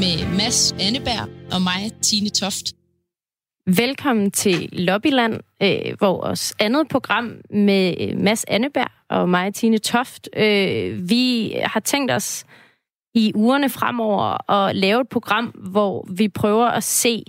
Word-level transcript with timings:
med 0.00 0.36
Mads 0.36 0.72
Anneberg 0.72 1.28
og 1.52 1.62
mig, 1.62 1.92
Tine 2.02 2.28
Toft. 2.28 2.66
Velkommen 3.66 4.30
til 4.30 4.68
Lobbyland, 4.72 5.40
øh, 5.62 6.00
vores 6.00 6.54
andet 6.58 6.88
program 6.88 7.32
med 7.50 7.94
øh, 8.00 8.18
Mads 8.18 8.44
Anneberg 8.48 8.90
og 9.08 9.28
mig, 9.28 9.54
Tine 9.54 9.78
Toft. 9.78 10.28
Øh, 10.36 11.08
vi 11.10 11.54
har 11.64 11.80
tænkt 11.80 12.10
os 12.12 12.44
i 13.14 13.32
ugerne 13.34 13.68
fremover 13.68 14.50
at 14.52 14.76
lave 14.76 15.00
et 15.00 15.08
program, 15.08 15.46
hvor 15.46 16.06
vi 16.10 16.28
prøver 16.28 16.66
at 16.66 16.84
se, 16.84 17.24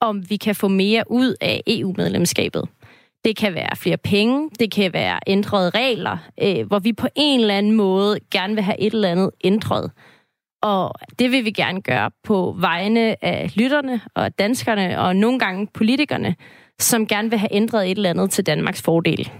om 0.00 0.30
vi 0.30 0.36
kan 0.36 0.54
få 0.54 0.68
mere 0.68 1.04
ud 1.10 1.34
af 1.40 1.62
EU-medlemskabet. 1.66 2.68
Det 3.24 3.36
kan 3.36 3.54
være 3.54 3.76
flere 3.76 3.98
penge, 3.98 4.50
det 4.60 4.72
kan 4.72 4.92
være 4.92 5.18
ændrede 5.26 5.70
regler, 5.70 6.18
øh, 6.42 6.66
hvor 6.66 6.78
vi 6.78 6.92
på 6.92 7.06
en 7.14 7.40
eller 7.40 7.58
anden 7.58 7.72
måde 7.72 8.18
gerne 8.30 8.54
vil 8.54 8.62
have 8.62 8.80
et 8.80 8.92
eller 8.92 9.10
andet 9.10 9.30
ændret. 9.44 9.90
Og 10.62 10.94
det 11.18 11.30
vil 11.30 11.44
vi 11.44 11.50
gerne 11.50 11.82
gøre 11.82 12.10
på 12.24 12.56
vegne 12.58 13.24
af 13.24 13.56
lytterne 13.56 14.00
og 14.14 14.38
danskerne 14.38 15.00
og 15.00 15.16
nogle 15.16 15.38
gange 15.38 15.68
politikerne, 15.74 16.36
som 16.78 17.06
gerne 17.06 17.30
vil 17.30 17.38
have 17.38 17.54
ændret 17.54 17.90
et 17.90 17.96
eller 17.96 18.10
andet 18.10 18.30
til 18.30 18.46
Danmarks 18.46 18.82
fordel. 18.82 19.30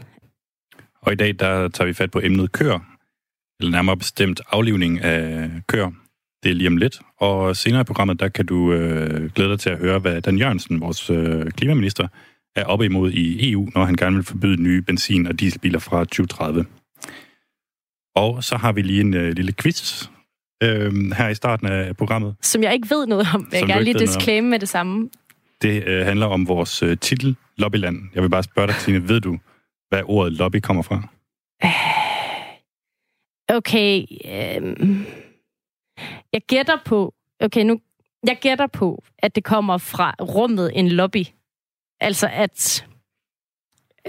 Og 1.02 1.12
i 1.12 1.16
dag 1.16 1.34
der 1.38 1.68
tager 1.68 1.86
vi 1.86 1.92
fat 1.92 2.10
på 2.10 2.20
emnet 2.24 2.52
kør, 2.52 2.78
eller 3.60 3.72
nærmere 3.72 3.96
bestemt 3.96 4.40
aflivning 4.50 5.00
af 5.00 5.50
kør. 5.68 5.90
Det 6.42 6.50
er 6.50 6.54
lige 6.54 6.68
om 6.68 6.76
lidt, 6.76 7.00
og 7.18 7.56
senere 7.56 7.80
i 7.80 7.84
programmet, 7.84 8.20
der 8.20 8.28
kan 8.28 8.46
du 8.46 8.72
øh, 8.72 9.30
glæde 9.30 9.50
dig 9.50 9.60
til 9.60 9.70
at 9.70 9.78
høre, 9.78 9.98
hvad 9.98 10.22
Dan 10.22 10.38
Jørgensen, 10.38 10.80
vores 10.80 11.10
øh, 11.10 11.50
klimaminister, 11.50 12.08
er 12.56 12.64
oppe 12.64 12.84
imod 12.84 13.10
i 13.10 13.52
EU, 13.52 13.68
når 13.74 13.84
han 13.84 13.94
gerne 13.94 14.16
vil 14.16 14.24
forbyde 14.24 14.62
nye 14.62 14.82
benzin- 14.82 15.26
og 15.26 15.40
dieselbiler 15.40 15.78
fra 15.78 15.98
2030. 16.04 16.64
Og 18.16 18.44
så 18.44 18.56
har 18.56 18.72
vi 18.72 18.82
lige 18.82 19.00
en 19.00 19.14
øh, 19.14 19.32
lille 19.32 19.52
quiz 19.52 20.08
øh, 20.62 20.92
her 21.18 21.28
i 21.28 21.34
starten 21.34 21.66
af 21.66 21.96
programmet. 21.96 22.34
Som 22.40 22.62
jeg 22.62 22.74
ikke 22.74 22.90
ved 22.90 23.06
noget 23.06 23.26
om. 23.34 23.48
Jeg 23.52 23.66
gerne 23.66 23.84
lige 23.84 23.94
ved 23.94 24.00
noget 24.00 24.08
om. 24.08 24.18
disclaim 24.18 24.44
med 24.44 24.58
det 24.58 24.68
samme. 24.68 25.10
Det 25.62 25.84
øh, 25.86 26.06
handler 26.06 26.26
om 26.26 26.48
vores 26.48 26.82
øh, 26.82 26.98
titel, 26.98 27.36
Lobbyland. 27.56 27.96
Jeg 28.14 28.22
vil 28.22 28.30
bare 28.30 28.42
spørge 28.42 28.68
dig, 28.68 28.76
Tine, 28.76 29.08
ved 29.08 29.20
du, 29.20 29.38
hvad 29.88 30.02
ordet 30.04 30.32
lobby 30.32 30.56
kommer 30.56 30.82
fra? 30.82 31.08
Okay, 33.48 34.06
øhm, 34.24 35.06
jeg 36.32 36.42
gætter 36.48 36.76
på, 36.84 37.14
okay 37.40 37.64
nu, 37.64 37.80
jeg 38.26 38.38
gætter 38.40 38.66
på, 38.66 39.04
at 39.18 39.34
det 39.34 39.44
kommer 39.44 39.78
fra 39.78 40.14
rummet 40.20 40.70
en 40.74 40.88
lobby. 40.88 41.24
Altså 42.00 42.28
at 42.32 42.86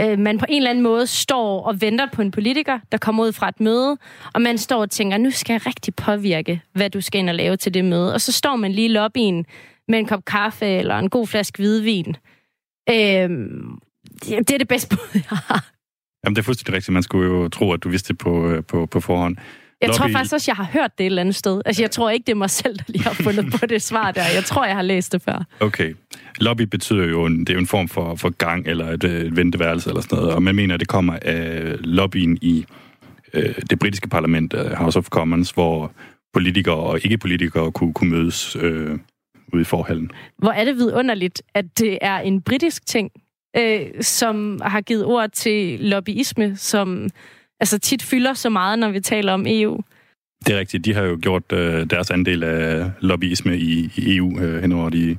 øh, 0.01 0.19
man 0.19 0.37
på 0.37 0.45
en 0.49 0.57
eller 0.57 0.69
anden 0.69 0.83
måde 0.83 1.07
står 1.07 1.61
og 1.61 1.81
venter 1.81 2.07
på 2.13 2.21
en 2.21 2.31
politiker, 2.31 2.79
der 2.91 2.97
kommer 2.97 3.23
ud 3.23 3.31
fra 3.31 3.49
et 3.49 3.59
møde, 3.59 3.97
og 4.33 4.41
man 4.41 4.57
står 4.57 4.81
og 4.81 4.91
tænker, 4.91 5.17
nu 5.17 5.31
skal 5.31 5.53
jeg 5.53 5.65
rigtig 5.65 5.95
påvirke, 5.95 6.61
hvad 6.73 6.89
du 6.89 7.01
skal 7.01 7.19
ind 7.19 7.29
og 7.29 7.35
lave 7.35 7.57
til 7.57 7.73
det 7.73 7.85
møde. 7.85 8.13
Og 8.13 8.21
så 8.21 8.31
står 8.31 8.55
man 8.55 8.71
lige 8.71 8.85
i 8.85 8.91
lobbyen 8.91 9.45
med 9.87 9.99
en 9.99 10.05
kop 10.05 10.25
kaffe 10.25 10.65
eller 10.65 10.95
en 10.95 11.09
god 11.09 11.27
flaske 11.27 11.57
hvidvin. 11.57 12.15
Øhm, 12.89 13.79
det 14.21 14.51
er 14.51 14.57
det 14.57 14.67
bedste 14.67 14.95
bud, 14.95 15.09
jeg 15.13 15.37
har. 15.37 15.69
Jamen, 16.25 16.35
det 16.35 16.41
er 16.41 16.43
fuldstændig 16.43 16.75
rigtigt. 16.75 16.93
Man 16.93 17.03
skulle 17.03 17.29
jo 17.29 17.49
tro, 17.49 17.71
at 17.71 17.83
du 17.83 17.89
vidste 17.89 18.07
det 18.07 18.17
på, 18.17 18.49
øh, 18.49 18.63
på, 18.63 18.85
på 18.85 18.99
forhånd. 18.99 19.37
Jeg 19.87 19.95
tror 19.95 20.05
Lobby- 20.07 20.13
faktisk 20.13 20.33
også, 20.33 20.51
jeg 20.51 20.55
har 20.55 20.69
hørt 20.73 20.91
det 20.97 21.03
et 21.03 21.05
eller 21.05 21.21
andet 21.21 21.35
sted. 21.35 21.61
Altså, 21.65 21.81
jeg 21.83 21.91
tror 21.91 22.09
ikke, 22.09 22.23
det 22.25 22.31
er 22.31 22.35
mig 22.35 22.49
selv, 22.49 22.77
der 22.77 22.83
lige 22.87 23.03
har 23.03 23.13
fundet 23.13 23.45
på 23.59 23.65
det 23.65 23.81
svar 23.81 24.11
der. 24.11 24.21
Jeg 24.35 24.43
tror, 24.45 24.65
jeg 24.65 24.75
har 24.75 24.81
læst 24.81 25.11
det 25.11 25.21
før. 25.21 25.45
Okay. 25.59 25.93
Lobby 26.39 26.61
betyder 26.61 27.05
jo, 27.05 27.25
en, 27.25 27.39
det 27.39 27.49
er 27.49 27.53
jo 27.53 27.59
en 27.59 27.67
form 27.67 27.87
for, 27.87 28.15
for 28.15 28.29
gang 28.29 28.67
eller 28.67 28.87
et, 28.91 29.03
øh, 29.03 29.21
et 29.21 29.35
venteværelse 29.35 29.89
eller 29.89 30.01
sådan 30.01 30.17
noget, 30.17 30.33
og 30.33 30.43
man 30.43 30.55
mener, 30.55 30.73
at 30.73 30.79
det 30.79 30.87
kommer 30.87 31.17
af 31.21 31.75
lobbyen 31.79 32.37
i 32.41 32.65
øh, 33.33 33.55
det 33.69 33.79
britiske 33.79 34.09
parlament, 34.09 34.53
øh, 34.53 34.71
House 34.71 34.99
of 34.99 35.05
Commons, 35.09 35.51
hvor 35.51 35.91
politikere 36.33 36.75
og 36.75 36.99
ikke-politikere 37.03 37.71
kunne, 37.71 37.93
kunne 37.93 38.09
mødes 38.09 38.57
øh, 38.61 38.97
ude 39.53 39.61
i 39.61 39.65
forhallen. 39.65 40.11
Hvor 40.37 40.51
er 40.51 40.65
det 40.65 40.75
vidunderligt, 40.75 41.41
at 41.53 41.65
det 41.79 41.97
er 42.01 42.19
en 42.19 42.41
britisk 42.41 42.85
ting, 42.85 43.11
øh, 43.57 43.79
som 44.01 44.59
har 44.63 44.81
givet 44.81 45.05
ord 45.05 45.29
til 45.29 45.79
lobbyisme, 45.79 46.55
som 46.55 47.09
altså 47.59 47.79
tit 47.79 48.03
fylder 48.03 48.33
så 48.33 48.49
meget, 48.49 48.79
når 48.79 48.89
vi 48.89 48.99
taler 48.99 49.33
om 49.33 49.45
EU. 49.47 49.81
Det 50.45 50.55
er 50.55 50.59
rigtigt. 50.59 50.85
De 50.85 50.93
har 50.93 51.03
jo 51.03 51.19
gjort 51.21 51.51
øh, 51.51 51.89
deres 51.89 52.11
andel 52.11 52.43
af 52.43 52.91
lobbyisme 52.99 53.57
i, 53.57 53.91
i 53.95 54.15
EU 54.15 54.39
øh, 54.39 54.61
hen 54.61 54.71
over 54.71 54.89
de, 54.89 55.17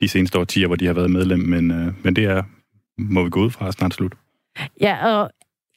de 0.00 0.08
seneste 0.08 0.38
årtier, 0.38 0.66
hvor 0.66 0.76
de 0.76 0.86
har 0.86 0.92
været 0.92 1.10
medlem, 1.10 1.38
men, 1.40 1.70
øh, 1.70 1.92
men 2.02 2.16
det 2.16 2.24
er, 2.24 2.42
må 2.98 3.24
vi 3.24 3.30
gå 3.30 3.40
ud 3.40 3.50
fra, 3.50 3.72
snart 3.72 3.94
slut. 3.94 4.12
Ja, 4.80 5.06
og 5.06 5.30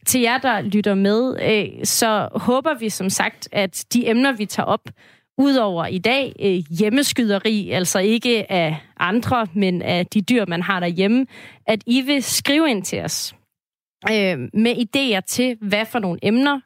til 0.05 0.21
jer, 0.21 0.37
der 0.37 0.61
lytter 0.61 0.95
med, 0.95 1.37
øh, 1.49 1.85
så 1.85 2.29
håber 2.31 2.73
vi 2.79 2.89
som 2.89 3.09
sagt, 3.09 3.49
at 3.51 3.85
de 3.93 4.09
emner, 4.09 4.31
vi 4.31 4.45
tager 4.45 4.67
op, 4.67 4.89
udover 5.37 5.85
i 5.85 5.97
dag 5.97 6.33
øh, 6.39 6.77
hjemmeskyderi, 6.79 7.69
altså 7.71 7.99
ikke 7.99 8.51
af 8.51 8.77
andre, 8.99 9.47
men 9.53 9.81
af 9.81 10.05
de 10.05 10.21
dyr, 10.21 10.45
man 10.47 10.61
har 10.61 10.79
derhjemme, 10.79 11.25
at 11.67 11.83
I 11.85 12.01
vil 12.01 12.23
skrive 12.23 12.69
ind 12.69 12.83
til 12.83 13.01
os 13.01 13.35
øh, 14.11 14.49
med 14.53 14.75
idéer 14.75 15.19
til, 15.27 15.57
hvad 15.61 15.85
for 15.85 15.99
nogle 15.99 16.19
emner 16.23 16.59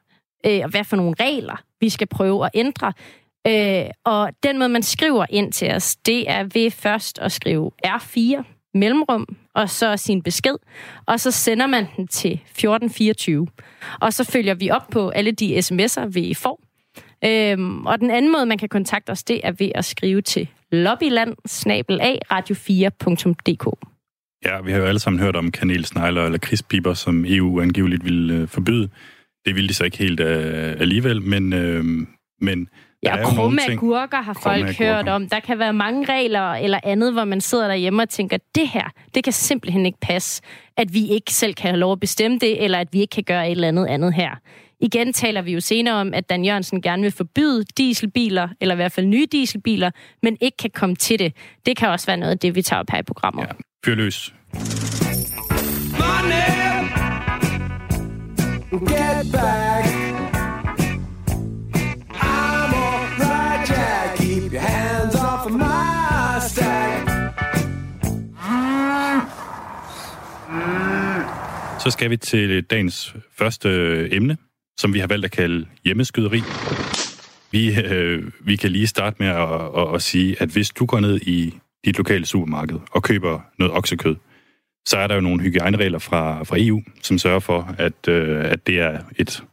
øh, 0.46 0.60
og 0.64 0.70
hvad 0.70 0.84
for 0.84 0.96
nogle 0.96 1.14
regler, 1.20 1.62
vi 1.80 1.88
skal 1.88 2.06
prøve 2.06 2.44
at 2.44 2.50
ændre. 2.54 2.92
Øh, 3.46 3.84
og 4.04 4.30
den 4.42 4.58
måde, 4.58 4.68
man 4.68 4.82
skriver 4.82 5.26
ind 5.30 5.52
til 5.52 5.74
os, 5.74 5.96
det 5.96 6.30
er 6.30 6.44
ved 6.44 6.70
først 6.70 7.18
at 7.18 7.32
skrive 7.32 7.70
R4 7.86 8.42
mellemrum, 8.74 9.36
og 9.54 9.70
så 9.70 9.96
sin 9.96 10.22
besked, 10.22 10.56
og 11.06 11.20
så 11.20 11.30
sender 11.30 11.66
man 11.66 11.86
den 11.96 12.08
til 12.08 12.32
1424. 12.32 13.46
Og 14.00 14.12
så 14.12 14.24
følger 14.24 14.54
vi 14.54 14.70
op 14.70 14.88
på 14.90 15.08
alle 15.08 15.32
de 15.32 15.58
sms'er, 15.58 16.06
vi 16.06 16.34
får. 16.34 16.60
Øhm, 17.24 17.86
og 17.86 18.00
den 18.00 18.10
anden 18.10 18.32
måde, 18.32 18.46
man 18.46 18.58
kan 18.58 18.68
kontakte 18.68 19.10
os, 19.10 19.24
det 19.24 19.40
er 19.44 19.52
ved 19.52 19.70
at 19.74 19.84
skrive 19.84 20.20
til 20.20 20.48
lobbyland 20.72 21.36
radio4.dk. 22.32 23.91
Ja, 24.44 24.60
vi 24.60 24.72
har 24.72 24.78
jo 24.78 24.84
alle 24.84 24.98
sammen 24.98 25.20
hørt 25.20 25.36
om 25.36 25.50
kanelsnegler 25.50 26.24
eller 26.24 26.38
krispiber, 26.38 26.94
som 26.94 27.24
EU 27.28 27.60
angiveligt 27.60 28.04
ville 28.04 28.34
øh, 28.34 28.48
forbyde. 28.48 28.88
Det 29.46 29.54
ville 29.54 29.68
de 29.68 29.74
så 29.74 29.84
ikke 29.84 29.98
helt 29.98 30.20
øh, 30.20 30.80
alligevel, 30.80 31.22
men, 31.22 31.52
øh, 31.52 31.84
men 32.40 32.68
Ja, 33.04 33.16
og 33.16 33.34
krumme 33.34 33.60
agurker 33.70 34.22
har 34.22 34.38
folk 34.42 34.62
agurker. 34.62 34.94
hørt 34.94 35.08
om. 35.08 35.28
Der 35.28 35.40
kan 35.40 35.58
være 35.58 35.72
mange 35.72 36.12
regler 36.12 36.52
eller 36.52 36.80
andet, 36.84 37.12
hvor 37.12 37.24
man 37.24 37.40
sidder 37.40 37.68
derhjemme 37.68 38.02
og 38.02 38.08
tænker, 38.08 38.38
det 38.54 38.68
her, 38.68 38.88
det 39.14 39.24
kan 39.24 39.32
simpelthen 39.32 39.86
ikke 39.86 39.98
passe, 40.00 40.42
at 40.76 40.94
vi 40.94 41.08
ikke 41.08 41.32
selv 41.32 41.54
kan 41.54 41.70
have 41.70 41.78
lov 41.78 41.92
at 41.92 42.00
bestemme 42.00 42.38
det, 42.38 42.64
eller 42.64 42.78
at 42.78 42.88
vi 42.92 43.00
ikke 43.00 43.10
kan 43.10 43.24
gøre 43.24 43.46
et 43.46 43.50
eller 43.50 43.68
andet 43.68 43.86
andet 43.86 44.14
her. 44.14 44.30
Igen 44.80 45.12
taler 45.12 45.42
vi 45.42 45.52
jo 45.52 45.60
senere 45.60 45.94
om, 45.94 46.14
at 46.14 46.30
Dan 46.30 46.44
Jørgensen 46.44 46.82
gerne 46.82 47.02
vil 47.02 47.10
forbyde 47.12 47.64
dieselbiler, 47.78 48.48
eller 48.60 48.74
i 48.74 48.76
hvert 48.76 48.92
fald 48.92 49.06
nye 49.06 49.26
dieselbiler, 49.32 49.90
men 50.22 50.36
ikke 50.40 50.56
kan 50.56 50.70
komme 50.70 50.96
til 50.96 51.18
det. 51.18 51.32
Det 51.66 51.76
kan 51.76 51.88
også 51.88 52.06
være 52.06 52.16
noget 52.16 52.32
af 52.32 52.38
det, 52.38 52.54
vi 52.54 52.62
tager 52.62 52.80
op 52.80 52.90
her 52.90 52.98
i 52.98 53.02
programmet. 53.02 53.42
Ja, 53.42 53.52
fyr 53.84 53.94
løs. 53.94 54.34
Get 58.72 59.32
back. 59.32 59.84
I'm 62.14 62.74
alright, 62.74 63.68
Jack. 63.68 64.16
Keep 64.16 64.52
your 64.52 64.60
hands 64.60 65.14
off 65.14 65.46
of 65.46 65.52
my 65.52 66.40
stack. 66.48 67.08
Så 71.80 71.90
skal 71.90 72.10
vi 72.10 72.16
til 72.16 72.62
dagens 72.62 73.16
første 73.38 73.68
emne, 74.14 74.36
som 74.76 74.94
vi 74.94 74.98
har 74.98 75.06
valgt 75.06 75.24
at 75.24 75.30
kalde 75.30 75.66
hjemmeskyderi. 75.84 76.42
Vi, 77.50 77.80
øh, 77.80 78.32
vi 78.40 78.56
kan 78.56 78.70
lige 78.70 78.86
starte 78.86 79.16
med 79.18 79.28
at, 79.28 79.48
at, 79.76 79.94
at 79.94 80.02
sige, 80.02 80.42
at 80.42 80.48
hvis 80.48 80.70
du 80.70 80.86
går 80.86 81.00
ned 81.00 81.20
i 81.20 81.54
dit 81.84 81.98
lokale 81.98 82.26
supermarked 82.26 82.78
og 82.90 83.02
køber 83.02 83.40
noget 83.58 83.74
oksekød, 83.74 84.16
så 84.86 84.98
er 84.98 85.06
der 85.06 85.14
jo 85.14 85.20
nogle 85.20 85.42
hygiejneregler 85.42 85.98
fra, 85.98 86.42
fra 86.42 86.56
EU, 86.58 86.82
som 87.02 87.18
sørger 87.18 87.40
for, 87.40 87.74
at, 87.78 88.08
øh, 88.08 88.44
at 88.44 88.66
det 88.66 88.80
er 88.80 88.98
et 89.18 89.44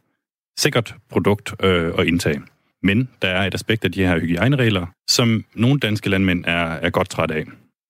sikkert 0.58 0.94
produkt 1.10 1.54
øh, 1.62 1.92
at 1.98 2.06
indtage. 2.06 2.42
Men 2.82 3.08
der 3.22 3.28
er 3.28 3.46
et 3.46 3.54
aspekt 3.54 3.84
af 3.84 3.92
de 3.92 4.06
her 4.06 4.18
hygiejneregler, 4.18 4.86
som 5.08 5.44
nogle 5.54 5.80
danske 5.80 6.08
landmænd 6.08 6.44
er, 6.46 6.66
er 6.66 6.90
godt 6.90 7.08
træt 7.08 7.30
af. 7.30 7.44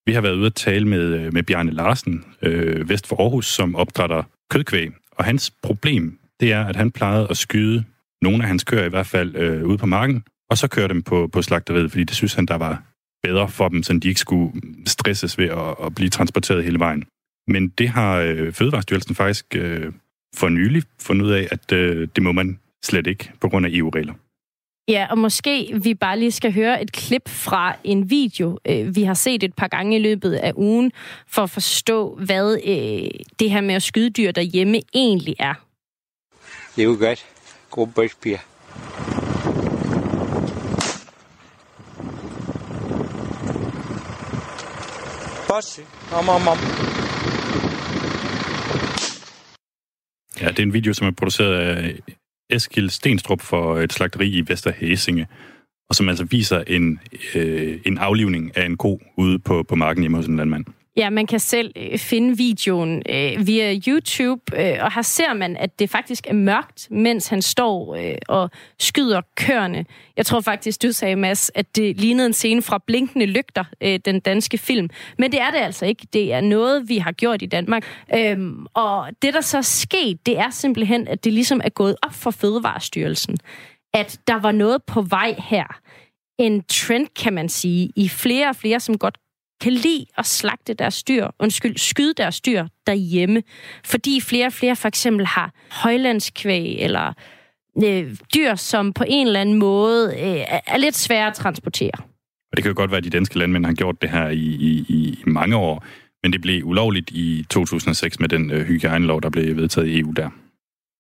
Vi 0.06 0.12
har 0.12 0.20
været 0.20 0.34
ude 0.34 0.46
at 0.46 0.54
tale 0.54 0.88
med, 0.88 1.00
øh, 1.00 1.32
med 1.32 1.42
Bjarne 1.42 1.70
Larsen, 1.70 2.24
øh, 2.42 2.88
vest 2.88 3.06
for 3.06 3.16
Aarhus, 3.16 3.46
som 3.46 3.76
opdrætter 3.76 4.22
kødkvæg. 4.50 4.90
Og 5.12 5.24
hans 5.24 5.50
problem, 5.62 6.18
det 6.40 6.52
er, 6.52 6.64
at 6.64 6.76
han 6.76 6.90
plejede 6.90 7.26
at 7.30 7.36
skyde 7.36 7.84
nogle 8.22 8.42
af 8.42 8.48
hans 8.48 8.64
køer 8.64 8.84
i 8.84 8.88
hvert 8.88 9.06
fald 9.06 9.36
øh, 9.36 9.66
ude 9.66 9.78
på 9.78 9.86
marken, 9.86 10.24
og 10.50 10.58
så 10.58 10.68
køre 10.68 10.88
dem 10.88 11.02
på, 11.02 11.28
på 11.32 11.42
slagteriet, 11.42 11.90
fordi 11.90 12.04
det 12.04 12.16
synes 12.16 12.34
han, 12.34 12.46
der 12.46 12.54
var 12.54 12.82
bedre 13.22 13.48
for 13.48 13.68
dem, 13.68 13.82
så 13.82 13.92
de 13.92 14.08
ikke 14.08 14.20
skulle 14.20 14.52
stresses 14.86 15.38
ved 15.38 15.48
at, 15.48 15.86
at 15.86 15.94
blive 15.94 16.10
transporteret 16.10 16.64
hele 16.64 16.78
vejen. 16.78 17.04
Men 17.48 17.68
det 17.68 17.88
har 17.88 18.16
øh, 18.18 18.52
Fødevarestyrelsen 18.52 19.14
faktisk 19.14 19.46
øh, 19.54 19.92
for 20.36 20.48
nylig 20.48 20.82
fundet 21.00 21.26
ud 21.26 21.30
af, 21.30 21.48
at 21.50 21.72
øh, 21.72 22.08
det 22.16 22.22
må 22.22 22.32
man 22.32 22.58
slet 22.84 23.06
ikke 23.06 23.32
på 23.40 23.48
grund 23.48 23.66
af 23.66 23.70
EU-regler. 23.72 24.14
Ja, 24.88 25.06
og 25.10 25.18
måske 25.18 25.80
vi 25.82 25.94
bare 25.94 26.18
lige 26.18 26.32
skal 26.32 26.52
høre 26.52 26.82
et 26.82 26.92
klip 26.92 27.28
fra 27.28 27.76
en 27.84 28.10
video, 28.10 28.58
øh, 28.68 28.96
vi 28.96 29.02
har 29.02 29.14
set 29.14 29.42
et 29.42 29.54
par 29.54 29.68
gange 29.68 29.96
i 29.96 30.02
løbet 30.02 30.34
af 30.34 30.52
ugen, 30.56 30.92
for 31.28 31.42
at 31.42 31.50
forstå, 31.50 32.14
hvad 32.14 32.58
øh, 32.66 33.10
det 33.38 33.50
her 33.50 33.60
med 33.60 33.74
at 33.74 33.82
skyde 33.82 34.10
dyr 34.10 34.30
derhjemme 34.32 34.80
egentlig 34.94 35.34
er. 35.38 35.54
Det 36.76 36.82
er 36.82 36.86
jo 36.86 36.96
godt. 37.00 37.26
God 37.70 37.86
bridgepiger. 37.86 38.38
Bossi. 45.50 45.82
Om, 46.12 46.28
om, 46.28 46.48
om. 46.48 46.58
Ja, 50.40 50.48
det 50.48 50.58
er 50.58 50.62
en 50.62 50.72
video, 50.72 50.92
som 50.92 51.06
er 51.06 51.10
produceret 51.10 51.54
af 51.54 51.98
Eskil 52.50 52.90
Stenstrup 52.90 53.40
for 53.40 53.74
øh, 53.74 53.84
et 53.84 53.92
slagteri 53.92 54.28
i 54.28 54.44
Vesterhæsinge, 54.48 55.26
og 55.88 55.94
som 55.94 56.08
altså 56.08 56.24
viser 56.24 56.64
en, 56.66 57.00
øh, 57.34 57.80
en 57.86 57.98
aflivning 57.98 58.56
af 58.56 58.66
en 58.66 58.76
ko 58.76 59.00
ude 59.16 59.38
på, 59.38 59.62
på 59.62 59.74
marken 59.74 60.02
hjemme 60.02 60.16
hos 60.16 60.26
en 60.26 60.36
landmand. 60.36 60.64
Ja, 60.96 61.10
man 61.10 61.26
kan 61.26 61.40
selv 61.40 61.72
øh, 61.76 61.98
finde 61.98 62.36
videoen 62.36 63.02
øh, 63.08 63.46
via 63.46 63.78
YouTube, 63.88 64.42
øh, 64.56 64.84
og 64.84 64.94
her 64.94 65.02
ser 65.02 65.34
man, 65.34 65.56
at 65.56 65.78
det 65.78 65.90
faktisk 65.90 66.26
er 66.26 66.34
mørkt, 66.34 66.88
mens 66.90 67.28
han 67.28 67.42
står 67.42 67.94
øh, 67.94 68.14
og 68.28 68.50
skyder 68.78 69.20
køerne. 69.36 69.84
Jeg 70.16 70.26
tror 70.26 70.40
faktisk, 70.40 70.82
du 70.82 70.92
sagde, 70.92 71.16
Mads, 71.16 71.50
at 71.54 71.76
det 71.76 72.00
lignede 72.00 72.26
en 72.26 72.32
scene 72.32 72.62
fra 72.62 72.78
Blinkende 72.86 73.26
Lygter, 73.26 73.64
øh, 73.80 73.98
den 74.04 74.20
danske 74.20 74.58
film. 74.58 74.90
Men 75.18 75.32
det 75.32 75.40
er 75.40 75.50
det 75.50 75.58
altså 75.58 75.86
ikke. 75.86 76.06
Det 76.12 76.32
er 76.32 76.40
noget, 76.40 76.88
vi 76.88 76.98
har 76.98 77.12
gjort 77.12 77.42
i 77.42 77.46
Danmark. 77.46 77.84
Øhm, 78.14 78.66
og 78.74 79.08
det, 79.22 79.34
der 79.34 79.40
så 79.40 79.58
er 79.58 79.62
sket, 79.62 80.26
det 80.26 80.38
er 80.38 80.50
simpelthen, 80.50 81.08
at 81.08 81.24
det 81.24 81.32
ligesom 81.32 81.60
er 81.64 81.68
gået 81.68 81.96
op 82.02 82.14
for 82.14 82.30
Fødevarestyrelsen, 82.30 83.36
at 83.94 84.18
der 84.26 84.40
var 84.40 84.52
noget 84.52 84.82
på 84.86 85.02
vej 85.02 85.34
her. 85.38 85.80
En 86.38 86.62
trend, 86.62 87.06
kan 87.22 87.32
man 87.32 87.48
sige, 87.48 87.90
i 87.96 88.08
flere 88.08 88.48
og 88.48 88.56
flere, 88.56 88.80
som 88.80 88.98
godt 88.98 89.18
kan 89.60 89.72
lide 89.72 90.06
at 90.18 90.26
slagte 90.26 90.74
deres 90.74 91.02
dyr, 91.02 91.26
undskyld, 91.38 91.76
skyde 91.76 92.14
deres 92.16 92.40
dyr 92.40 92.66
derhjemme, 92.86 93.42
fordi 93.84 94.20
flere 94.20 94.46
og 94.46 94.52
flere 94.52 94.76
for 94.76 94.88
eksempel 94.88 95.26
har 95.26 95.52
højlandskvæg 95.70 96.76
eller 96.78 97.12
øh, 97.84 98.16
dyr, 98.34 98.54
som 98.54 98.92
på 98.92 99.04
en 99.08 99.26
eller 99.26 99.40
anden 99.40 99.58
måde 99.58 100.14
øh, 100.14 100.60
er 100.66 100.76
lidt 100.76 100.96
svære 100.96 101.26
at 101.26 101.34
transportere. 101.34 101.92
Og 102.50 102.56
det 102.56 102.62
kan 102.62 102.72
jo 102.72 102.76
godt 102.76 102.90
være, 102.90 102.98
at 102.98 103.04
de 103.04 103.10
danske 103.10 103.38
landmænd 103.38 103.66
har 103.66 103.72
gjort 103.72 104.02
det 104.02 104.10
her 104.10 104.28
i, 104.28 104.36
i, 104.38 104.84
i 104.88 105.22
mange 105.26 105.56
år, 105.56 105.84
men 106.22 106.32
det 106.32 106.40
blev 106.40 106.64
ulovligt 106.64 107.10
i 107.10 107.46
2006 107.50 108.20
med 108.20 108.28
den 108.28 108.50
øh, 108.50 108.66
hygiejnelov, 108.66 109.22
der 109.22 109.30
blev 109.30 109.56
vedtaget 109.56 109.88
i 109.88 110.00
EU 110.00 110.12
der. 110.12 110.30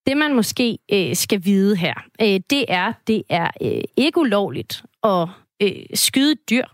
Det 0.06 0.16
man 0.16 0.34
måske 0.34 0.78
øh, 0.92 1.16
skal 1.16 1.44
vide 1.44 1.76
her, 1.76 1.94
øh, 2.22 2.40
det 2.50 2.64
er, 2.68 2.92
det 3.06 3.22
er 3.28 3.50
øh, 3.62 3.82
ikke 3.96 4.20
ulovligt 4.20 4.82
at 5.04 5.28
øh, 5.62 5.72
skyde 5.94 6.34
dyr 6.50 6.64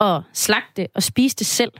og 0.00 0.22
slagte 0.32 0.86
og 0.94 1.02
spise 1.02 1.36
det 1.36 1.46
selv. 1.46 1.72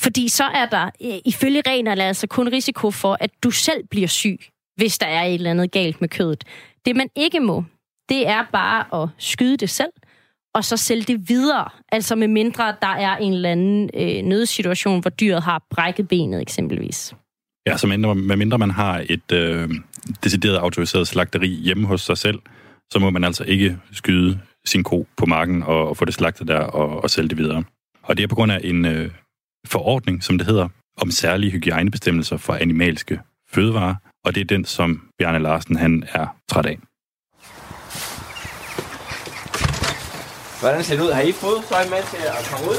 Fordi 0.00 0.28
så 0.28 0.44
er 0.44 0.66
der 0.66 0.90
ifølge 1.24 1.62
reglerne 1.66 2.04
altså 2.04 2.26
kun 2.26 2.48
risiko 2.48 2.90
for, 2.90 3.16
at 3.20 3.30
du 3.42 3.50
selv 3.50 3.86
bliver 3.90 4.08
syg, 4.08 4.38
hvis 4.76 4.98
der 4.98 5.06
er 5.06 5.22
et 5.22 5.34
eller 5.34 5.50
andet 5.50 5.70
galt 5.70 6.00
med 6.00 6.08
kødet. 6.08 6.44
Det 6.86 6.96
man 6.96 7.08
ikke 7.16 7.40
må, 7.40 7.64
det 8.08 8.28
er 8.28 8.44
bare 8.52 9.02
at 9.02 9.08
skyde 9.18 9.56
det 9.56 9.70
selv, 9.70 9.92
og 10.54 10.64
så 10.64 10.76
sælge 10.76 11.02
det 11.02 11.28
videre. 11.28 11.68
Altså 11.92 12.16
med 12.16 12.28
mindre 12.28 12.74
der 12.82 12.88
er 12.88 13.16
en 13.16 13.32
eller 13.32 13.50
anden 13.50 13.90
øh, 13.94 14.22
nødsituation, 14.22 15.00
hvor 15.00 15.10
dyret 15.10 15.42
har 15.42 15.66
brækket 15.70 16.08
benet 16.08 16.40
eksempelvis. 16.40 17.14
Ja, 17.66 17.76
så 17.76 17.86
mindre, 17.86 18.14
med 18.14 18.36
mindre 18.36 18.58
man 18.58 18.70
har 18.70 19.04
et 19.10 19.32
øh, 19.32 19.70
decideret 20.24 20.56
autoriseret 20.56 21.08
slagteri 21.08 21.48
hjemme 21.48 21.86
hos 21.86 22.00
sig 22.00 22.18
selv, 22.18 22.38
så 22.92 22.98
må 22.98 23.10
man 23.10 23.24
altså 23.24 23.44
ikke 23.44 23.78
skyde 23.92 24.40
sin 24.64 24.82
ko 24.82 25.06
på 25.16 25.26
marken 25.26 25.62
og, 25.62 25.88
og 25.88 25.96
få 25.96 26.04
det 26.04 26.14
slagtet 26.14 26.48
der 26.48 26.58
og, 26.60 27.02
og 27.02 27.10
sælge 27.10 27.28
det 27.28 27.38
videre. 27.38 27.64
Og 28.02 28.16
det 28.16 28.22
er 28.22 28.26
på 28.26 28.34
grund 28.34 28.52
af 28.52 28.60
en 28.64 28.84
øh, 28.84 29.10
forordning, 29.66 30.22
som 30.22 30.38
det 30.38 30.46
hedder, 30.46 30.68
om 30.96 31.10
særlige 31.10 31.50
hygiejnebestemmelser 31.50 32.36
for 32.36 32.54
animalske 32.54 33.20
fødevarer, 33.50 33.94
og 34.24 34.34
det 34.34 34.40
er 34.40 34.44
den, 34.44 34.64
som 34.64 35.08
Bjarne 35.18 35.38
Larsen 35.38 35.76
han 35.76 36.04
er 36.08 36.26
træt 36.48 36.66
af. 36.66 36.78
Hvordan 40.60 40.84
ser 40.84 40.96
det 40.96 41.02
ud? 41.02 41.12
Har 41.12 41.22
I 41.22 41.32
fået 41.32 41.64
så 41.64 41.74
med 41.90 42.02
til 42.12 42.22
at 42.38 42.44
komme 42.50 42.66
ud? 42.72 42.78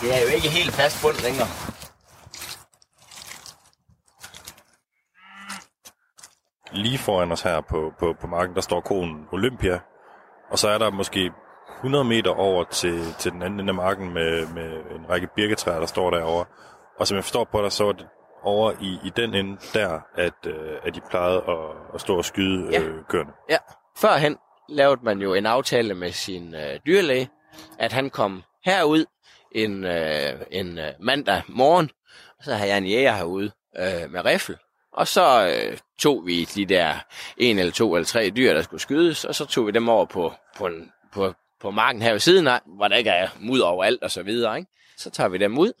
Det 0.00 0.08
er 0.16 0.20
jo 0.24 0.28
ikke 0.36 0.48
helt 0.48 0.72
fast 0.72 1.02
bund 1.02 1.18
længere. 1.26 1.48
Lige 6.84 6.98
foran 6.98 7.32
os 7.32 7.42
her 7.42 7.60
på, 7.60 7.92
på, 7.98 8.14
på 8.20 8.26
marken, 8.26 8.54
der 8.54 8.60
står 8.60 8.80
konen 8.80 9.16
Olympia, 9.32 9.78
og 10.50 10.58
så 10.58 10.68
er 10.68 10.78
der 10.78 10.90
måske 10.90 11.30
100 11.78 12.04
meter 12.04 12.30
over 12.30 12.64
til, 12.64 13.00
til 13.18 13.32
den 13.32 13.42
anden 13.42 13.60
ende 13.60 13.70
af 13.70 13.74
marken 13.74 14.14
med, 14.14 14.46
med 14.46 14.72
en 14.98 15.10
række 15.10 15.28
birketræer, 15.36 15.78
der 15.78 15.86
står 15.86 16.10
derovre. 16.10 16.44
Og 16.98 17.06
som 17.06 17.16
jeg 17.16 17.24
forstår 17.24 17.44
på 17.52 17.62
dig, 17.62 17.72
så 17.72 17.88
er 17.88 17.92
det 17.92 18.06
over 18.42 18.72
i, 18.80 18.98
i 19.04 19.10
den 19.16 19.34
ende 19.34 19.56
der, 19.74 20.00
at, 20.14 20.46
øh, 20.46 20.78
at 20.82 20.94
de 20.94 21.00
plejede 21.10 21.36
at, 21.48 21.94
at 21.94 22.00
stå 22.00 22.16
og 22.16 22.24
skyde 22.24 22.68
Ja. 22.72 22.80
øh, 22.82 23.04
køerne. 23.08 23.30
Ja, 23.50 23.56
førhen 23.98 24.36
lavede 24.68 25.00
man 25.02 25.18
jo 25.18 25.34
en 25.34 25.46
aftale 25.46 25.94
med 25.94 26.12
sin 26.12 26.54
øh, 26.54 26.80
dyrlæge, 26.86 27.28
at 27.78 27.92
han 27.92 28.10
kom 28.10 28.42
herud 28.64 29.04
en, 29.52 29.84
øh, 29.84 30.32
en 30.50 30.78
øh, 30.78 30.90
mandag 31.00 31.42
morgen, 31.48 31.90
og 32.38 32.44
så 32.44 32.54
havde 32.54 32.70
jeg 32.70 32.78
en 32.78 32.84
jæger 32.86 33.12
herude 33.12 33.50
øh, 33.78 34.10
med 34.10 34.24
riffel. 34.24 34.56
Og 34.94 35.08
så 35.08 35.46
øh, 35.46 35.78
tog 35.98 36.26
vi 36.26 36.44
de 36.44 36.66
der 36.66 36.94
en 37.36 37.58
eller 37.58 37.72
to 37.72 37.94
eller 37.94 38.06
tre 38.06 38.30
dyr, 38.30 38.54
der 38.54 38.62
skulle 38.62 38.80
skydes, 38.80 39.24
og 39.24 39.34
så 39.34 39.46
tog 39.46 39.66
vi 39.66 39.72
dem 39.72 39.88
over 39.88 40.04
på, 40.06 40.32
på, 40.56 40.66
en, 40.66 40.92
på, 41.12 41.34
på 41.60 41.70
marken 41.70 42.02
her 42.02 42.10
ved 42.12 42.20
siden 42.20 42.48
af, 42.48 42.60
hvor 42.66 42.88
der 42.88 42.96
ikke 42.96 43.10
er 43.10 43.28
mud 43.40 43.60
overalt 43.60 44.02
og 44.02 44.10
så 44.10 44.22
videre. 44.22 44.56
Ikke? 44.58 44.70
Så 44.96 45.10
tager 45.10 45.28
vi 45.28 45.38
dem 45.38 45.58
ud, 45.58 45.72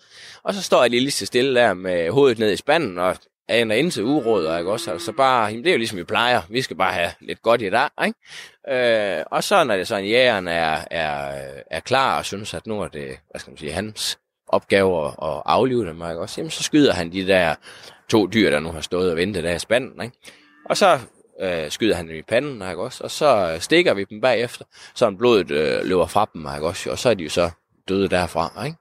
og 0.42 0.54
så 0.54 0.62
står 0.62 0.82
jeg 0.82 0.90
lige 0.90 1.00
lige 1.00 1.10
så 1.10 1.26
stille 1.26 1.60
der 1.60 1.74
med 1.74 2.10
hovedet 2.10 2.38
ned 2.38 2.52
i 2.52 2.56
spanden, 2.56 2.98
og 2.98 3.16
aner 3.48 3.74
ind 3.74 3.90
til 3.90 4.04
uråd, 4.04 4.58
ikke 4.58 4.72
også? 4.72 4.90
Altså 4.90 5.12
bare, 5.12 5.46
jamen 5.46 5.64
det 5.64 5.70
er 5.70 5.74
jo 5.74 5.78
ligesom 5.78 5.98
vi 5.98 6.04
plejer. 6.04 6.42
Vi 6.48 6.62
skal 6.62 6.76
bare 6.76 6.92
have 6.92 7.10
lidt 7.20 7.42
godt 7.42 7.62
i 7.62 7.70
dag, 7.70 7.88
ikke? 8.04 9.18
Øh, 9.18 9.24
og 9.30 9.44
så 9.44 9.64
når 9.64 9.76
det 9.76 9.88
sådan, 9.88 10.04
jægeren 10.04 10.48
er, 10.48 10.84
er, 10.90 11.42
er 11.70 11.80
klar 11.80 12.18
og 12.18 12.24
synes, 12.24 12.54
at 12.54 12.66
nu 12.66 12.80
er 12.80 12.88
det, 12.88 13.18
hvad 13.30 13.40
skal 13.40 13.50
man 13.50 13.58
sige, 13.58 13.72
hans 13.72 14.18
opgave 14.48 15.06
at, 15.06 15.14
at 15.22 15.42
aflive 15.46 15.86
dem, 15.86 15.96
ikke 15.96 16.20
også? 16.20 16.40
Jamen 16.40 16.50
så 16.50 16.62
skyder 16.62 16.92
han 16.92 17.12
de 17.12 17.26
der 17.26 17.54
to 18.08 18.26
dyr, 18.26 18.50
der 18.50 18.60
nu 18.60 18.72
har 18.72 18.80
stået 18.80 19.10
og 19.10 19.16
ventet 19.16 19.44
der 19.44 19.54
i 19.54 19.58
spanden, 19.58 20.02
ikke? 20.02 20.16
Og 20.64 20.76
så 20.76 20.98
øh, 21.40 21.70
skyder 21.70 21.96
han 21.96 22.08
dem 22.08 22.16
i 22.16 22.22
panden, 22.22 22.54
ikke 22.54 22.82
også? 22.82 23.04
Og 23.04 23.10
så 23.10 23.52
øh, 23.52 23.60
stikker 23.60 23.94
vi 23.94 24.04
dem 24.04 24.20
bagefter, 24.20 24.64
så 24.94 25.10
blodet 25.10 25.50
øh, 25.50 25.84
løber 25.84 26.06
fra 26.06 26.26
dem, 26.34 26.46
ikke 26.54 26.66
også? 26.66 26.90
Og 26.90 26.98
så 26.98 27.10
er 27.10 27.14
de 27.14 27.24
jo 27.24 27.30
så 27.30 27.50
døde 27.88 28.08
derfra, 28.08 28.64
ikke? 28.64 28.76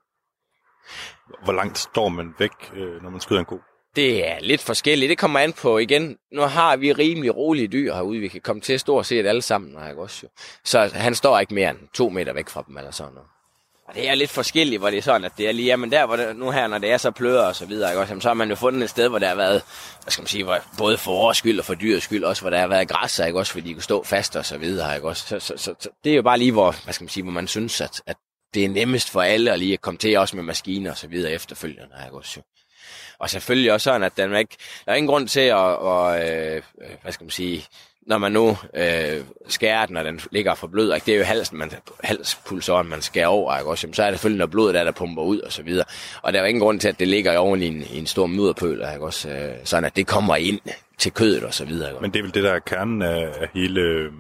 Hvor 1.43 1.53
langt 1.53 1.77
står 1.77 2.09
man 2.09 2.33
væk, 2.39 2.51
øh, 2.75 3.03
når 3.03 3.09
man 3.09 3.21
skyder 3.21 3.39
en 3.39 3.45
ko? 3.45 3.59
Det 3.95 4.29
er 4.29 4.39
lidt 4.39 4.61
forskelligt. 4.61 5.09
Det 5.09 5.17
kommer 5.17 5.39
an 5.39 5.53
på 5.53 5.77
igen. 5.77 6.17
Nu 6.31 6.41
har 6.41 6.77
vi 6.77 6.93
rimelig 6.93 7.35
rolige 7.35 7.67
dyr 7.67 7.93
herude. 7.93 8.19
Vi 8.19 8.27
kan 8.27 8.41
komme 8.41 8.61
til 8.61 8.79
stort 8.79 9.05
set 9.05 9.25
alle 9.25 9.41
sammen, 9.41 9.89
ikke 9.89 10.01
også. 10.01 10.27
Så 10.63 10.91
han 10.93 11.15
står 11.15 11.39
ikke 11.39 11.53
mere 11.53 11.69
end 11.69 11.77
to 11.93 12.09
meter 12.09 12.33
væk 12.33 12.49
fra 12.49 12.63
dem 12.67 12.77
eller 12.77 12.91
sådan 12.91 13.13
noget. 13.13 13.29
Det 13.93 14.09
er 14.09 14.15
lidt 14.15 14.31
forskelligt, 14.31 14.79
hvor 14.79 14.89
det 14.89 14.97
er 14.97 15.01
sådan, 15.01 15.25
at 15.25 15.31
det 15.37 15.47
er 15.47 15.51
lige, 15.51 15.65
jamen 15.65 15.91
der, 15.91 16.05
hvor 16.05 16.15
det, 16.15 16.35
nu 16.35 16.51
her, 16.51 16.67
når 16.67 16.77
det 16.77 16.91
er 16.91 16.97
så 16.97 17.11
pløder 17.11 17.45
og 17.45 17.55
så 17.55 17.65
videre, 17.65 17.91
ikke 17.91 18.01
også, 18.01 18.11
jamen, 18.11 18.21
så 18.21 18.29
har 18.29 18.33
man 18.33 18.49
jo 18.49 18.55
fundet 18.55 18.83
et 18.83 18.89
sted, 18.89 19.09
hvor 19.09 19.19
der 19.19 19.27
har 19.27 19.35
været, 19.35 19.63
hvad 20.03 20.11
skal 20.11 20.21
man 20.21 20.27
sige, 20.27 20.43
hvor, 20.43 20.59
både 20.77 20.97
for 20.97 21.33
skyld 21.33 21.59
og 21.59 21.65
for 21.65 21.73
dyrets 21.73 22.05
skyld, 22.05 22.23
også 22.23 22.41
hvor 22.41 22.49
der 22.49 22.59
har 22.59 22.67
været 22.67 22.87
græs, 22.87 23.19
ikke 23.19 23.39
også, 23.39 23.51
fordi 23.51 23.69
de 23.69 23.73
kunne 23.73 23.83
stå 23.83 24.03
fast 24.03 24.35
og 24.35 24.45
så 24.45 24.57
videre, 24.57 24.95
ikke 24.95 25.07
også. 25.07 25.27
Så, 25.27 25.39
så, 25.39 25.53
så, 25.57 25.73
så, 25.79 25.89
det 26.03 26.11
er 26.11 26.15
jo 26.15 26.21
bare 26.21 26.37
lige, 26.37 26.51
hvor, 26.51 26.75
hvad 26.83 26.93
skal 26.93 27.03
man 27.03 27.09
sige, 27.09 27.23
hvor 27.23 27.31
man 27.31 27.47
synes, 27.47 27.81
at, 27.81 28.01
at 28.07 28.17
det 28.53 28.65
er 28.65 28.69
nemmest 28.69 29.09
for 29.09 29.21
alle 29.21 29.51
at 29.51 29.59
lige 29.59 29.73
at 29.73 29.81
komme 29.81 29.97
til, 29.97 30.17
også 30.17 30.35
med 30.35 30.43
maskiner 30.43 30.91
og 30.91 30.97
så 30.97 31.07
videre 31.07 31.31
efterfølgende, 31.31 31.95
ikke 32.05 32.17
også. 32.17 32.41
Og 33.19 33.29
selvfølgelig 33.29 33.73
også 33.73 33.83
sådan, 33.83 34.03
at 34.03 34.17
den 34.17 34.35
ikke, 34.35 34.55
der 34.85 34.91
er 34.91 34.95
ingen 34.95 35.07
grund 35.07 35.27
til 35.27 35.39
at, 35.39 35.55
og, 35.55 36.29
øh, 36.29 36.61
hvad 37.01 37.11
skal 37.11 37.23
man 37.23 37.31
sige, 37.31 37.65
når 38.07 38.17
man 38.17 38.31
nu 38.31 38.57
øh, 38.75 39.21
skærer 39.47 39.85
den, 39.85 39.97
og 39.97 40.05
den 40.05 40.19
ligger 40.31 40.55
for 40.55 40.67
blød, 40.67 40.93
ikke? 40.93 41.05
det 41.05 41.13
er 41.13 41.17
jo 41.17 41.23
halsen, 41.23 41.57
man, 41.57 41.71
halspulsåren, 42.03 42.89
man 42.89 43.01
skærer 43.01 43.27
over, 43.27 43.57
ikke? 43.57 43.69
Også, 43.69 43.87
jamen, 43.87 43.93
så 43.93 44.03
er 44.03 44.09
det 44.09 44.19
selvfølgelig 44.19 44.37
noget 44.37 44.51
blod, 44.51 44.73
der, 44.73 44.83
der 44.83 44.91
pumper 44.91 45.23
ud 45.23 45.39
og 45.39 45.51
så 45.51 45.63
videre. 45.63 45.85
Og 46.21 46.33
der 46.33 46.39
er 46.39 46.43
jo 46.43 46.47
ingen 46.47 46.61
grund 46.61 46.79
til, 46.79 46.87
at 46.87 46.99
det 46.99 47.07
ligger 47.07 47.37
oven 47.37 47.61
i 47.61 47.67
en, 47.67 47.81
i 47.81 47.99
en 47.99 48.05
stor 48.05 48.25
mudderpøl, 48.25 48.83
ikke? 48.93 49.05
Også, 49.05 49.29
øh, 49.29 49.55
sådan 49.63 49.85
at 49.85 49.95
det 49.95 50.07
kommer 50.07 50.35
ind 50.35 50.59
til 50.97 51.11
kødet 51.11 51.43
og 51.43 51.53
så 51.53 51.65
videre. 51.65 51.89
Ikke? 51.89 52.01
Men 52.01 52.13
det 52.13 52.19
er 52.19 52.23
vel 52.23 52.33
det, 52.33 52.43
der 52.43 52.53
er 52.53 52.59
kernen 52.59 53.01
af, 53.01 53.33
af 53.41 53.49
hele 53.53 53.81
øh, 53.81 54.11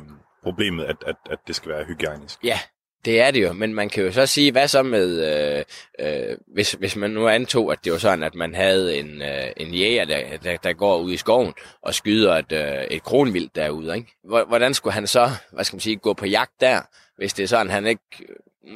problemet, 0.43 0.85
at, 0.85 0.97
at, 1.07 1.15
at 1.31 1.39
det 1.47 1.55
skal 1.55 1.71
være 1.71 1.83
hygiejnisk. 1.83 2.39
Ja, 2.43 2.59
det 3.05 3.21
er 3.21 3.31
det 3.31 3.43
jo, 3.43 3.53
men 3.53 3.73
man 3.73 3.89
kan 3.89 4.03
jo 4.03 4.11
så 4.11 4.25
sige, 4.25 4.51
hvad 4.51 4.67
så 4.67 4.83
med, 4.83 5.33
øh, 5.59 5.63
øh, 5.99 6.37
hvis, 6.47 6.71
hvis 6.71 6.95
man 6.95 7.11
nu 7.11 7.27
antog, 7.27 7.71
at 7.71 7.79
det 7.83 7.91
var 7.91 7.97
sådan, 7.97 8.23
at 8.23 8.35
man 8.35 8.55
havde 8.55 8.97
en, 8.97 9.21
øh, 9.21 9.47
en 9.57 9.73
jæger, 9.73 10.05
der, 10.05 10.37
der, 10.43 10.57
der 10.57 10.73
går 10.73 10.97
ud 10.97 11.11
i 11.11 11.17
skoven 11.17 11.53
og 11.81 11.93
skyder 11.93 12.33
et, 12.35 12.51
øh, 12.51 12.83
et 12.91 13.03
kronvildt 13.03 13.55
derude, 13.55 13.95
ikke? 13.95 14.11
Hvor- 14.23 14.45
Hvordan 14.47 14.73
skulle 14.73 14.93
han 14.93 15.07
så, 15.07 15.29
hvad 15.51 15.63
skal 15.63 15.75
man 15.75 15.81
sige, 15.81 15.95
gå 15.95 16.13
på 16.13 16.25
jagt 16.25 16.51
der, 16.61 16.81
hvis 17.17 17.33
det 17.33 17.43
er 17.43 17.47
sådan, 17.47 17.69
han 17.69 17.87
ikke, 17.87 18.03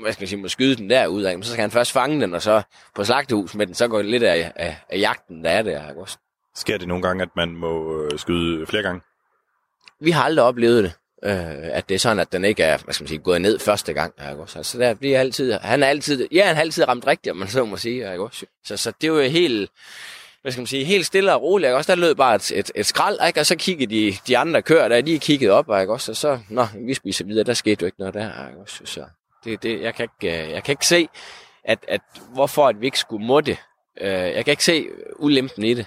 hvad 0.01 0.11
skal 0.13 0.21
man 0.21 0.27
sige, 0.27 0.41
må 0.41 0.47
skyde 0.47 0.75
den 0.75 0.89
derude, 0.89 1.29
ikke? 1.31 1.43
Så 1.43 1.51
skal 1.51 1.61
han 1.61 1.71
først 1.71 1.91
fange 1.91 2.21
den, 2.21 2.33
og 2.33 2.41
så 2.41 2.61
på 2.95 3.03
slagtehus 3.03 3.55
med 3.55 3.67
den, 3.67 3.75
så 3.75 3.87
går 3.87 3.97
det 3.97 4.05
lidt 4.05 4.23
af, 4.23 4.51
af, 4.55 4.77
af 4.89 4.99
jagten, 4.99 5.43
der 5.43 5.49
er 5.49 5.61
der, 5.61 5.89
ikke? 5.89 6.01
Sker 6.55 6.77
det 6.77 6.87
nogle 6.87 7.03
gange, 7.03 7.23
at 7.23 7.29
man 7.35 7.49
må 7.55 8.01
øh, 8.03 8.19
skyde 8.19 8.65
flere 8.65 8.83
gange? 8.83 9.01
Vi 9.99 10.11
har 10.11 10.23
aldrig 10.23 10.45
oplevet 10.45 10.83
det. 10.83 10.93
Øh, 11.23 11.75
at 11.77 11.89
det 11.89 11.95
er 11.95 11.99
sådan, 11.99 12.19
at 12.19 12.31
den 12.31 12.45
ikke 12.45 12.63
er, 12.63 12.77
hvad 12.77 12.93
skal 12.93 13.03
man 13.03 13.07
sige, 13.07 13.19
gået 13.19 13.41
ned 13.41 13.59
første 13.59 13.93
gang. 13.93 14.13
Ikke 14.31 14.43
Så, 14.45 14.51
så 14.51 14.59
altså, 14.59 14.79
der 14.79 14.93
bliver 14.93 15.19
altid, 15.19 15.53
han 15.53 15.83
er 15.83 15.87
altid, 15.87 16.27
ja, 16.31 16.45
han 16.45 16.55
har 16.55 16.61
altid 16.61 16.87
ramt 16.87 17.07
rigtigt, 17.07 17.31
om 17.31 17.37
man 17.37 17.47
så 17.47 17.65
må 17.65 17.77
sige. 17.77 18.11
Ikke? 18.11 18.47
Så, 18.65 18.77
så 18.77 18.91
det 19.01 19.07
er 19.07 19.11
jo 19.11 19.21
helt, 19.21 19.71
hvad 20.41 20.51
skal 20.51 20.61
man 20.61 20.67
sige, 20.67 20.85
helt 20.85 21.05
stille 21.05 21.33
og 21.33 21.41
roligt. 21.41 21.67
Ikke 21.67 21.77
også? 21.77 21.91
Der 21.91 21.99
lød 21.99 22.15
bare 22.15 22.35
et, 22.35 22.51
et, 22.51 22.71
et 22.75 22.85
skrald, 22.85 23.27
ikke? 23.27 23.39
og 23.39 23.45
så 23.45 23.55
kiggede 23.55 23.95
de, 23.95 24.17
de 24.27 24.37
andre 24.37 24.61
kører 24.61 24.87
der, 24.87 25.01
de 25.01 25.19
kiggede 25.19 25.51
op, 25.51 25.65
ikke 25.81 25.93
også? 25.93 26.11
Og 26.11 26.15
så, 26.15 26.39
nå, 26.49 26.65
vi 26.85 26.93
spiser 26.93 27.25
videre, 27.25 27.43
der 27.43 27.53
skete 27.53 27.81
jo 27.81 27.85
ikke 27.85 27.99
noget 27.99 28.13
der. 28.13 28.47
Ikke 28.47 28.61
også? 28.61 28.81
Så 28.85 29.05
det, 29.43 29.63
det, 29.63 29.81
jeg, 29.81 29.95
kan 29.95 30.03
ikke, 30.03 30.43
øh, 30.43 30.51
jeg 30.51 30.63
kan 30.63 30.71
ikke 30.71 30.87
se, 30.87 31.07
at, 31.63 31.79
at 31.87 32.01
hvorfor 32.33 32.67
at 32.67 32.81
vi 32.81 32.85
ikke 32.85 32.99
skulle 32.99 33.25
må 33.25 33.41
det. 33.41 33.57
Øh, 34.01 34.09
jeg 34.09 34.45
kan 34.45 34.51
ikke 34.51 34.63
se 34.63 34.87
ulempen 35.15 35.63
i 35.63 35.73
det, 35.73 35.85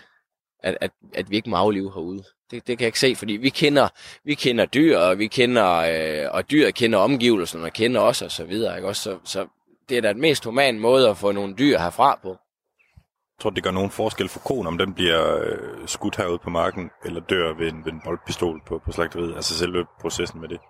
at, 0.63 0.79
at, 0.81 0.91
at 1.15 1.31
vi 1.31 1.37
ikke 1.37 1.51
må 1.51 1.57
aflive 1.57 1.93
herude. 1.95 2.25
Det, 2.51 2.67
det 2.67 2.79
kan 2.79 2.81
jeg 2.81 2.89
ikke 2.89 3.01
se, 3.01 3.17
fordi 3.17 3.33
vi 3.33 3.49
kender, 3.49 3.89
vi 4.25 4.35
kender 4.35 4.67
dyr, 4.67 4.99
og 4.99 5.19
vi 5.19 5.27
kender, 5.27 5.71
øh, 5.77 6.35
og 6.35 6.51
dyr 6.51 6.71
kender 6.71 6.99
omgivelserne, 6.99 7.65
og 7.65 7.73
kender 7.73 8.01
os 8.01 8.23
og 8.23 8.31
så 8.31 8.45
videre. 8.45 8.77
Ikke? 8.77 8.89
Også, 8.89 9.03
så, 9.03 9.19
så 9.25 9.47
det 9.89 9.97
er 9.97 10.01
da 10.01 10.13
den 10.13 10.21
mest 10.21 10.45
humane 10.45 10.79
måde 10.79 11.09
at 11.09 11.17
få 11.17 11.33
nogle 11.33 11.55
dyr 11.55 11.79
herfra 11.79 12.19
på. 12.23 12.29
Jeg 12.29 13.43
tror, 13.43 13.51
det 13.51 13.63
gør 13.63 13.71
nogen 13.71 13.91
forskel 13.91 14.29
for 14.29 14.41
konen, 14.41 14.67
om 14.67 14.79
den 14.79 14.95
bliver 14.95 15.37
øh, 15.37 15.59
skudt 15.87 16.17
herude 16.17 16.39
på 16.39 16.51
marken, 16.51 16.91
eller 17.05 17.21
dør 17.21 17.55
ved 17.59 17.73
en, 17.73 17.85
ved 17.85 17.93
en 17.93 18.01
boldpistol 18.05 18.61
på, 18.67 18.81
på 18.85 18.93
slagteriet. 18.93 19.37
Altså 19.37 19.59
selve 19.59 19.87
processen 20.01 20.41
med 20.41 20.49
det. 20.49 20.61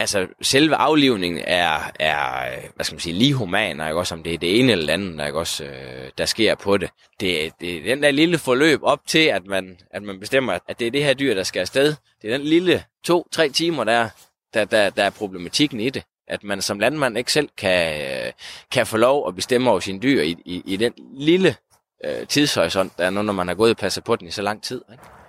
Altså, 0.00 0.26
selve 0.42 0.76
aflivningen 0.76 1.42
er, 1.46 1.90
er 1.98 2.50
hvad 2.74 2.84
skal 2.84 2.94
man 2.94 3.00
sige, 3.00 3.12
lige 3.12 3.34
human, 3.34 3.70
ikke? 3.70 3.94
også 3.94 4.14
om 4.14 4.22
det 4.22 4.34
er 4.34 4.38
det 4.38 4.60
ene 4.60 4.72
eller 4.72 4.86
det 4.86 4.92
andet, 4.92 5.18
der, 5.18 5.26
ikke? 5.26 5.38
Også, 5.38 5.64
øh, 5.64 6.10
der 6.18 6.24
sker 6.24 6.54
på 6.54 6.76
det. 6.76 6.90
det. 7.20 7.52
Det 7.60 7.76
er 7.76 7.82
den 7.94 8.02
der 8.02 8.10
lille 8.10 8.38
forløb 8.38 8.80
op 8.82 9.00
til, 9.06 9.18
at 9.18 9.46
man, 9.46 9.78
at 9.90 10.02
man 10.02 10.20
bestemmer, 10.20 10.58
at 10.68 10.78
det 10.78 10.86
er 10.86 10.90
det 10.90 11.04
her 11.04 11.14
dyr, 11.14 11.34
der 11.34 11.42
skal 11.42 11.60
afsted. 11.60 11.94
Det 12.22 12.32
er 12.32 12.38
den 12.38 12.46
lille 12.46 12.84
to-tre 13.04 13.48
timer, 13.48 13.84
der, 13.84 14.08
der, 14.54 14.64
der, 14.64 14.90
der 14.90 15.04
er 15.04 15.10
problematikken 15.10 15.80
i 15.80 15.90
det. 15.90 16.02
At 16.28 16.44
man 16.44 16.62
som 16.62 16.78
landmand 16.78 17.18
ikke 17.18 17.32
selv 17.32 17.48
kan, 17.58 18.02
kan 18.72 18.86
få 18.86 18.96
lov 18.96 19.28
at 19.28 19.34
bestemme 19.34 19.70
over 19.70 19.80
sine 19.80 20.00
dyr 20.00 20.22
i, 20.22 20.36
i, 20.44 20.62
i 20.66 20.76
den 20.76 20.92
lille 21.14 21.56
øh, 22.04 22.26
tidshorisont, 22.26 22.98
der 22.98 23.04
er 23.04 23.10
nu, 23.10 23.22
når 23.22 23.32
man 23.32 23.48
har 23.48 23.54
gået 23.54 23.70
og 23.70 23.76
passet 23.76 24.04
på 24.04 24.16
den 24.16 24.28
i 24.28 24.30
så 24.30 24.42
lang 24.42 24.62
tid. 24.62 24.82
Ikke? 24.92 25.19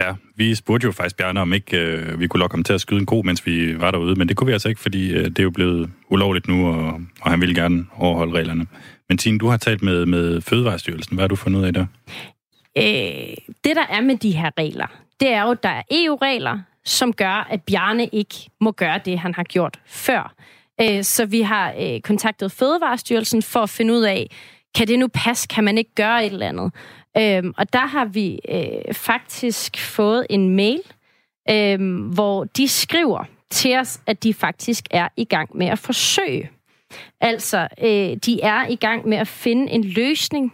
Ja, 0.00 0.14
vi 0.36 0.54
spurgte 0.54 0.84
jo 0.84 0.92
faktisk 0.92 1.16
Bjarne, 1.16 1.40
om 1.40 1.52
ikke 1.52 1.76
øh, 1.76 2.20
vi 2.20 2.26
kunne 2.26 2.38
lokke 2.38 2.56
ham 2.56 2.64
til 2.64 2.72
at 2.72 2.80
skyde 2.80 3.00
en 3.00 3.06
ko, 3.06 3.22
mens 3.22 3.46
vi 3.46 3.80
var 3.80 3.90
derude, 3.90 4.14
men 4.14 4.28
det 4.28 4.36
kunne 4.36 4.46
vi 4.46 4.52
altså 4.52 4.68
ikke, 4.68 4.80
fordi 4.80 5.12
øh, 5.12 5.24
det 5.24 5.38
er 5.38 5.42
jo 5.42 5.50
blevet 5.50 5.90
ulovligt 6.10 6.48
nu, 6.48 6.68
og, 6.68 7.00
og 7.20 7.30
han 7.30 7.40
ville 7.40 7.54
gerne 7.54 7.86
overholde 7.96 8.38
reglerne. 8.38 8.66
Men 9.08 9.18
Tine, 9.18 9.38
du 9.38 9.48
har 9.48 9.56
talt 9.56 9.82
med, 9.82 10.06
med 10.06 10.40
Fødevarestyrelsen. 10.40 11.16
Hvad 11.16 11.22
har 11.22 11.28
du 11.28 11.36
fundet 11.36 11.60
ud 11.60 11.64
af 11.64 11.74
der? 11.74 11.86
Øh, 12.78 13.34
det, 13.64 13.76
der 13.76 13.86
er 13.90 14.00
med 14.00 14.16
de 14.16 14.30
her 14.30 14.50
regler, 14.58 14.86
det 15.20 15.32
er 15.32 15.42
jo, 15.42 15.50
at 15.50 15.62
der 15.62 15.68
er 15.68 15.82
EU-regler, 15.90 16.58
som 16.84 17.12
gør, 17.12 17.46
at 17.50 17.62
Bjarne 17.62 18.08
ikke 18.12 18.34
må 18.60 18.72
gøre 18.72 19.00
det, 19.04 19.18
han 19.18 19.34
har 19.34 19.44
gjort 19.44 19.80
før. 19.86 20.34
Øh, 20.80 21.04
så 21.04 21.26
vi 21.26 21.40
har 21.40 21.74
øh, 21.80 22.00
kontaktet 22.00 22.52
Fødevarestyrelsen 22.52 23.42
for 23.42 23.60
at 23.60 23.70
finde 23.70 23.94
ud 23.94 24.02
af, 24.02 24.30
kan 24.74 24.88
det 24.88 24.98
nu 24.98 25.08
passe? 25.14 25.48
Kan 25.48 25.64
man 25.64 25.78
ikke 25.78 25.94
gøre 25.94 26.26
et 26.26 26.32
eller 26.32 26.48
andet? 26.48 26.72
Øhm, 27.16 27.54
og 27.56 27.72
der 27.72 27.86
har 27.86 28.04
vi 28.04 28.40
øh, 28.48 28.94
faktisk 28.94 29.78
fået 29.78 30.26
en 30.30 30.56
mail, 30.56 30.82
øhm, 31.50 31.98
hvor 31.98 32.44
de 32.44 32.68
skriver 32.68 33.24
til 33.50 33.76
os, 33.76 34.00
at 34.06 34.22
de 34.22 34.34
faktisk 34.34 34.84
er 34.90 35.08
i 35.16 35.24
gang 35.24 35.56
med 35.56 35.66
at 35.66 35.78
forsøge. 35.78 36.50
Altså, 37.20 37.68
øh, 37.82 38.16
de 38.16 38.40
er 38.42 38.66
i 38.66 38.76
gang 38.76 39.08
med 39.08 39.18
at 39.18 39.28
finde 39.28 39.72
en 39.72 39.84
løsning, 39.84 40.52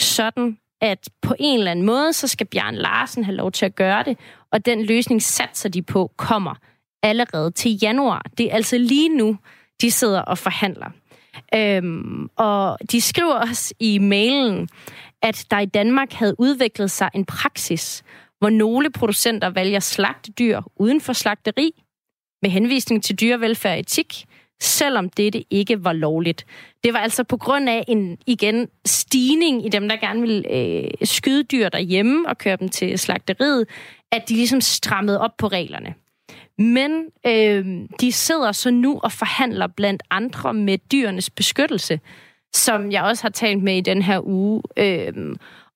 sådan 0.00 0.58
at 0.80 1.08
på 1.22 1.34
en 1.38 1.58
eller 1.58 1.70
anden 1.70 1.86
måde, 1.86 2.12
så 2.12 2.28
skal 2.28 2.46
Bjørn 2.46 2.74
Larsen 2.74 3.24
have 3.24 3.36
lov 3.36 3.52
til 3.52 3.66
at 3.66 3.74
gøre 3.74 4.02
det, 4.02 4.18
og 4.52 4.66
den 4.66 4.84
løsning 4.84 5.22
satser 5.22 5.68
de 5.68 5.82
på 5.82 6.10
kommer 6.16 6.54
allerede 7.02 7.50
til 7.50 7.78
januar. 7.82 8.22
Det 8.38 8.50
er 8.50 8.54
altså 8.54 8.78
lige 8.78 9.08
nu, 9.08 9.38
de 9.80 9.90
sidder 9.90 10.20
og 10.20 10.38
forhandler. 10.38 10.90
Øhm, 11.54 12.28
og 12.36 12.78
de 12.92 13.00
skriver 13.00 13.34
også 13.34 13.74
i 13.80 13.98
mailen, 13.98 14.68
at 15.24 15.46
der 15.50 15.58
i 15.58 15.66
Danmark 15.66 16.12
havde 16.12 16.34
udviklet 16.38 16.90
sig 16.90 17.10
en 17.14 17.24
praksis, 17.24 18.02
hvor 18.38 18.50
nogle 18.50 18.90
producenter 18.90 19.50
vælger 19.50 19.80
slagtedyr 19.80 20.60
uden 20.76 21.00
for 21.00 21.12
slagteri, 21.12 21.82
med 22.42 22.50
henvisning 22.50 23.04
til 23.04 23.20
dyrevelfærd 23.20 23.72
og 23.72 23.80
etik, 23.80 24.24
selvom 24.60 25.10
dette 25.10 25.44
ikke 25.50 25.84
var 25.84 25.92
lovligt. 25.92 26.46
Det 26.84 26.92
var 26.92 26.98
altså 26.98 27.24
på 27.24 27.36
grund 27.36 27.68
af 27.68 27.84
en, 27.88 28.18
igen, 28.26 28.68
stigning 28.84 29.66
i 29.66 29.68
dem, 29.68 29.88
der 29.88 29.96
gerne 29.96 30.20
vil 30.20 30.44
øh, 30.50 31.06
skyde 31.06 31.42
dyr 31.42 31.68
derhjemme 31.68 32.28
og 32.28 32.38
køre 32.38 32.56
dem 32.56 32.68
til 32.68 32.98
slagteriet, 32.98 33.66
at 34.12 34.28
de 34.28 34.34
ligesom 34.34 34.60
strammede 34.60 35.20
op 35.20 35.36
på 35.38 35.46
reglerne. 35.48 35.94
Men 36.58 37.04
øh, 37.26 37.88
de 38.00 38.12
sidder 38.12 38.52
så 38.52 38.70
nu 38.70 39.00
og 39.02 39.12
forhandler 39.12 39.66
blandt 39.66 40.02
andre 40.10 40.54
med 40.54 40.78
dyrenes 40.78 41.30
beskyttelse, 41.30 42.00
som 42.54 42.92
jeg 42.92 43.02
også 43.02 43.22
har 43.22 43.30
talt 43.30 43.62
med 43.62 43.76
i 43.76 43.80
den 43.80 44.02
her 44.02 44.20
uge. 44.26 44.62
Øh, 44.76 45.12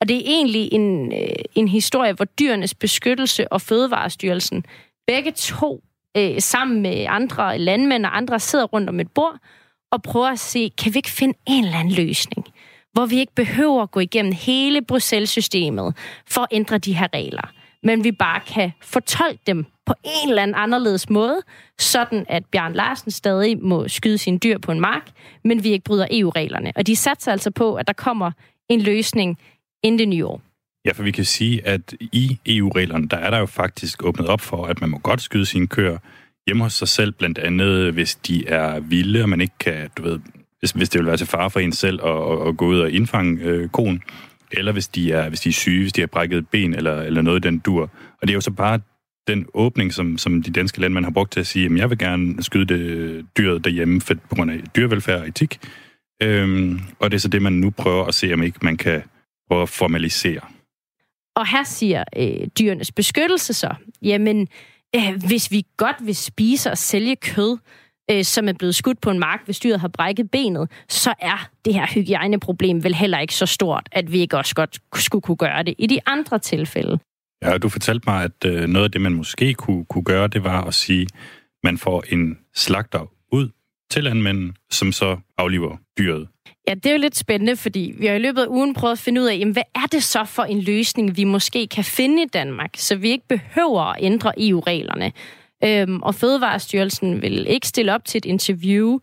og 0.00 0.08
det 0.08 0.16
er 0.16 0.22
egentlig 0.26 0.72
en, 0.72 1.12
øh, 1.12 1.28
en 1.54 1.68
historie, 1.68 2.12
hvor 2.12 2.24
dyrenes 2.24 2.74
beskyttelse 2.74 3.52
og 3.52 3.60
Fødevarestyrelsen 3.60 4.64
begge 5.06 5.32
to 5.32 5.82
øh, 6.16 6.40
sammen 6.40 6.82
med 6.82 7.06
andre 7.08 7.58
landmænd 7.58 8.06
og 8.06 8.16
andre 8.16 8.40
sidder 8.40 8.64
rundt 8.64 8.88
om 8.88 9.00
et 9.00 9.10
bord 9.10 9.36
og 9.92 10.02
prøver 10.02 10.28
at 10.28 10.38
se, 10.38 10.70
kan 10.78 10.94
vi 10.94 10.98
ikke 10.98 11.10
finde 11.10 11.38
en 11.46 11.64
eller 11.64 11.78
anden 11.78 11.94
løsning, 11.94 12.46
hvor 12.92 13.06
vi 13.06 13.18
ikke 13.18 13.34
behøver 13.34 13.82
at 13.82 13.90
gå 13.90 14.00
igennem 14.00 14.32
hele 14.32 14.82
Bruxelles-systemet 14.82 15.96
for 16.26 16.40
at 16.40 16.48
ændre 16.50 16.78
de 16.78 16.92
her 16.92 17.08
regler, 17.14 17.52
men 17.82 18.04
vi 18.04 18.12
bare 18.12 18.40
kan 18.40 18.72
fortolke 18.82 19.40
dem 19.46 19.64
på 19.86 19.94
en 20.04 20.28
eller 20.28 20.42
anden 20.42 20.54
anderledes 20.54 21.10
måde, 21.10 21.40
sådan 21.78 22.26
at 22.28 22.44
Bjørn 22.46 22.72
Larsen 22.72 23.10
stadig 23.10 23.58
må 23.62 23.88
skyde 23.88 24.18
sine 24.18 24.38
dyr 24.38 24.58
på 24.58 24.72
en 24.72 24.80
mark, 24.80 25.10
men 25.44 25.64
vi 25.64 25.68
ikke 25.68 25.84
bryder 25.84 26.06
EU-reglerne. 26.10 26.72
Og 26.76 26.86
de 26.86 26.96
satser 26.96 27.32
altså 27.32 27.50
på, 27.50 27.74
at 27.74 27.86
der 27.86 27.92
kommer 27.92 28.30
en 28.68 28.80
løsning 28.80 29.38
inden 29.82 29.98
det 29.98 30.08
nye 30.08 30.26
år. 30.26 30.42
Ja, 30.84 30.92
for 30.92 31.02
vi 31.02 31.10
kan 31.10 31.24
sige, 31.24 31.66
at 31.66 31.94
i 32.00 32.38
EU-reglerne, 32.46 33.08
der 33.08 33.16
er 33.16 33.30
der 33.30 33.38
jo 33.38 33.46
faktisk 33.46 34.04
åbnet 34.04 34.28
op 34.28 34.40
for, 34.40 34.66
at 34.66 34.80
man 34.80 34.90
må 34.90 34.98
godt 34.98 35.22
skyde 35.22 35.46
sine 35.46 35.66
køer 35.66 35.98
hjemme 36.46 36.62
hos 36.62 36.72
sig 36.72 36.88
selv, 36.88 37.12
blandt 37.12 37.38
andet 37.38 37.92
hvis 37.92 38.14
de 38.14 38.48
er 38.48 38.80
vilde, 38.80 39.22
og 39.22 39.28
man 39.28 39.40
ikke 39.40 39.58
kan, 39.60 39.90
du 39.96 40.02
ved, 40.02 40.20
hvis, 40.58 40.70
hvis 40.70 40.88
det 40.88 40.98
vil 40.98 41.06
være 41.06 41.16
til 41.16 41.26
fare 41.26 41.50
for 41.50 41.60
en 41.60 41.72
selv 41.72 42.00
at, 42.04 42.48
at 42.48 42.56
gå 42.56 42.66
ud 42.66 42.80
og 42.80 42.90
indfange 42.90 43.42
øh, 43.42 43.68
konen, 43.68 44.02
eller 44.52 44.72
hvis 44.72 44.88
de, 44.88 45.12
er, 45.12 45.28
hvis 45.28 45.40
de 45.40 45.48
er 45.48 45.52
syge, 45.52 45.80
hvis 45.80 45.92
de 45.92 46.00
har 46.00 46.06
brækket 46.06 46.48
ben 46.48 46.74
eller, 46.74 47.02
eller 47.02 47.22
noget 47.22 47.44
i 47.44 47.48
den 47.48 47.58
dur. 47.58 47.82
Og 48.22 48.22
det 48.22 48.30
er 48.30 48.34
jo 48.34 48.40
så 48.40 48.50
bare 48.50 48.80
den 49.28 49.46
åbning, 49.54 49.94
som, 49.94 50.18
som 50.18 50.42
de 50.42 50.50
danske 50.50 50.80
landmænd 50.80 51.04
har 51.04 51.12
brugt 51.12 51.32
til 51.32 51.40
at 51.40 51.46
sige, 51.46 51.66
at 51.66 51.76
jeg 51.76 51.90
vil 51.90 51.98
gerne 51.98 52.42
skyde 52.42 52.66
det 52.66 53.26
dyret 53.38 53.64
derhjemme 53.64 54.00
for, 54.00 54.14
på 54.14 54.34
grund 54.34 54.50
af 54.50 54.60
dyrevelfærd 54.76 55.20
og 55.20 55.28
etik. 55.28 55.58
Øhm, 56.22 56.80
og 56.98 57.10
det 57.10 57.16
er 57.16 57.20
så 57.20 57.28
det, 57.28 57.42
man 57.42 57.52
nu 57.52 57.70
prøver 57.70 58.04
at 58.04 58.14
se, 58.14 58.32
om 58.32 58.42
ikke 58.42 58.58
man 58.62 58.76
kan 58.76 59.02
prøve 59.48 59.62
at 59.62 59.68
formalisere. 59.68 60.40
Og 61.36 61.46
her 61.46 61.64
siger 61.64 62.04
øh, 62.16 62.46
dyrenes 62.58 62.92
beskyttelse 62.92 63.54
så, 63.54 63.74
jamen, 64.02 64.48
øh, 64.96 65.22
hvis 65.26 65.50
vi 65.50 65.66
godt 65.76 65.96
vil 66.02 66.16
spise 66.16 66.70
og 66.70 66.78
sælge 66.78 67.16
kød, 67.16 67.58
øh, 68.10 68.24
som 68.24 68.48
er 68.48 68.52
blevet 68.52 68.74
skudt 68.74 69.00
på 69.00 69.10
en 69.10 69.18
mark, 69.18 69.40
hvis 69.44 69.58
dyret 69.58 69.80
har 69.80 69.88
brækket 69.88 70.30
benet, 70.30 70.70
så 70.88 71.14
er 71.20 71.48
det 71.64 71.74
her 71.74 71.86
hygiejneproblem 71.94 72.84
vel 72.84 72.94
heller 72.94 73.18
ikke 73.18 73.34
så 73.34 73.46
stort, 73.46 73.88
at 73.92 74.12
vi 74.12 74.18
ikke 74.20 74.36
også 74.36 74.54
godt 74.54 74.78
skulle 74.94 75.22
kunne 75.22 75.36
gøre 75.36 75.62
det 75.62 75.74
i 75.78 75.86
de 75.86 75.98
andre 76.06 76.38
tilfælde. 76.38 76.98
Ja, 77.42 77.58
du 77.58 77.68
fortalte 77.68 78.04
mig, 78.06 78.24
at 78.24 78.44
øh, 78.44 78.68
noget 78.68 78.84
af 78.84 78.90
det, 78.90 79.00
man 79.00 79.12
måske 79.12 79.54
kunne, 79.54 79.84
kunne 79.84 80.04
gøre, 80.04 80.28
det 80.28 80.44
var 80.44 80.64
at 80.64 80.74
sige, 80.74 81.02
at 81.02 81.08
man 81.64 81.78
får 81.78 82.04
en 82.08 82.38
slagter 82.54 83.10
ud 83.32 83.48
til 83.90 84.04
landmænden, 84.04 84.56
som 84.70 84.92
så 84.92 85.16
afliver 85.38 85.76
dyret. 85.98 86.28
Ja, 86.68 86.74
det 86.74 86.86
er 86.86 86.92
jo 86.92 86.98
lidt 86.98 87.16
spændende, 87.16 87.56
fordi 87.56 87.94
vi 87.98 88.06
har 88.06 88.14
i 88.14 88.18
løbet 88.18 88.42
af 88.42 88.46
ugen 88.46 88.74
prøvet 88.74 88.92
at 88.92 88.98
finde 88.98 89.20
ud 89.20 89.26
af, 89.26 89.38
jamen, 89.38 89.52
hvad 89.52 89.62
er 89.74 89.86
det 89.92 90.02
så 90.02 90.24
for 90.24 90.42
en 90.42 90.60
løsning, 90.60 91.16
vi 91.16 91.24
måske 91.24 91.66
kan 91.66 91.84
finde 91.84 92.22
i 92.22 92.26
Danmark, 92.26 92.70
så 92.76 92.96
vi 92.96 93.10
ikke 93.10 93.28
behøver 93.28 93.82
at 93.82 93.96
ændre 94.00 94.32
EU-reglerne. 94.36 95.12
Øhm, 95.64 96.02
og 96.02 96.14
Fødevarestyrelsen 96.14 97.22
vil 97.22 97.46
ikke 97.48 97.68
stille 97.68 97.94
op 97.94 98.04
til 98.04 98.18
et 98.18 98.24
interview 98.24 98.98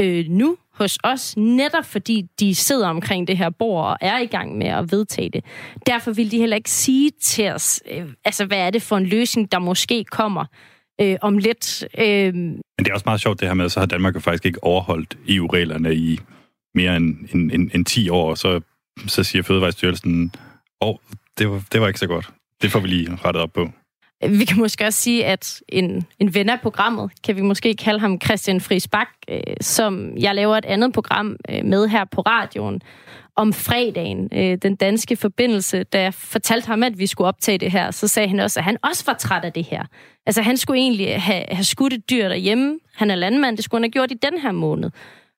øh, 0.00 0.24
nu 0.28 0.56
hos 0.72 0.98
os, 1.04 1.36
netop 1.36 1.84
fordi 1.84 2.24
de 2.40 2.54
sidder 2.54 2.88
omkring 2.88 3.28
det 3.28 3.38
her 3.38 3.50
bord 3.50 3.86
og 3.86 3.96
er 4.00 4.18
i 4.18 4.26
gang 4.26 4.58
med 4.58 4.66
at 4.66 4.92
vedtage 4.92 5.30
det. 5.30 5.44
Derfor 5.86 6.12
vil 6.12 6.30
de 6.30 6.38
heller 6.38 6.56
ikke 6.56 6.70
sige 6.70 7.10
til 7.22 7.50
os, 7.50 7.82
øh, 7.90 8.06
altså 8.24 8.44
hvad 8.44 8.58
er 8.58 8.70
det 8.70 8.82
for 8.82 8.96
en 8.96 9.06
løsning, 9.06 9.52
der 9.52 9.58
måske 9.58 10.04
kommer 10.04 10.44
øh, 11.00 11.16
om 11.22 11.38
lidt. 11.38 11.84
Øh. 11.98 12.34
Men 12.34 12.62
det 12.78 12.88
er 12.88 12.94
også 12.94 13.06
meget 13.06 13.20
sjovt 13.20 13.40
det 13.40 13.48
her 13.48 13.54
med, 13.54 13.64
at 13.64 13.72
så 13.72 13.80
har 13.80 13.86
Danmark 13.86 14.14
jo 14.14 14.20
faktisk 14.20 14.46
ikke 14.46 14.64
overholdt 14.64 15.18
EU-reglerne 15.28 15.94
i 15.94 16.20
mere 16.74 16.96
end, 16.96 17.16
end, 17.34 17.52
end, 17.52 17.70
end 17.74 17.84
10 17.84 18.08
år, 18.08 18.30
og 18.30 18.38
så, 18.38 18.60
så 19.06 19.24
siger 19.24 19.42
Fødevarestyrelsen, 19.42 20.32
åh, 20.80 20.88
oh, 20.88 20.96
det, 21.38 21.50
var, 21.50 21.62
det 21.72 21.80
var 21.80 21.86
ikke 21.86 22.00
så 22.00 22.06
godt. 22.06 22.30
Det 22.62 22.70
får 22.70 22.80
vi 22.80 22.88
lige 22.88 23.18
rettet 23.24 23.42
op 23.42 23.52
på. 23.52 23.70
Vi 24.22 24.44
kan 24.44 24.58
måske 24.58 24.84
også 24.84 25.00
sige, 25.00 25.26
at 25.26 25.62
en, 25.68 26.06
en 26.18 26.34
ven 26.34 26.48
af 26.48 26.60
programmet, 26.60 27.10
kan 27.24 27.36
vi 27.36 27.40
måske 27.40 27.74
kalde 27.74 28.00
ham 28.00 28.20
Christian 28.24 28.60
Friis 28.60 28.88
Bak, 28.88 29.08
øh, 29.28 29.40
som 29.60 30.16
jeg 30.18 30.34
laver 30.34 30.56
et 30.56 30.64
andet 30.64 30.92
program 30.92 31.36
øh, 31.50 31.64
med 31.64 31.88
her 31.88 32.04
på 32.04 32.20
radioen 32.20 32.82
om 33.36 33.52
fredagen, 33.52 34.28
øh, 34.32 34.58
den 34.62 34.76
danske 34.76 35.16
forbindelse, 35.16 35.84
da 35.84 36.02
jeg 36.02 36.14
fortalte 36.14 36.66
ham, 36.66 36.82
at 36.82 36.98
vi 36.98 37.06
skulle 37.06 37.28
optage 37.28 37.58
det 37.58 37.72
her, 37.72 37.90
så 37.90 38.08
sagde 38.08 38.28
han 38.28 38.40
også, 38.40 38.60
at 38.60 38.64
han 38.64 38.76
også 38.82 39.04
var 39.06 39.14
træt 39.14 39.44
af 39.44 39.52
det 39.52 39.64
her. 39.64 39.84
Altså 40.26 40.42
han 40.42 40.56
skulle 40.56 40.80
egentlig 40.80 41.22
have, 41.22 41.44
have 41.48 41.64
skudt 41.64 41.92
et 41.92 42.10
dyr 42.10 42.28
derhjemme. 42.28 42.78
Han 42.94 43.10
er 43.10 43.14
landmand, 43.14 43.56
det 43.56 43.64
skulle 43.64 43.78
han 43.78 43.84
have 43.84 43.92
gjort 43.92 44.10
i 44.10 44.30
den 44.30 44.38
her 44.40 44.52
måned. 44.52 44.90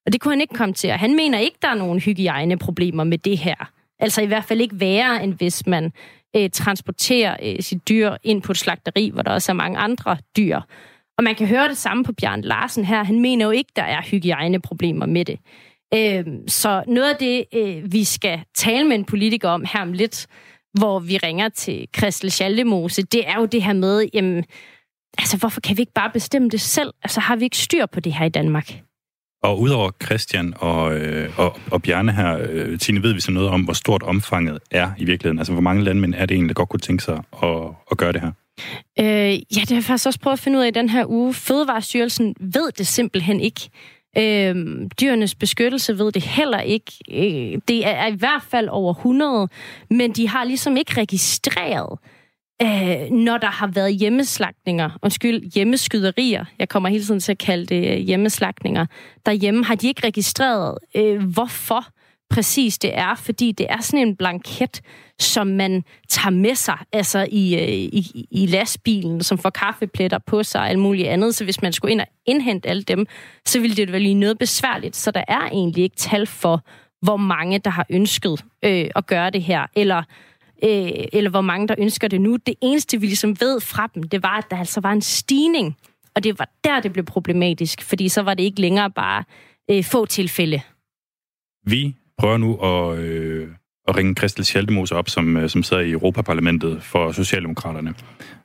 Og 0.06 0.12
det 0.12 0.20
kunne 0.20 0.32
han 0.32 0.40
ikke 0.40 0.54
komme 0.54 0.74
til. 0.74 0.90
Og 0.90 0.98
han 0.98 1.16
mener 1.16 1.38
ikke, 1.38 1.58
der 1.62 1.68
er 1.68 1.74
nogen 1.74 2.00
hygiejneproblemer 2.00 3.04
med 3.04 3.18
det 3.18 3.38
her. 3.38 3.70
Altså 4.00 4.22
i 4.22 4.26
hvert 4.26 4.44
fald 4.44 4.60
ikke 4.60 4.80
værre, 4.80 5.22
end 5.24 5.34
hvis 5.34 5.66
man 5.66 5.92
øh, 6.36 6.50
transporterer 6.50 7.36
øh, 7.42 7.56
sit 7.60 7.88
dyr 7.88 8.16
ind 8.22 8.42
på 8.42 8.52
et 8.52 8.58
slagteri, 8.58 9.10
hvor 9.10 9.22
der 9.22 9.30
også 9.30 9.52
er 9.52 9.56
mange 9.56 9.78
andre 9.78 10.16
dyr. 10.36 10.60
Og 11.18 11.24
man 11.24 11.34
kan 11.34 11.46
høre 11.46 11.68
det 11.68 11.76
samme 11.76 12.04
på 12.04 12.12
Bjørn 12.12 12.42
Larsen 12.42 12.84
her. 12.84 13.04
Han 13.04 13.20
mener 13.20 13.44
jo 13.44 13.50
ikke, 13.50 13.70
der 13.76 13.82
er 13.82 14.02
hygiejneproblemer 14.02 15.06
med 15.06 15.24
det. 15.24 15.38
Øh, 15.94 16.24
så 16.46 16.84
noget 16.86 17.10
af 17.10 17.16
det, 17.16 17.44
øh, 17.54 17.92
vi 17.92 18.04
skal 18.04 18.40
tale 18.54 18.88
med 18.88 18.96
en 18.96 19.04
politiker 19.04 19.48
om 19.48 19.64
her 19.72 19.80
om 19.80 19.92
lidt, 19.92 20.26
hvor 20.78 20.98
vi 20.98 21.16
ringer 21.16 21.48
til 21.48 21.88
Christel 21.96 22.30
Schaldemose, 22.30 23.02
det 23.02 23.28
er 23.28 23.38
jo 23.38 23.46
det 23.46 23.62
her 23.62 23.72
med, 23.72 24.08
jamen, 24.14 24.44
altså 25.18 25.36
hvorfor 25.36 25.60
kan 25.60 25.76
vi 25.76 25.82
ikke 25.82 25.92
bare 25.92 26.10
bestemme 26.10 26.50
det 26.50 26.60
selv? 26.60 26.92
Altså 27.02 27.20
har 27.20 27.36
vi 27.36 27.44
ikke 27.44 27.56
styr 27.56 27.86
på 27.86 28.00
det 28.00 28.12
her 28.12 28.26
i 28.26 28.28
Danmark? 28.28 28.87
Og 29.42 29.60
udover 29.60 29.90
Christian 30.04 30.54
og, 30.56 30.98
øh, 30.98 31.38
og, 31.38 31.58
og 31.70 31.82
Bjarne 31.82 32.12
her, 32.12 32.38
øh, 32.50 32.78
Tine, 32.78 33.02
ved 33.02 33.12
vi 33.12 33.20
så 33.20 33.30
noget 33.30 33.48
om, 33.48 33.62
hvor 33.62 33.72
stort 33.72 34.02
omfanget 34.02 34.58
er 34.70 34.90
i 34.98 35.04
virkeligheden? 35.04 35.38
Altså, 35.38 35.52
hvor 35.52 35.62
mange 35.62 35.84
landmænd 35.84 36.14
er 36.14 36.26
det 36.26 36.34
egentlig, 36.34 36.56
der 36.56 36.60
godt 36.60 36.68
kunne 36.68 36.80
tænke 36.80 37.04
sig 37.04 37.22
at, 37.42 37.58
at 37.90 37.96
gøre 37.96 38.12
det 38.12 38.20
her? 38.20 38.32
Øh, 39.00 39.32
ja, 39.32 39.60
det 39.60 39.68
har 39.68 39.76
jeg 39.76 39.84
faktisk 39.84 40.06
også 40.06 40.20
prøvet 40.20 40.36
at 40.36 40.40
finde 40.40 40.58
ud 40.58 40.62
af 40.62 40.68
i 40.68 40.70
den 40.70 40.88
her 40.88 41.04
uge. 41.06 41.34
Fødevarestyrelsen 41.34 42.34
ved 42.40 42.72
det 42.78 42.86
simpelthen 42.86 43.40
ikke. 43.40 43.60
Øh, 44.18 44.54
dyrenes 45.00 45.34
beskyttelse 45.34 45.98
ved 45.98 46.12
det 46.12 46.22
heller 46.22 46.60
ikke. 46.60 46.92
Øh, 47.10 47.60
det 47.68 47.86
er 47.86 48.06
i 48.06 48.14
hvert 48.14 48.42
fald 48.50 48.68
over 48.68 48.94
100, 48.94 49.48
men 49.90 50.12
de 50.12 50.28
har 50.28 50.44
ligesom 50.44 50.76
ikke 50.76 51.00
registreret, 51.00 51.98
øh, 52.02 52.17
øh, 52.62 53.10
når 53.10 53.38
der 53.38 53.50
har 53.50 53.66
været 53.66 53.94
hjemmeslagninger, 53.94 54.90
undskyld, 55.02 55.52
hjemmeskyderier, 55.54 56.44
jeg 56.58 56.68
kommer 56.68 56.88
hele 56.88 57.04
tiden 57.04 57.20
til 57.20 57.32
at 57.32 57.38
kalde 57.38 57.66
det 57.66 57.92
øh, 57.92 57.98
hjemmeslagninger, 57.98 58.86
derhjemme 59.26 59.64
har 59.64 59.74
de 59.74 59.86
ikke 59.86 60.06
registreret, 60.06 60.78
øh, 60.94 61.22
hvorfor 61.22 61.84
præcis 62.30 62.78
det 62.78 62.98
er, 62.98 63.14
fordi 63.14 63.52
det 63.52 63.66
er 63.70 63.80
sådan 63.80 64.08
en 64.08 64.16
blanket, 64.16 64.80
som 65.18 65.46
man 65.46 65.84
tager 66.08 66.30
med 66.30 66.54
sig 66.54 66.78
altså 66.92 67.18
øh, 67.18 67.26
i, 67.28 67.54
i, 67.86 68.26
i 68.30 68.46
lastbilen, 68.46 69.22
som 69.22 69.38
får 69.38 69.50
kaffepletter 69.50 70.18
på 70.18 70.42
sig 70.42 70.60
og 70.60 70.68
alt 70.68 70.78
muligt 70.78 71.08
andet. 71.08 71.34
Så 71.34 71.44
hvis 71.44 71.62
man 71.62 71.72
skulle 71.72 71.92
ind 71.92 72.00
og 72.00 72.06
indhente 72.26 72.68
alle 72.68 72.82
dem, 72.82 73.06
så 73.46 73.60
ville 73.60 73.76
det 73.76 73.92
være 73.92 74.00
lige 74.00 74.14
noget 74.14 74.38
besværligt. 74.38 74.96
Så 74.96 75.10
der 75.10 75.24
er 75.28 75.48
egentlig 75.52 75.84
ikke 75.84 75.96
tal 75.96 76.26
for, 76.26 76.64
hvor 77.02 77.16
mange, 77.16 77.58
der 77.58 77.70
har 77.70 77.86
ønsket 77.90 78.44
øh, 78.64 78.90
at 78.96 79.06
gøre 79.06 79.30
det 79.30 79.42
her, 79.42 79.66
eller 79.76 80.02
øh, 80.64 80.90
eller 81.12 81.30
hvor 81.30 81.40
mange, 81.40 81.68
der 81.68 81.74
ønsker 81.78 82.08
det 82.08 82.20
nu. 82.20 82.36
Det 82.36 82.54
eneste, 82.62 83.00
vi 83.00 83.06
ligesom 83.06 83.40
ved 83.40 83.60
fra 83.60 83.90
dem, 83.94 84.02
det 84.02 84.22
var, 84.22 84.38
at 84.38 84.44
der 84.50 84.56
altså 84.56 84.80
var 84.80 84.92
en 84.92 85.02
stigning. 85.02 85.76
Og 86.14 86.24
det 86.24 86.38
var 86.38 86.50
der, 86.64 86.80
det 86.80 86.92
blev 86.92 87.04
problematisk, 87.04 87.82
fordi 87.82 88.08
så 88.08 88.22
var 88.22 88.34
det 88.34 88.42
ikke 88.42 88.60
længere 88.60 88.90
bare 88.90 89.24
øh, 89.70 89.84
få 89.84 90.06
tilfælde. 90.06 90.60
Vi 91.66 91.94
prøver 92.18 92.36
nu 92.36 92.56
at, 92.56 92.98
øh, 92.98 93.48
at 93.88 93.96
ringe 93.96 94.14
Christel 94.14 94.44
Schaldemose 94.44 94.94
op, 94.94 95.08
som, 95.08 95.36
øh, 95.36 95.48
som 95.48 95.62
sidder 95.62 95.82
i 95.82 95.90
Europaparlamentet 95.90 96.82
for 96.82 97.12
Socialdemokraterne. 97.12 97.94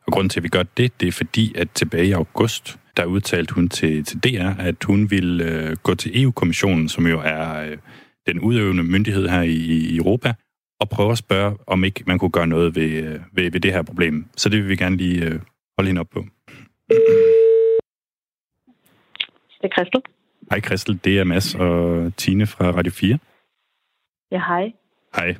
Og 0.08 0.13
grunden 0.13 0.29
til, 0.29 0.39
at 0.39 0.43
vi 0.43 0.50
gør 0.50 0.63
det, 0.63 1.01
det 1.01 1.08
er 1.08 1.12
fordi, 1.12 1.53
at 1.55 1.72
tilbage 1.72 2.08
i 2.08 2.12
august, 2.12 2.77
der 2.98 3.05
udtalte 3.05 3.53
hun 3.53 3.70
til, 3.70 4.03
til 4.03 4.20
DR, 4.20 4.62
at 4.62 4.84
hun 4.84 5.12
ville 5.12 5.46
øh, 5.46 5.75
gå 5.84 5.96
til 5.96 6.24
EU-kommissionen, 6.24 6.89
som 6.89 7.08
jo 7.08 7.22
er 7.25 7.63
øh, 7.63 7.77
den 8.27 8.39
udøvende 8.39 8.84
myndighed 8.84 9.27
her 9.27 9.41
i, 9.41 9.55
i 9.55 9.98
Europa, 9.98 10.34
og 10.84 10.90
prøve 10.90 11.12
at 11.12 11.18
spørge, 11.18 11.58
om 11.68 11.84
ikke 11.84 12.04
man 12.08 12.20
kunne 12.20 12.36
gøre 12.38 12.48
noget 12.48 12.75
ved, 12.75 12.92
øh, 13.04 13.20
ved, 13.32 13.52
ved 13.52 13.60
det 13.60 13.74
her 13.74 13.84
problem. 13.84 14.25
Så 14.38 14.50
det 14.50 14.60
vil 14.60 14.70
vi 14.70 14.75
gerne 14.75 14.98
lige 14.98 15.25
øh, 15.25 15.40
holde 15.78 15.88
hende 15.90 16.00
op 16.00 16.10
på. 16.10 16.25
Det 19.62 19.68
er 19.70 19.74
Christel. 19.78 20.02
Hej 20.52 20.60
Christel, 20.62 21.00
det 21.04 21.20
er 21.20 21.24
Mads 21.24 21.56
og 21.56 22.12
Tine 22.18 22.48
fra 22.48 22.66
Radio 22.72 22.92
4. 22.92 23.20
Ja, 24.32 24.42
hej. 24.48 24.74
Hej. 25.16 25.36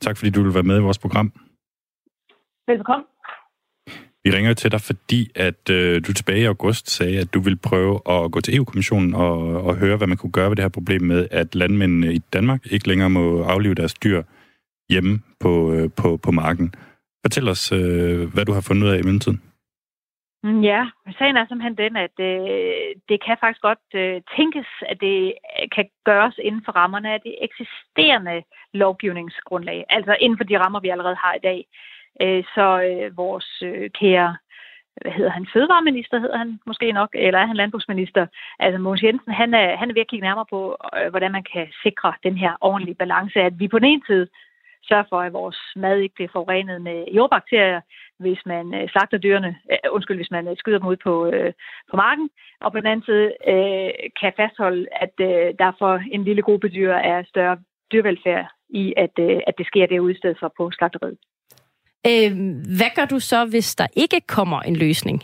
Tak 0.00 0.16
fordi 0.16 0.30
du 0.30 0.42
vil 0.42 0.54
være 0.54 0.62
med 0.62 0.76
i 0.78 0.80
vores 0.80 0.98
program. 0.98 1.32
Velkommen. 2.66 3.06
Vi 4.24 4.30
ringer 4.30 4.54
til 4.54 4.72
dig, 4.72 4.80
fordi 4.80 5.30
at 5.34 5.70
øh, 5.70 6.02
du 6.06 6.12
tilbage 6.12 6.40
i 6.40 6.44
august 6.44 6.90
sagde, 6.90 7.18
at 7.18 7.34
du 7.34 7.40
vil 7.40 7.56
prøve 7.56 8.00
at 8.08 8.32
gå 8.32 8.40
til 8.40 8.56
EU-kommissionen 8.56 9.14
og, 9.14 9.38
og 9.64 9.76
høre, 9.76 9.96
hvad 9.96 10.06
man 10.06 10.16
kunne 10.16 10.32
gøre 10.32 10.48
ved 10.50 10.56
det 10.56 10.64
her 10.64 10.68
problem 10.68 11.02
med, 11.02 11.28
at 11.30 11.54
landmændene 11.54 12.14
i 12.14 12.18
Danmark 12.32 12.66
ikke 12.66 12.88
længere 12.88 13.10
må 13.10 13.42
aflive 13.42 13.74
deres 13.74 13.94
dyr 13.94 14.22
hjemme 14.92 15.12
på, 15.40 15.72
øh, 15.72 15.88
på, 16.00 16.16
på 16.24 16.30
marken. 16.30 16.74
Fortæl 17.24 17.48
os, 17.48 17.72
øh, 17.72 18.20
hvad 18.34 18.44
du 18.44 18.52
har 18.52 18.64
fundet 18.68 18.86
ud 18.86 18.92
af 18.92 18.98
i 18.98 19.02
mellemtiden. 19.02 19.40
Mm, 20.42 20.60
ja, 20.60 20.82
sagen 21.18 21.36
er 21.36 21.46
simpelthen 21.46 21.76
den, 21.84 21.96
at 21.96 22.16
øh, 22.30 22.90
det 23.08 23.18
kan 23.24 23.36
faktisk 23.40 23.62
godt 23.62 23.86
øh, 23.94 24.20
tænkes, 24.36 24.68
at 24.90 25.00
det 25.00 25.18
øh, 25.26 25.68
kan 25.74 25.86
gøres 26.04 26.36
inden 26.42 26.62
for 26.64 26.72
rammerne 26.72 27.12
af 27.14 27.20
det 27.20 27.34
eksisterende 27.46 28.42
lovgivningsgrundlag. 28.74 29.84
Altså 29.88 30.16
inden 30.20 30.38
for 30.38 30.44
de 30.44 30.58
rammer, 30.58 30.80
vi 30.80 30.88
allerede 30.88 31.18
har 31.24 31.34
i 31.34 31.44
dag. 31.48 31.60
Øh, 32.22 32.44
så 32.54 32.66
øh, 32.88 33.16
vores 33.16 33.62
øh, 33.62 33.90
kære, 33.90 34.36
hvad 35.02 35.12
hedder 35.12 35.30
han, 35.30 35.46
fødevareminister 35.52 36.18
hedder 36.18 36.38
han 36.38 36.60
måske 36.66 36.92
nok, 36.92 37.10
eller 37.14 37.40
er 37.40 37.46
han 37.46 37.56
landbrugsminister? 37.56 38.26
Altså 38.58 38.78
Mogens 38.78 39.02
Jensen, 39.02 39.32
han 39.32 39.54
er, 39.54 39.76
han 39.76 39.90
er 39.90 39.94
ved 39.94 40.00
at 40.00 40.08
kigge 40.10 40.26
nærmere 40.26 40.46
på, 40.50 40.76
øh, 40.98 41.10
hvordan 41.10 41.32
man 41.32 41.44
kan 41.52 41.66
sikre 41.82 42.12
den 42.22 42.36
her 42.36 42.52
ordentlige 42.60 43.00
balance, 43.02 43.40
at 43.40 43.58
vi 43.58 43.68
på 43.68 43.78
den 43.78 43.88
ene 43.88 44.02
side 44.06 44.26
sørge 44.88 45.06
for, 45.08 45.20
at 45.20 45.32
vores 45.32 45.58
mad 45.76 45.98
ikke 45.98 46.14
bliver 46.14 46.32
forurenet 46.32 46.82
med 46.82 47.04
jordbakterier, 47.16 47.80
hvis 48.18 48.40
man 48.46 48.74
øh, 48.74 48.88
slagter 48.88 49.18
dyrene, 49.18 49.56
øh, 49.72 49.78
undskyld, 49.90 50.16
hvis 50.16 50.30
man 50.30 50.48
øh, 50.48 50.56
skyder 50.56 50.78
dem 50.78 50.88
ud 50.88 50.96
på, 50.96 51.26
øh, 51.26 51.52
på 51.90 51.96
marken, 51.96 52.30
og 52.60 52.72
på 52.72 52.78
den 52.78 52.86
anden 52.86 53.04
side 53.04 53.26
øh, 53.52 53.90
kan 54.20 54.32
fastholde, 54.36 54.86
at 55.04 55.14
øh, 55.20 55.46
der 55.58 55.72
for 55.78 55.94
en 56.12 56.24
lille 56.24 56.42
gruppe 56.42 56.68
dyr 56.68 56.92
er 56.92 57.22
større 57.32 57.56
dyrevelfærd 57.92 58.46
i, 58.70 58.94
at, 58.96 59.14
øh, 59.18 59.40
at 59.46 59.54
det 59.58 59.66
sker 59.66 59.86
derude 59.86 60.12
i 60.12 60.18
stedet 60.18 60.36
for 60.40 60.52
på 60.56 60.70
slagteriet. 60.70 61.18
Øh, 62.10 62.32
hvad 62.78 62.90
gør 62.96 63.04
du 63.04 63.18
så, 63.18 63.38
hvis 63.50 63.74
der 63.74 63.86
ikke 63.96 64.20
kommer 64.20 64.60
en 64.60 64.76
løsning? 64.76 65.18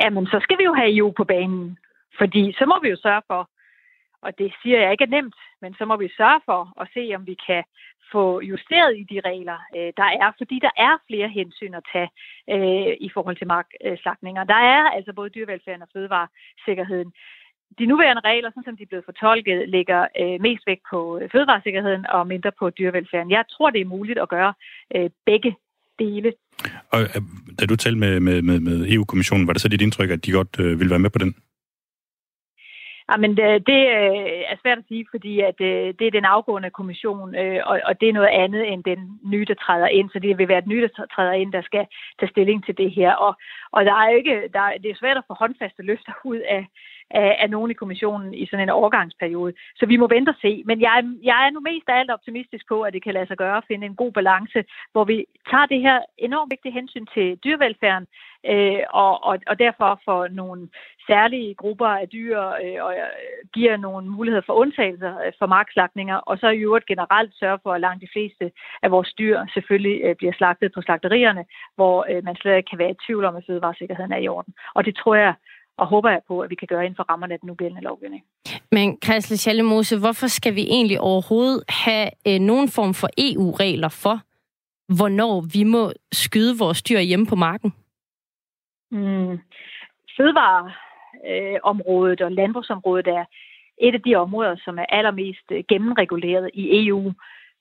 Jamen, 0.00 0.26
så 0.26 0.38
skal 0.42 0.58
vi 0.58 0.64
jo 0.64 0.74
have 0.74 0.96
EU 0.96 1.12
på 1.16 1.24
banen, 1.24 1.78
fordi 2.18 2.52
så 2.58 2.64
må 2.66 2.76
vi 2.82 2.88
jo 2.88 2.96
sørge 2.96 3.22
for, 3.26 3.50
og 4.22 4.38
det 4.38 4.52
siger 4.62 4.78
jeg 4.80 4.92
ikke 4.92 5.04
er 5.04 5.16
nemt, 5.16 5.34
men 5.62 5.74
så 5.78 5.84
må 5.84 5.96
vi 5.96 6.08
sørge 6.16 6.40
for 6.44 6.60
at 6.80 6.88
se, 6.94 7.12
om 7.16 7.26
vi 7.26 7.36
kan 7.46 7.62
få 8.12 8.40
justeret 8.40 8.92
i 9.00 9.04
de 9.12 9.20
regler, 9.30 9.58
øh, 9.76 9.90
der 10.00 10.08
er, 10.22 10.28
fordi 10.38 10.56
der 10.66 10.74
er 10.76 10.94
flere 11.08 11.28
hensyn 11.28 11.74
at 11.74 11.84
tage 11.92 12.10
øh, 12.54 12.94
i 13.06 13.08
forhold 13.14 13.36
til 13.36 13.46
markslagninger. 13.46 14.44
Der 14.44 14.60
er 14.76 14.82
altså 14.96 15.12
både 15.12 15.30
dyrevelfærden 15.30 15.82
og 15.82 15.88
fødevaresikkerheden. 15.92 17.12
De 17.78 17.86
nuværende 17.86 18.22
regler, 18.24 18.50
sådan 18.50 18.64
som 18.64 18.76
de 18.76 18.82
er 18.82 18.92
blevet 18.92 19.04
fortolket, 19.10 19.68
ligger 19.68 20.00
øh, 20.20 20.40
mest 20.40 20.66
vægt 20.66 20.84
på 20.90 21.18
øh, 21.18 21.30
fødevaresikkerheden 21.32 22.06
og 22.06 22.26
mindre 22.26 22.52
på 22.58 22.70
dyrevelfærden. 22.70 23.30
Jeg 23.30 23.44
tror, 23.52 23.70
det 23.70 23.80
er 23.80 23.94
muligt 23.96 24.18
at 24.18 24.28
gøre 24.28 24.54
øh, 24.96 25.10
begge 25.26 25.56
dele. 25.98 26.32
Og 26.92 27.00
øh, 27.02 27.22
da 27.58 27.66
du 27.66 27.76
talte 27.76 27.98
med, 27.98 28.20
med, 28.20 28.42
med, 28.42 28.60
med 28.60 28.76
EU-kommissionen, 28.92 29.46
var 29.46 29.52
det 29.52 29.62
så 29.62 29.68
dit 29.68 29.82
indtryk, 29.82 30.10
at 30.10 30.26
de 30.26 30.32
godt 30.32 30.60
øh, 30.60 30.78
ville 30.78 30.90
være 30.90 31.04
med 31.06 31.10
på 31.10 31.18
den? 31.18 31.34
Jamen, 33.10 33.30
øh, 33.30 33.54
det, 33.54 33.66
det 33.66 33.80
er 34.52 34.56
svært 34.62 34.78
at 34.78 34.84
sige, 34.88 35.06
fordi 35.10 35.40
at 35.40 35.60
øh, 35.60 35.94
det 35.98 36.06
er 36.06 36.10
den 36.10 36.24
afgående 36.24 36.70
kommission, 36.70 37.34
og, 37.70 37.80
og 37.84 38.00
det 38.00 38.08
er 38.08 38.12
noget 38.12 38.28
andet 38.44 38.72
end 38.72 38.84
den 38.84 39.20
nye, 39.24 39.44
der 39.44 39.54
træder 39.54 39.86
ind. 39.86 40.10
Så 40.10 40.18
det 40.18 40.38
vil 40.38 40.48
være 40.48 40.60
den 40.60 40.68
nye, 40.68 40.82
der 40.82 41.06
træder 41.14 41.32
ind, 41.32 41.52
der 41.52 41.62
skal 41.62 41.86
tage 42.18 42.30
stilling 42.30 42.64
til 42.64 42.76
det 42.78 42.90
her. 42.90 43.12
Og, 43.12 43.32
og 43.72 43.84
der 43.84 43.94
er 43.94 44.08
ikke, 44.08 44.48
der, 44.52 44.64
det 44.82 44.90
er 44.90 45.00
svært 45.00 45.16
at 45.16 45.24
få 45.26 45.34
håndfaste 45.34 45.82
løfter 45.82 46.12
ud 46.24 46.40
af, 46.56 46.66
af, 47.12 47.36
af 47.42 47.50
nogen 47.50 47.70
i 47.70 47.74
kommissionen 47.74 48.34
i 48.34 48.46
sådan 48.46 48.62
en 48.62 48.76
overgangsperiode. 48.80 49.52
Så 49.76 49.86
vi 49.86 49.96
må 49.96 50.06
vente 50.08 50.30
og 50.30 50.36
se. 50.42 50.62
Men 50.66 50.80
jeg, 50.80 51.04
jeg 51.22 51.46
er 51.46 51.50
nu 51.50 51.60
mest 51.60 51.88
af 51.88 51.98
alt 51.98 52.10
optimistisk 52.10 52.68
på, 52.68 52.82
at 52.82 52.92
det 52.92 53.02
kan 53.02 53.14
lade 53.14 53.26
sig 53.26 53.36
gøre 53.36 53.56
at 53.56 53.68
finde 53.68 53.86
en 53.86 53.96
god 53.96 54.12
balance, 54.12 54.64
hvor 54.92 55.04
vi 55.04 55.24
tager 55.50 55.66
det 55.66 55.80
her 55.80 55.98
enormt 56.18 56.50
vigtige 56.50 56.72
hensyn 56.72 57.06
til 57.14 57.38
dyrevelfærden, 57.44 58.06
øh, 58.50 58.82
og, 58.90 59.24
og, 59.24 59.38
og 59.46 59.58
derfor 59.58 60.00
for 60.04 60.28
nogle 60.28 60.68
særlige 61.06 61.54
grupper 61.54 61.86
af 61.86 62.08
dyr 62.08 62.40
øh, 62.40 62.84
og 62.84 62.92
øh, 62.94 63.48
giver 63.52 63.76
nogle 63.76 64.06
muligheder 64.06 64.42
for 64.46 64.52
undtagelser 64.52 65.14
øh, 65.26 65.32
for 65.38 65.46
markslagninger, 65.46 66.16
og 66.16 66.38
så 66.38 66.48
i 66.48 66.58
øvrigt 66.58 66.86
generelt 66.86 67.32
sørge 67.34 67.58
for, 67.62 67.72
at 67.72 67.80
langt 67.80 68.02
de 68.02 68.12
fleste 68.12 68.52
af 68.82 68.90
vores 68.90 69.12
dyr 69.12 69.46
selvfølgelig 69.54 70.00
øh, 70.04 70.16
bliver 70.16 70.32
slagtet 70.32 70.72
på 70.72 70.82
slagterierne, 70.82 71.44
hvor 71.74 72.06
øh, 72.10 72.24
man 72.24 72.36
slet 72.36 72.56
ikke 72.56 72.70
kan 72.70 72.78
være 72.78 72.90
i 72.90 73.02
tvivl 73.06 73.24
om, 73.24 73.36
at 73.36 73.44
fødevaresikkerheden 73.46 74.12
er 74.12 74.18
i 74.18 74.28
orden. 74.28 74.54
Og 74.74 74.84
det 74.84 74.96
tror 74.96 75.14
jeg 75.14 75.34
og 75.76 75.86
håber 75.86 76.10
jeg 76.10 76.20
på, 76.28 76.40
at 76.40 76.50
vi 76.50 76.54
kan 76.54 76.68
gøre 76.68 76.84
inden 76.84 76.96
for 76.96 77.02
rammerne 77.02 77.34
af 77.34 77.40
den 77.40 77.46
nugældende 77.46 77.82
lovgivning. 77.82 78.24
Men 78.72 78.98
Christel 79.04 79.38
Schallemose, 79.38 79.98
hvorfor 79.98 80.26
skal 80.26 80.54
vi 80.54 80.62
egentlig 80.62 81.00
overhovedet 81.00 81.64
have 81.68 82.10
øh, 82.28 82.40
nogen 82.40 82.68
form 82.68 82.94
for 82.94 83.08
EU-regler 83.18 83.88
for, 83.88 84.20
hvornår 84.96 85.40
vi 85.54 85.64
må 85.64 85.92
skyde 86.12 86.58
vores 86.58 86.82
dyr 86.82 87.00
hjemme 87.00 87.26
på 87.26 87.36
marken? 87.36 87.74
Mm. 88.90 89.38
Fødevareområdet 90.16 92.20
og 92.20 92.32
landbrugsområdet 92.32 93.06
er 93.06 93.24
et 93.78 93.94
af 93.94 94.02
de 94.02 94.14
områder, 94.14 94.56
som 94.64 94.78
er 94.78 94.86
allermest 94.88 95.50
øh, 95.50 95.64
gennemreguleret 95.68 96.50
i 96.54 96.86
EU. 96.86 97.12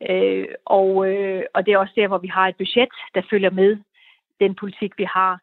Øh, 0.10 0.48
og, 0.66 1.08
øh, 1.08 1.44
og 1.54 1.66
det 1.66 1.74
er 1.74 1.78
også 1.78 1.94
der, 1.96 2.08
hvor 2.08 2.18
vi 2.18 2.28
har 2.28 2.48
et 2.48 2.56
budget, 2.56 2.90
der 3.16 3.22
følger 3.30 3.50
med 3.50 3.78
den 4.40 4.56
politik, 4.56 4.98
vi 4.98 5.04
har. 5.04 5.40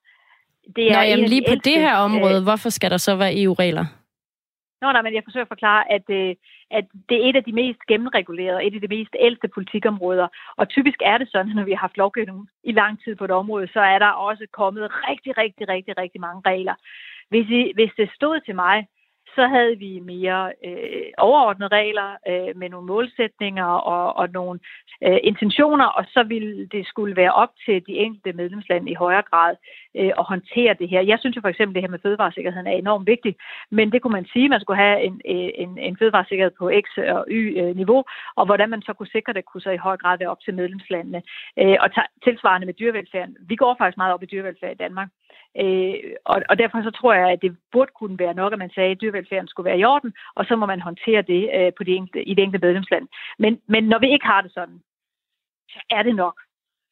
Det 0.77 0.85
er 0.91 0.97
Nå, 0.97 1.01
jamen 1.01 1.29
lige 1.29 1.43
på 1.49 1.53
ældste, 1.53 1.71
det 1.71 1.81
her 1.81 1.97
område, 1.97 2.37
øh, 2.37 2.43
hvorfor 2.43 2.69
skal 2.69 2.91
der 2.91 2.97
så 2.97 3.17
være 3.17 3.43
EU-regler? 3.43 3.87
Nå, 4.83 4.93
nej, 4.93 5.03
men 5.03 5.15
jeg 5.15 5.25
forsøger 5.25 5.45
at 5.45 5.55
forklare, 5.55 5.93
at, 5.97 6.07
øh, 6.11 6.35
at 6.71 6.85
det 7.09 7.17
er 7.19 7.29
et 7.29 7.37
af 7.37 7.45
de 7.45 7.53
mest 7.53 7.81
gennemregulerede, 7.89 8.65
et 8.65 8.75
af 8.75 8.81
de 8.81 8.97
mest 8.97 9.15
ældste 9.21 9.49
politikområder. 9.49 10.29
Og 10.57 10.69
typisk 10.69 10.99
er 11.05 11.19
det 11.19 11.29
sådan, 11.33 11.53
når 11.57 11.65
vi 11.65 11.73
har 11.73 11.79
haft 11.87 11.97
lovgivning 11.97 12.49
i 12.65 12.73
lang 12.73 12.95
tid 13.05 13.17
på 13.17 13.25
et 13.25 13.31
område, 13.31 13.69
så 13.73 13.81
er 13.81 13.99
der 13.99 14.11
også 14.29 14.47
kommet 14.53 14.85
rigtig, 15.09 15.39
rigtig, 15.39 15.69
rigtig, 15.69 15.99
rigtig 15.99 16.21
mange 16.21 16.43
regler. 16.47 16.75
Hvis, 17.29 17.49
I, 17.61 17.73
hvis 17.75 17.93
det 17.97 18.09
stod 18.15 18.41
til 18.41 18.55
mig, 18.55 18.87
så 19.39 19.47
havde 19.47 19.75
vi 19.85 20.01
mere 20.15 20.53
øh, 20.69 21.07
overordnede 21.19 21.75
regler 21.79 22.09
øh, 22.31 22.57
med 22.61 22.69
nogle 22.71 22.87
målsætninger 22.87 23.71
og, 23.95 24.17
og 24.21 24.27
nogle 24.39 24.61
øh, 25.07 25.19
intentioner, 25.31 25.87
og 25.99 26.05
så 26.15 26.23
ville 26.23 26.67
det 26.75 26.87
skulle 26.87 27.17
være 27.17 27.35
op 27.43 27.53
til 27.65 27.87
de 27.87 27.95
enkelte 28.05 28.33
medlemslande 28.33 28.91
i 28.91 29.01
højere 29.05 29.27
grad 29.31 29.55
øh, 29.99 30.13
at 30.21 30.25
håndtere 30.33 30.75
det 30.81 30.89
her. 30.89 31.01
Jeg 31.01 31.19
synes 31.21 31.37
jo 31.37 31.41
for 31.41 31.49
eksempel, 31.49 31.75
det 31.75 31.83
her 31.83 31.95
med 31.95 32.05
fødevaresikkerheden 32.05 32.67
er 32.67 32.77
enormt 32.77 33.07
vigtigt, 33.07 33.37
men 33.71 33.93
det 33.93 34.03
kunne 34.03 34.17
man 34.19 34.29
sige, 34.33 34.45
at 34.45 34.51
man 34.51 34.61
skulle 34.61 34.83
have 34.87 35.03
en, 35.03 35.21
øh, 35.35 35.51
en, 35.63 35.79
en 35.79 35.97
fødevaresikkerhed 35.99 36.53
på 36.59 36.71
X 36.85 36.87
øh, 36.99 37.15
og 37.15 37.25
Y-niveau, 37.31 37.99
øh, 37.99 38.35
og 38.37 38.47
hvordan 38.47 38.71
man 38.71 38.83
så 38.83 38.93
kunne 38.93 39.15
sikre 39.17 39.33
det, 39.33 39.45
kunne 39.45 39.67
så 39.67 39.71
i 39.71 39.85
høj 39.87 39.97
grad 39.97 40.19
være 40.19 40.33
op 40.35 40.41
til 40.41 40.55
medlemslandene. 40.55 41.23
Øh, 41.59 41.77
og 41.81 41.89
tilsvarende 42.25 42.67
med 42.67 42.75
dyrevelfærden. 42.75 43.37
Vi 43.41 43.57
går 43.57 43.75
faktisk 43.79 43.97
meget 43.97 44.15
op 44.15 44.23
i 44.23 44.27
dyrevelfærd 44.33 44.73
i 44.73 44.83
Danmark. 44.85 45.09
Øh, 45.63 45.95
og, 46.25 46.43
og 46.49 46.59
derfor 46.59 46.83
så 46.83 46.91
tror 46.91 47.15
jeg, 47.15 47.29
at 47.31 47.43
det 47.43 47.57
burde 47.73 47.91
kunne 47.99 48.19
være 48.19 48.35
nok, 48.35 48.53
at 48.53 48.59
man 48.59 48.71
sagde, 48.71 48.91
at 48.91 49.01
dyrevelfærden 49.01 49.49
skulle 49.49 49.69
være 49.71 49.79
i 49.79 49.85
orden, 49.85 50.13
og 50.35 50.45
så 50.45 50.57
må 50.57 50.67
man 50.67 50.81
håndtere 50.81 51.23
det 51.23 51.51
øh, 51.55 51.73
på 51.77 51.85
de 51.85 51.95
enkelte, 51.95 52.29
i 52.29 52.35
det 52.35 52.43
enkelte 52.43 52.67
medlemsland. 52.67 53.09
Men, 53.39 53.61
men 53.67 53.85
når 53.85 53.99
vi 53.99 54.13
ikke 54.13 54.27
har 54.27 54.41
det 54.43 54.53
sådan, 54.53 54.81
så 55.69 55.81
er 55.91 56.03
det 56.03 56.15
nok, 56.15 56.37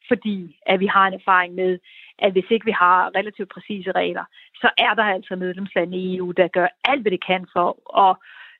fordi 0.08 0.58
at 0.66 0.80
vi 0.80 0.86
har 0.86 1.06
en 1.06 1.14
erfaring 1.14 1.54
med, 1.54 1.78
at 2.18 2.32
hvis 2.32 2.50
ikke 2.50 2.66
vi 2.66 2.70
har 2.72 3.10
relativt 3.16 3.48
præcise 3.48 3.92
regler, 3.92 4.24
så 4.54 4.70
er 4.78 4.94
der 4.94 5.02
altså 5.02 5.36
medlemslande 5.36 5.96
i 5.96 6.16
EU, 6.16 6.30
der 6.30 6.48
gør 6.48 6.68
alt, 6.84 7.02
hvad 7.02 7.12
de 7.12 7.18
kan 7.18 7.46
for 7.52 7.98
at 8.04 8.16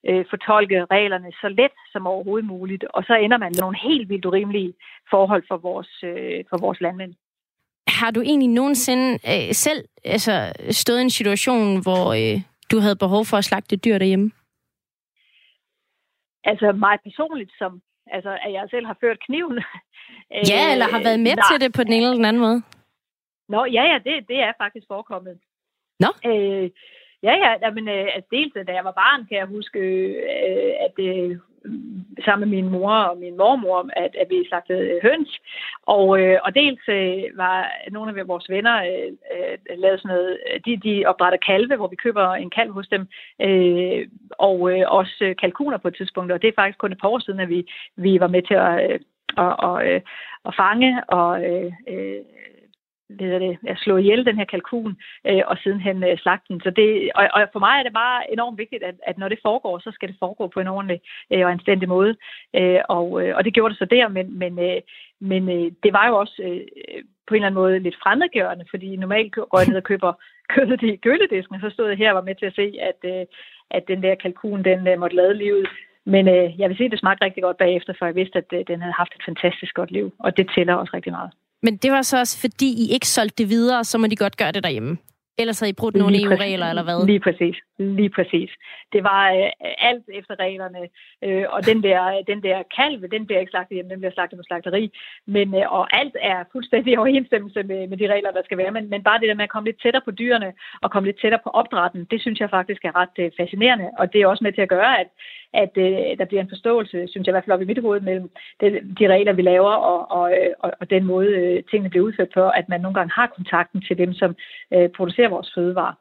øh, 0.09 0.25
fortolke 0.31 0.85
reglerne 0.85 1.33
så 1.40 1.49
let 1.49 1.75
som 1.92 2.07
overhovedet 2.07 2.49
muligt, 2.49 2.85
og 2.85 3.05
så 3.05 3.14
ender 3.14 3.38
man 3.38 3.53
med 3.55 3.61
nogle 3.61 3.79
helt 3.79 4.09
vildt 4.09 4.25
urimelige 4.25 4.75
forhold 5.11 5.44
for 5.49 5.57
vores, 5.57 5.90
øh, 6.05 6.44
for 6.51 6.59
vores 6.61 6.81
landmænd. 6.81 7.14
Har 8.00 8.11
du 8.11 8.20
egentlig 8.20 8.48
nogensinde 8.48 9.06
øh, 9.32 9.54
selv 9.66 9.80
altså, 10.04 10.52
stået 10.70 10.98
i 10.98 11.02
en 11.02 11.11
situation, 11.11 11.82
hvor 11.82 12.04
øh, 12.20 12.37
du 12.70 12.76
havde 12.85 12.96
behov 13.04 13.24
for 13.24 13.37
at 13.37 13.44
slagte 13.44 13.76
dyr 13.76 13.98
derhjemme? 13.98 14.30
Altså 16.44 16.72
mig 16.72 16.98
personligt, 17.09 17.52
som 17.59 17.80
altså, 18.06 18.32
at 18.44 18.52
jeg 18.52 18.64
selv 18.70 18.87
har 18.87 18.96
ført 19.00 19.18
kniven. 19.26 19.59
Ja, 20.52 20.72
eller 20.72 20.87
har 20.94 21.02
været 21.02 21.20
med 21.20 21.37
nej. 21.37 21.44
til 21.50 21.61
det 21.61 21.74
på 21.74 21.82
den 21.85 21.92
ene 21.92 22.04
eller 22.04 22.16
den 22.16 22.24
anden 22.24 22.42
måde? 22.46 22.62
Nå, 23.48 23.64
ja, 23.64 23.82
ja, 23.92 23.98
det, 24.06 24.28
det 24.28 24.38
er 24.46 24.52
faktisk 24.62 24.87
forekommet. 24.88 25.38
Nå? 26.00 26.11
Øh, 26.30 26.70
ja, 27.28 27.34
ja, 27.62 27.70
men 27.70 27.88
øh, 27.88 28.06
altså, 28.14 28.28
dels 28.30 28.52
øh, 28.56 28.66
da 28.66 28.72
jeg 28.72 28.84
var 28.84 29.00
barn, 29.02 29.26
kan 29.26 29.38
jeg 29.38 29.46
huske, 29.46 29.78
øh, 29.78 30.72
at 30.86 30.96
øh, 30.98 31.38
sammen 32.24 32.48
med 32.48 32.56
min 32.56 32.70
mor 32.70 32.92
og 32.92 33.18
min 33.18 33.36
mormor, 33.36 33.90
at, 33.96 34.16
at 34.22 34.26
vi 34.30 34.48
slagtede 34.48 34.84
øh, 34.90 35.02
høns. 35.02 35.40
Og, 35.82 36.20
øh, 36.20 36.38
og 36.44 36.54
dels 36.54 36.88
øh, 36.88 37.22
var 37.42 37.72
nogle 37.90 38.20
af 38.20 38.28
vores 38.28 38.50
venner 38.50 38.76
øh, 38.90 39.10
øh, 39.34 39.78
lavet 39.78 40.00
sådan 40.00 40.16
noget, 40.16 40.38
de, 40.66 40.76
de 40.76 41.04
opdrætter 41.06 41.38
kalve, 41.46 41.76
hvor 41.76 41.88
vi 41.88 41.96
køber 41.96 42.26
en 42.34 42.50
kalv 42.50 42.72
hos 42.72 42.88
dem, 42.88 43.02
øh, 43.42 44.08
og 44.30 44.58
øh, 44.72 44.84
også 44.88 45.16
øh, 45.20 45.36
kalkuner 45.36 45.78
på 45.78 45.88
et 45.88 45.96
tidspunkt. 45.96 46.32
Og 46.32 46.42
det 46.42 46.48
er 46.48 46.58
faktisk 46.60 46.78
kun 46.78 46.92
et 46.92 47.00
par 47.00 47.08
år 47.08 47.18
siden, 47.18 47.40
at 47.40 47.48
vi, 47.48 47.66
vi 47.96 48.20
var 48.20 48.28
med 48.28 48.42
til 48.42 48.54
at, 48.54 48.90
øh, 48.90 49.00
at, 49.44 49.54
at, 49.70 50.02
at 50.48 50.54
fange 50.56 51.04
og 51.08 51.44
øh, 51.44 51.72
øh, 53.10 53.28
hvad 53.28 53.40
det, 53.40 53.58
at 53.66 53.78
slå 53.78 53.96
ihjel 53.96 54.26
den 54.26 54.38
her 54.38 54.44
kalkun, 54.44 54.96
øh, 55.26 55.42
og 55.46 55.56
sidenhen 55.58 56.04
øh, 56.04 56.18
den, 56.48 56.60
Så 56.60 56.70
det, 56.70 57.10
og, 57.14 57.28
og 57.32 57.48
for 57.52 57.58
mig 57.58 57.78
er 57.78 57.82
det 57.82 57.92
bare 57.92 58.32
enormt 58.32 58.58
vigtigt, 58.58 58.82
at, 58.82 58.94
at 59.06 59.18
når 59.18 59.28
det 59.28 59.38
foregår, 59.42 59.78
så 59.78 59.90
skal 59.94 60.08
det 60.08 60.16
foregå 60.18 60.46
på 60.46 60.60
en 60.60 60.66
ordentlig 60.66 61.00
øh, 61.32 61.44
og 61.44 61.50
anstændig 61.50 61.88
måde. 61.88 62.16
Øh, 62.56 62.80
og, 62.88 63.22
øh, 63.22 63.36
og 63.36 63.44
det 63.44 63.54
gjorde 63.54 63.72
det 63.72 63.78
så 63.78 63.84
der, 63.84 64.08
men, 64.08 64.38
men, 64.38 64.58
øh, 64.58 64.80
men 65.20 65.48
øh, 65.48 65.72
det 65.82 65.92
var 65.92 66.08
jo 66.08 66.16
også 66.16 66.42
øh, 66.42 66.60
på 67.26 67.34
en 67.34 67.36
eller 67.36 67.46
anden 67.46 67.62
måde 67.62 67.78
lidt 67.78 68.02
fremmedgørende, 68.02 68.64
fordi 68.70 68.96
normalt 68.96 69.32
går 69.32 69.58
jeg 69.58 69.68
ned 69.68 69.76
og 69.76 69.82
køber 69.82 70.12
kødet 70.54 70.82
i 70.82 70.96
køledisken, 70.96 71.60
så 71.60 71.70
stod 71.70 71.88
jeg 71.88 71.98
her 71.98 72.10
og 72.10 72.16
var 72.16 72.28
med 72.28 72.34
til 72.34 72.46
at 72.46 72.54
se, 72.54 72.66
at, 72.90 73.00
øh, 73.12 73.26
at 73.70 73.88
den 73.88 74.02
der 74.02 74.14
kalkun, 74.14 74.62
den 74.62 74.88
øh, 74.88 74.98
måtte 74.98 75.16
lade 75.16 75.34
livet. 75.34 75.68
Men 76.04 76.28
øh, 76.28 76.60
jeg 76.60 76.68
vil 76.68 76.76
sige, 76.76 76.84
at 76.86 76.92
det 76.92 77.00
smagte 77.00 77.24
rigtig 77.24 77.42
godt 77.42 77.56
bagefter, 77.56 77.92
for 77.98 78.06
jeg 78.06 78.14
vidste, 78.14 78.38
at 78.38 78.50
øh, 78.52 78.64
den 78.66 78.80
havde 78.82 79.00
haft 79.02 79.12
et 79.14 79.24
fantastisk 79.24 79.74
godt 79.74 79.90
liv, 79.90 80.12
og 80.18 80.36
det 80.36 80.50
tæller 80.54 80.74
også 80.74 80.90
rigtig 80.94 81.12
meget. 81.12 81.30
Men 81.62 81.76
det 81.76 81.92
var 81.92 82.02
så 82.02 82.18
også, 82.18 82.40
fordi 82.40 82.68
I 82.84 82.92
ikke 82.92 83.08
solgte 83.08 83.42
det 83.42 83.48
videre, 83.48 83.84
så 83.84 83.98
må 83.98 84.06
de 84.06 84.16
godt 84.16 84.36
gøre 84.36 84.52
det 84.52 84.62
derhjemme. 84.62 84.98
Ellers 85.38 85.60
havde 85.60 85.70
I 85.70 85.72
brudt 85.72 85.96
nogle 85.96 86.22
EU-regler, 86.22 86.66
eller 86.66 86.82
hvad? 86.82 87.06
Lige 87.06 87.20
præcis. 87.20 87.56
Lige 87.78 88.10
præcis. 88.10 88.50
Det 88.92 89.04
var 89.04 89.32
øh, 89.32 89.50
alt 89.78 90.04
efter 90.08 90.34
reglerne. 90.38 90.78
Øh, 91.24 91.44
og 91.48 91.66
den 91.66 91.82
der, 91.82 92.22
den 92.26 92.42
der 92.42 92.62
kalve, 92.76 93.06
den 93.06 93.26
bliver 93.26 93.40
ikke 93.40 93.50
slagtet 93.50 93.74
hjemme, 93.74 93.90
den 93.90 94.00
bliver 94.00 94.12
slagtet 94.12 94.36
på 94.38 94.42
slagteri. 94.46 94.92
Men, 95.26 95.54
øh, 95.54 95.72
og 95.72 95.96
alt 96.00 96.16
er 96.20 96.44
fuldstændig 96.52 96.92
i 96.92 96.96
overensstemmelse 96.96 97.62
med, 97.62 97.88
med 97.88 97.96
de 97.96 98.12
regler, 98.12 98.30
der 98.30 98.42
skal 98.44 98.58
være. 98.58 98.70
Men, 98.70 98.90
men 98.90 99.02
bare 99.02 99.20
det 99.20 99.28
der 99.28 99.34
med 99.34 99.44
at 99.44 99.50
komme 99.50 99.68
lidt 99.68 99.82
tættere 99.82 100.02
på 100.04 100.10
dyrene, 100.10 100.52
og 100.82 100.90
komme 100.90 101.06
lidt 101.06 101.20
tættere 101.20 101.40
på 101.44 101.50
opdrætten, 101.50 102.04
det 102.10 102.20
synes 102.20 102.40
jeg 102.40 102.50
faktisk 102.50 102.84
er 102.84 102.96
ret 102.96 103.16
øh, 103.18 103.30
fascinerende. 103.36 103.90
Og 103.98 104.12
det 104.12 104.20
er 104.20 104.26
også 104.26 104.44
med 104.44 104.52
til 104.52 104.60
at 104.60 104.68
gøre, 104.68 105.00
at, 105.00 105.08
at 105.52 105.72
øh, 105.76 106.18
der 106.18 106.24
bliver 106.24 106.42
en 106.42 106.54
forståelse, 106.54 107.06
synes 107.08 107.26
jeg 107.26 107.32
i 107.32 107.34
hvert 107.34 107.44
fald 107.44 107.54
op 107.54 107.62
i 107.62 107.70
mit 107.70 107.82
hoved, 107.82 108.00
mellem 108.00 108.30
det, 108.60 108.96
de 108.98 109.08
regler, 109.08 109.32
vi 109.32 109.42
laver, 109.42 109.70
og, 109.70 110.10
og, 110.10 110.32
øh, 110.32 110.52
og, 110.58 110.72
og 110.80 110.90
den 110.90 111.04
måde, 111.04 111.28
øh, 111.28 111.62
tingene 111.70 111.90
bliver 111.90 112.06
udført 112.06 112.30
på, 112.34 112.48
at 112.48 112.68
man 112.68 112.80
nogle 112.80 112.94
gange 112.94 113.12
har 113.14 113.26
kontakten 113.26 113.80
til 113.82 113.98
dem, 113.98 114.12
som 114.14 114.36
øh, 114.74 114.88
producerer 114.88 115.28
vores 115.28 115.52
fødevarer. 115.54 115.94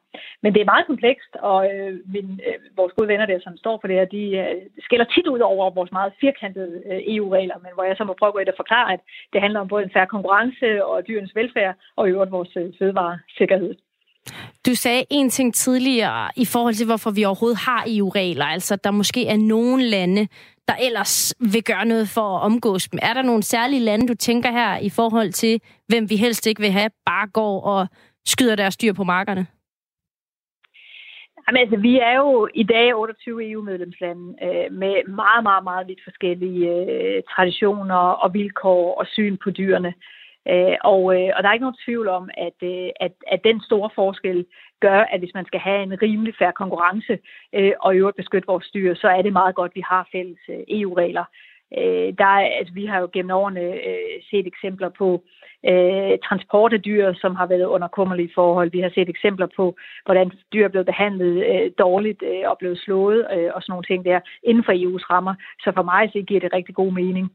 Men 0.43 0.53
det 0.53 0.61
er 0.61 0.71
meget 0.73 0.85
komplekst, 0.91 1.31
og 1.51 1.59
øh, 1.71 1.91
min, 2.13 2.27
øh, 2.47 2.57
vores 2.79 2.93
gode 2.97 3.07
venner 3.07 3.25
der, 3.25 3.39
som 3.43 3.57
står 3.57 3.77
for 3.79 3.87
det 3.87 3.97
her, 3.99 4.05
de 4.17 4.23
øh, 4.43 4.55
skiller 4.85 5.05
tit 5.05 5.27
ud 5.27 5.39
over 5.39 5.69
vores 5.69 5.91
meget 5.91 6.13
firkantede 6.21 6.73
øh, 6.89 6.99
EU-regler, 7.15 7.57
men 7.63 7.71
hvor 7.73 7.83
jeg 7.83 7.95
så 7.97 8.03
må 8.03 8.13
prøve 8.19 8.41
at 8.41 8.61
forklare, 8.61 8.93
at 8.93 9.01
det 9.33 9.41
handler 9.41 9.59
om 9.59 9.67
både 9.67 9.83
en 9.83 9.93
færre 9.95 10.13
konkurrence 10.15 10.85
og 10.85 11.07
dyrens 11.07 11.35
velfærd, 11.35 11.75
og 11.97 12.07
i 12.07 12.11
øvrigt 12.11 12.31
vores 12.31 12.51
øh, 12.55 12.73
fødevaresikkerhed. 12.79 13.73
Du 14.65 14.75
sagde 14.75 15.03
en 15.09 15.29
ting 15.29 15.53
tidligere 15.53 16.29
i 16.35 16.45
forhold 16.45 16.73
til, 16.73 16.85
hvorfor 16.85 17.11
vi 17.11 17.25
overhovedet 17.25 17.59
har 17.59 17.83
EU-regler. 17.87 18.45
Altså, 18.45 18.75
der 18.75 18.91
måske 18.91 19.27
er 19.27 19.37
nogle 19.37 19.83
lande, 19.83 20.27
der 20.67 20.75
ellers 20.75 21.35
vil 21.39 21.63
gøre 21.63 21.85
noget 21.85 22.09
for 22.09 22.37
at 22.37 22.41
omgås 22.41 22.87
dem. 22.87 22.99
Er 23.01 23.13
der 23.13 23.21
nogle 23.21 23.43
særlige 23.43 23.79
lande, 23.79 24.07
du 24.07 24.13
tænker 24.13 24.51
her 24.51 24.77
i 24.77 24.89
forhold 24.89 25.31
til, 25.31 25.61
hvem 25.87 26.09
vi 26.09 26.15
helst 26.15 26.47
ikke 26.47 26.61
vil 26.61 26.71
have, 26.71 26.89
bare 27.05 27.27
går 27.27 27.61
og 27.61 27.87
skyder 28.25 28.55
deres 28.55 28.77
dyr 28.77 28.93
på 28.93 29.03
markerne? 29.03 29.47
Jamen, 31.47 31.61
altså, 31.61 31.77
vi 31.77 31.99
er 31.99 32.15
jo 32.15 32.49
i 32.53 32.63
dag 32.63 32.95
28 32.95 33.51
EU-medlemslande 33.51 34.35
øh, 34.43 34.71
med 34.71 35.07
meget, 35.07 35.43
meget, 35.43 35.63
meget 35.63 35.87
vidt 35.87 36.03
forskellige 36.03 36.69
øh, 36.69 37.23
traditioner 37.35 37.95
og 37.95 38.33
vilkår 38.33 38.99
og 38.99 39.05
syn 39.07 39.37
på 39.43 39.51
dyrene. 39.51 39.93
Øh, 40.49 40.77
og, 40.83 41.01
øh, 41.15 41.29
og 41.35 41.43
der 41.43 41.49
er 41.49 41.53
ikke 41.53 41.67
nogen 41.67 41.83
tvivl 41.85 42.07
om, 42.07 42.29
at, 42.37 42.59
øh, 42.63 42.89
at, 42.99 43.13
at 43.27 43.43
den 43.43 43.61
store 43.61 43.89
forskel 43.95 44.45
gør, 44.79 44.99
at 44.99 45.19
hvis 45.19 45.33
man 45.33 45.45
skal 45.45 45.59
have 45.59 45.83
en 45.83 46.01
rimelig 46.01 46.33
færre 46.39 46.59
konkurrence 46.61 47.19
øh, 47.55 47.73
og 47.79 47.95
i 47.95 47.97
øvrigt 47.97 48.17
beskytte 48.17 48.47
vores 48.47 48.69
dyr, 48.73 48.95
så 48.95 49.07
er 49.07 49.21
det 49.21 49.33
meget 49.33 49.55
godt, 49.55 49.71
at 49.71 49.75
vi 49.75 49.83
har 49.89 50.07
fælles 50.11 50.39
øh, 50.49 50.59
EU-regler. 50.67 51.25
Øh, 51.77 52.13
der 52.17 52.25
altså, 52.59 52.73
vi 52.73 52.85
har 52.85 52.99
jo 52.99 53.09
gennem 53.13 53.31
årene 53.31 53.61
øh, 53.61 54.17
set 54.29 54.47
eksempler 54.47 54.89
på 54.89 55.23
øh, 55.69 56.17
transport 56.27 56.73
af 56.73 56.81
dyr, 56.81 57.13
som 57.13 57.35
har 57.35 57.47
været 57.47 57.65
under 57.65 57.87
kummerlige 57.87 58.31
forhold. 58.35 58.71
Vi 58.71 58.79
har 58.79 58.91
set 58.95 59.09
eksempler 59.09 59.47
på, 59.55 59.75
hvordan 60.05 60.31
dyr 60.53 60.65
er 60.65 60.69
blevet 60.69 60.85
behandlet 60.85 61.35
øh, 61.51 61.71
dårligt 61.79 62.23
øh, 62.23 62.49
og 62.49 62.57
blevet 62.57 62.79
slået 62.79 63.27
øh, 63.35 63.49
og 63.55 63.61
sådan 63.61 63.71
nogle 63.71 63.89
ting 63.89 64.05
der 64.05 64.19
inden 64.43 64.63
for 64.63 64.71
EU's 64.71 65.05
rammer. 65.11 65.35
Så 65.63 65.71
for 65.75 65.83
mig 65.83 66.09
så 66.13 66.21
giver 66.27 66.39
det 66.39 66.53
rigtig 66.53 66.75
god 66.75 66.91
mening 66.91 67.31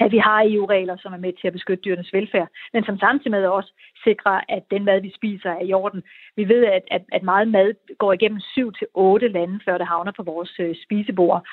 at 0.00 0.12
vi 0.12 0.18
har 0.18 0.46
EU-regler, 0.46 0.96
som 0.96 1.12
er 1.12 1.16
med 1.16 1.32
til 1.32 1.46
at 1.46 1.52
beskytte 1.52 1.82
dyrenes 1.84 2.12
velfærd, 2.12 2.48
men 2.72 2.84
som 2.84 2.98
samtidig 2.98 3.30
med 3.30 3.46
også 3.46 3.72
sikrer, 4.04 4.40
at 4.48 4.62
den 4.70 4.84
mad, 4.84 5.00
vi 5.00 5.12
spiser, 5.16 5.50
er 5.50 5.64
i 5.64 5.72
orden. 5.72 6.02
Vi 6.36 6.48
ved, 6.48 6.64
at, 6.64 6.82
at, 6.90 7.02
at 7.12 7.22
meget 7.22 7.48
mad 7.48 7.74
går 7.98 8.12
igennem 8.12 8.40
syv 8.40 8.72
til 8.72 8.86
otte 8.94 9.28
lande, 9.28 9.60
før 9.64 9.78
det 9.78 9.86
havner 9.86 10.12
på 10.16 10.22
vores 10.22 10.52
øh, 10.58 10.74
spisebord. 10.84 11.46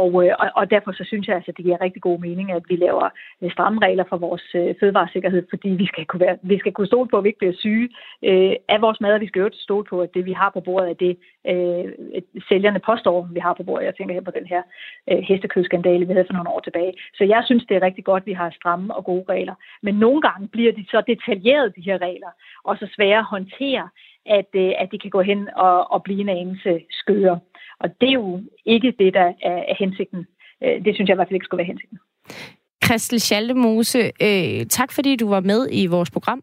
Og, 0.00 0.10
øh, 0.24 0.32
og, 0.38 0.48
og 0.54 0.70
derfor 0.70 0.92
så 0.92 1.04
synes 1.04 1.26
jeg, 1.26 1.36
altså, 1.36 1.50
at 1.50 1.56
det 1.56 1.64
giver 1.64 1.80
rigtig 1.80 2.02
god 2.02 2.18
mening, 2.18 2.52
at 2.52 2.62
vi 2.68 2.76
laver 2.76 3.08
øh, 3.42 3.50
stramme 3.52 3.80
regler 3.86 4.04
for 4.08 4.16
vores 4.16 4.46
øh, 4.54 4.74
fødevaresikkerhed, 4.80 5.42
fordi 5.50 5.68
vi 5.68 5.86
skal, 5.86 6.04
kunne 6.06 6.20
være, 6.20 6.38
vi 6.42 6.58
skal 6.58 6.72
kunne 6.72 6.86
stole 6.86 7.08
på, 7.08 7.16
at 7.18 7.24
vi 7.24 7.28
ikke 7.28 7.38
bliver 7.38 7.58
syge 7.64 7.88
øh, 8.24 8.54
af 8.68 8.80
vores 8.80 9.00
mad, 9.00 9.14
og 9.14 9.20
vi 9.20 9.26
skal 9.26 9.40
jo 9.40 9.50
stole 9.52 9.84
på, 9.84 10.00
at 10.00 10.14
det, 10.14 10.24
vi 10.24 10.32
har 10.32 10.50
på 10.50 10.60
bordet, 10.60 10.90
er 10.90 10.98
det, 11.06 11.14
øh, 11.50 11.84
sælgerne 12.48 12.80
påstår, 12.80 13.28
vi 13.32 13.40
har 13.40 13.54
på 13.54 13.62
bordet. 13.62 13.86
Jeg 13.86 13.96
tænker 13.96 14.14
her 14.14 14.28
på 14.28 14.36
den 14.38 14.46
her 14.46 14.62
øh, 15.10 15.18
hestekødskandale, 15.18 16.06
vi 16.06 16.12
havde 16.12 16.28
for 16.28 16.34
nogle 16.34 16.50
år 16.50 16.60
tilbage. 16.60 16.92
Så 17.14 17.24
jeg 17.24 17.42
synes, 17.46 17.64
det 17.68 17.76
er 17.76 17.82
rigtig 17.82 18.04
godt, 18.04 18.22
at 18.22 18.26
vi 18.26 18.32
har 18.32 18.50
stramme 18.50 18.94
og 18.94 19.04
gode 19.04 19.24
regler. 19.28 19.54
Men 19.82 19.94
nogle 19.94 20.20
gange 20.20 20.48
bliver 20.48 20.72
de 20.72 20.84
så 20.90 21.02
detaljerede, 21.06 21.72
de 21.76 21.86
her 21.88 21.98
regler, 21.98 22.32
og 22.64 22.76
så 22.76 22.86
svære 22.96 23.18
at 23.18 23.24
håndtere, 23.24 23.88
at, 24.26 24.50
øh, 24.54 24.72
at 24.78 24.88
de 24.92 24.98
kan 24.98 25.10
gå 25.10 25.20
hen 25.20 25.48
og, 25.56 25.92
og 25.92 26.02
blive 26.02 26.20
en 26.20 26.28
anelse 26.28 26.80
skøre. 26.90 27.40
Og 27.82 27.88
det 28.00 28.08
er 28.08 28.12
jo 28.12 28.42
ikke 28.64 28.94
det, 28.98 29.14
der 29.14 29.32
er, 29.42 29.58
er 29.72 29.74
hensigten. 29.78 30.26
Øh, 30.62 30.84
det 30.84 30.94
synes 30.94 31.08
jeg 31.08 31.14
i 31.14 31.18
hvert 31.18 31.28
fald 31.28 31.38
ikke 31.38 31.44
skulle 31.44 31.58
være 31.58 31.72
hensigten. 31.72 31.98
Christel 32.84 33.20
Schaldemose, 33.20 33.98
øh, 33.98 34.66
tak 34.66 34.92
fordi 34.92 35.16
du 35.16 35.28
var 35.28 35.40
med 35.40 35.68
i 35.72 35.86
vores 35.86 36.10
program. 36.10 36.42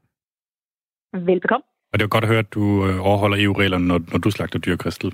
Velbekomme. 1.14 1.66
Og 1.92 2.00
det 2.00 2.06
er 2.06 2.08
godt 2.08 2.24
at 2.24 2.30
høre, 2.30 2.46
at 2.46 2.54
du 2.54 2.64
øh, 2.88 3.08
overholder 3.10 3.38
EU-reglerne, 3.40 3.88
når, 3.88 4.00
når 4.12 4.20
du 4.20 4.32
slagter 4.32 4.60
dyr, 4.60 4.78
Christel. 4.78 5.14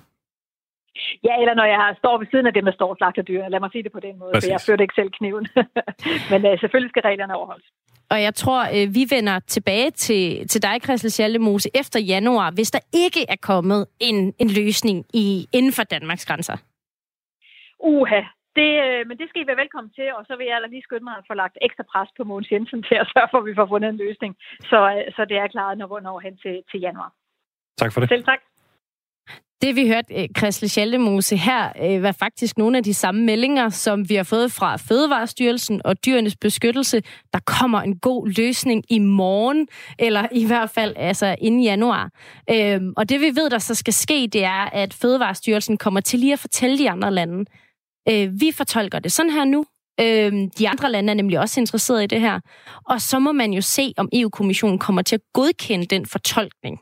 Ja, 1.23 1.33
eller 1.41 1.53
når 1.53 1.67
jeg 1.73 1.95
står 1.97 2.17
ved 2.17 2.27
siden 2.31 2.47
af 2.47 2.53
dem, 2.53 2.65
der 2.65 2.71
står 2.71 2.89
og 2.89 2.97
slagter 2.97 3.21
dyr. 3.21 3.47
Lad 3.47 3.59
mig 3.59 3.71
sige 3.71 3.83
det 3.83 3.91
på 3.91 3.99
den 3.99 4.19
måde, 4.19 4.31
Præcis. 4.33 4.47
for 4.47 4.53
jeg 4.53 4.61
førte 4.67 4.83
ikke 4.83 4.99
selv 4.99 5.11
kniven. 5.17 5.47
Men 6.31 6.39
uh, 6.49 6.59
selvfølgelig 6.61 6.91
skal 6.91 7.01
reglerne 7.09 7.35
overholdes. 7.35 7.67
Og 8.11 8.21
jeg 8.21 8.33
tror, 8.35 8.61
øh, 8.75 8.87
vi 8.97 9.03
vender 9.15 9.39
tilbage 9.39 9.91
til, 9.91 10.47
til 10.47 10.61
dig, 10.63 10.75
Christel 10.83 11.11
Schaldemose, 11.11 11.69
efter 11.81 11.99
januar, 11.99 12.51
hvis 12.51 12.71
der 12.71 12.79
ikke 12.93 13.25
er 13.29 13.39
kommet 13.41 13.87
en, 13.99 14.33
en 14.39 14.49
løsning 14.49 15.05
i, 15.13 15.47
inden 15.53 15.73
for 15.73 15.83
Danmarks 15.83 16.25
grænser. 16.25 16.57
Uha, 17.79 18.21
det, 18.59 18.71
øh, 18.85 19.01
men 19.07 19.17
det 19.19 19.29
skal 19.29 19.41
I 19.41 19.47
være 19.47 19.61
velkommen 19.63 19.91
til, 19.97 20.07
og 20.17 20.23
så 20.27 20.33
vil 20.37 20.45
jeg 20.45 20.57
lige 20.69 20.87
skynde 20.87 21.03
mig 21.09 21.15
at 21.17 21.27
få 21.29 21.33
lagt 21.33 21.57
ekstra 21.61 21.83
pres 21.91 22.09
på 22.17 22.23
Mogens 22.23 22.51
Jensen 22.51 22.83
til 22.89 22.95
at 23.03 23.07
sørge 23.13 23.29
for, 23.31 23.37
at 23.37 23.45
vi 23.45 23.55
får 23.59 23.67
fundet 23.73 23.89
en 23.89 24.01
løsning. 24.05 24.31
Så, 24.71 24.79
øh, 24.93 25.03
så 25.15 25.21
det 25.29 25.37
er 25.37 25.47
klaret, 25.47 25.77
når, 25.77 25.99
når 25.99 26.19
hen 26.19 26.37
til, 26.43 26.55
til 26.71 26.79
januar. 26.79 27.11
Tak 27.77 27.93
for 27.93 27.99
det. 27.99 28.09
Selv 28.09 28.23
tak. 28.23 28.41
Det 29.61 29.75
vi 29.75 29.87
hørte 29.87 30.13
øh, 30.15 30.27
Christel 30.37 30.69
Schaldemose 30.69 31.37
her, 31.37 31.69
øh, 31.83 32.03
var 32.03 32.11
faktisk 32.11 32.57
nogle 32.57 32.77
af 32.77 32.83
de 32.83 32.93
samme 32.93 33.23
meldinger, 33.23 33.69
som 33.69 34.09
vi 34.09 34.15
har 34.15 34.23
fået 34.23 34.51
fra 34.51 34.75
Fødevarestyrelsen 34.75 35.81
og 35.85 36.05
Dyrenes 36.05 36.35
Beskyttelse. 36.35 37.01
Der 37.33 37.39
kommer 37.45 37.81
en 37.81 37.99
god 37.99 38.29
løsning 38.29 38.83
i 38.89 38.99
morgen, 38.99 39.67
eller 39.99 40.27
i 40.31 40.45
hvert 40.45 40.69
fald 40.69 40.93
altså 40.97 41.35
inden 41.41 41.61
januar. 41.61 42.09
Øhm, 42.51 42.93
og 42.97 43.09
det 43.09 43.21
vi 43.21 43.25
ved, 43.35 43.49
der 43.49 43.59
så 43.59 43.75
skal 43.75 43.93
ske, 43.93 44.29
det 44.33 44.43
er, 44.43 44.69
at 44.73 44.93
Fødevarestyrelsen 44.93 45.77
kommer 45.77 45.99
til 45.99 46.19
lige 46.19 46.33
at 46.33 46.39
fortælle 46.39 46.77
de 46.77 46.89
andre 46.89 47.11
lande. 47.11 47.45
Øh, 48.09 48.41
vi 48.41 48.51
fortolker 48.51 48.99
det 48.99 49.11
sådan 49.11 49.31
her 49.31 49.45
nu. 49.45 49.65
Øh, 49.99 50.33
de 50.59 50.69
andre 50.69 50.91
lande 50.91 51.11
er 51.11 51.15
nemlig 51.15 51.39
også 51.39 51.59
interesserede 51.59 52.03
i 52.03 52.07
det 52.07 52.21
her. 52.21 52.39
Og 52.85 53.01
så 53.01 53.19
må 53.19 53.31
man 53.31 53.53
jo 53.53 53.61
se, 53.61 53.93
om 53.97 54.09
EU-kommissionen 54.13 54.79
kommer 54.79 55.01
til 55.01 55.15
at 55.15 55.21
godkende 55.33 55.85
den 55.85 56.05
fortolkning. 56.05 56.79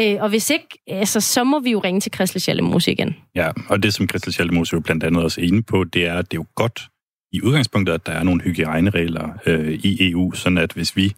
Øh, 0.00 0.22
og 0.22 0.28
hvis 0.28 0.50
ikke, 0.50 0.68
altså, 0.86 1.20
så 1.20 1.44
må 1.44 1.60
vi 1.60 1.70
jo 1.70 1.78
ringe 1.78 2.00
til 2.00 2.12
Christel 2.14 2.40
Schaldemose 2.40 2.92
igen. 2.92 3.16
Ja, 3.34 3.50
og 3.68 3.82
det 3.82 3.94
som 3.94 4.08
Christel 4.08 4.32
Schaldemose 4.32 4.74
jo 4.74 4.80
blandt 4.80 5.04
andet 5.04 5.22
også 5.22 5.40
er 5.40 5.44
inde 5.44 5.62
på, 5.62 5.84
det 5.84 6.06
er, 6.06 6.14
at 6.14 6.30
det 6.30 6.36
er 6.36 6.40
jo 6.40 6.46
godt 6.54 6.88
i 7.32 7.42
udgangspunktet, 7.42 7.94
at 7.94 8.06
der 8.06 8.12
er 8.12 8.22
nogle 8.22 8.42
hygiejneregler 8.42 9.28
øh, 9.46 9.72
i 9.72 10.10
EU, 10.10 10.32
sådan 10.32 10.58
at 10.58 10.72
hvis 10.72 10.96
vi 10.96 11.14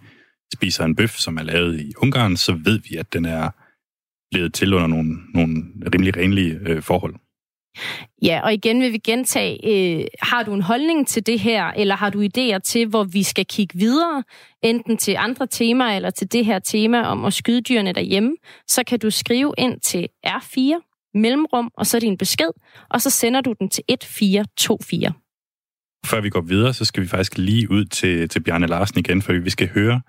spiser 0.55 0.85
en 0.85 0.97
bøf, 0.97 1.17
som 1.17 1.37
er 1.37 1.43
lavet 1.43 1.81
i 1.81 1.93
Ungarn, 2.03 2.37
så 2.37 2.53
ved 2.53 2.81
vi, 2.91 2.97
at 2.97 3.13
den 3.13 3.25
er 3.25 3.51
blevet 4.31 4.55
til 4.55 4.75
under 4.75 4.87
nogle, 4.87 5.17
nogle 5.35 5.63
rimelig 5.95 6.17
renlige 6.17 6.59
øh, 6.67 6.83
forhold. 6.83 7.15
Ja, 8.23 8.41
og 8.45 8.55
igen 8.55 8.81
vil 8.81 8.93
vi 8.93 8.99
gentage, 8.99 9.59
øh, 9.65 10.07
har 10.23 10.43
du 10.43 10.55
en 10.55 10.63
holdning 10.63 11.09
til 11.09 11.27
det 11.27 11.41
her, 11.41 11.65
eller 11.67 11.97
har 11.97 12.11
du 12.11 12.23
idéer 12.23 12.59
til, 12.59 12.87
hvor 12.87 13.05
vi 13.05 13.23
skal 13.23 13.47
kigge 13.47 13.79
videre, 13.79 14.25
enten 14.63 14.97
til 14.97 15.17
andre 15.19 15.47
temaer, 15.47 15.97
eller 15.97 16.11
til 16.11 16.33
det 16.33 16.47
her 16.47 16.59
tema 16.59 17.03
om 17.03 17.25
at 17.25 17.35
skyde 17.35 17.61
dyrene 17.61 17.93
derhjemme, 17.93 18.37
så 18.69 18.83
kan 18.87 18.99
du 18.99 19.11
skrive 19.11 19.55
ind 19.59 19.81
til 19.81 20.09
R4, 20.27 21.11
mellemrum, 21.15 21.71
og 21.77 21.87
så 21.87 21.99
din 21.99 22.19
besked, 22.19 22.51
og 22.91 23.01
så 23.01 23.11
sender 23.11 23.41
du 23.41 23.55
den 23.59 23.69
til 23.69 23.85
1424. 23.89 25.13
Før 26.07 26.21
vi 26.21 26.31
går 26.31 26.41
videre, 26.41 26.75
så 26.75 26.85
skal 26.85 27.03
vi 27.03 27.09
faktisk 27.09 27.39
lige 27.39 27.71
ud 27.71 27.85
til, 27.85 28.29
til 28.29 28.43
Bjarne 28.43 28.67
Larsen 28.67 28.99
igen, 28.99 29.23
for 29.23 29.33
vi 29.33 29.51
skal 29.51 29.69
høre, 29.69 30.01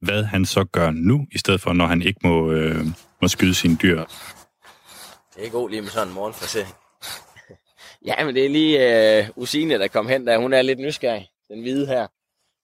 hvad 0.00 0.24
han 0.24 0.44
så 0.44 0.64
gør 0.64 0.90
nu, 0.90 1.26
i 1.32 1.38
stedet 1.38 1.60
for, 1.60 1.72
når 1.72 1.86
han 1.86 2.02
ikke 2.02 2.20
må, 2.22 2.52
øh, 2.52 2.86
må 3.22 3.28
skyde 3.28 3.54
sine 3.54 3.76
dyr. 3.82 4.04
Det 5.36 5.46
er 5.46 5.50
god 5.50 5.70
lige 5.70 5.82
med 5.82 5.88
sådan 5.88 6.08
en 6.08 6.14
morgenfrisering. 6.14 6.74
Ja, 8.06 8.24
men 8.24 8.34
det 8.34 8.44
er 8.44 8.48
lige 8.48 9.18
øh, 9.18 9.28
Usine, 9.36 9.78
der 9.78 9.88
kom 9.88 10.08
hen, 10.08 10.26
der 10.26 10.38
hun 10.38 10.52
er 10.52 10.62
lidt 10.62 10.78
nysgerrig, 10.78 11.28
den 11.48 11.60
hvide 11.60 11.86
her. 11.86 12.06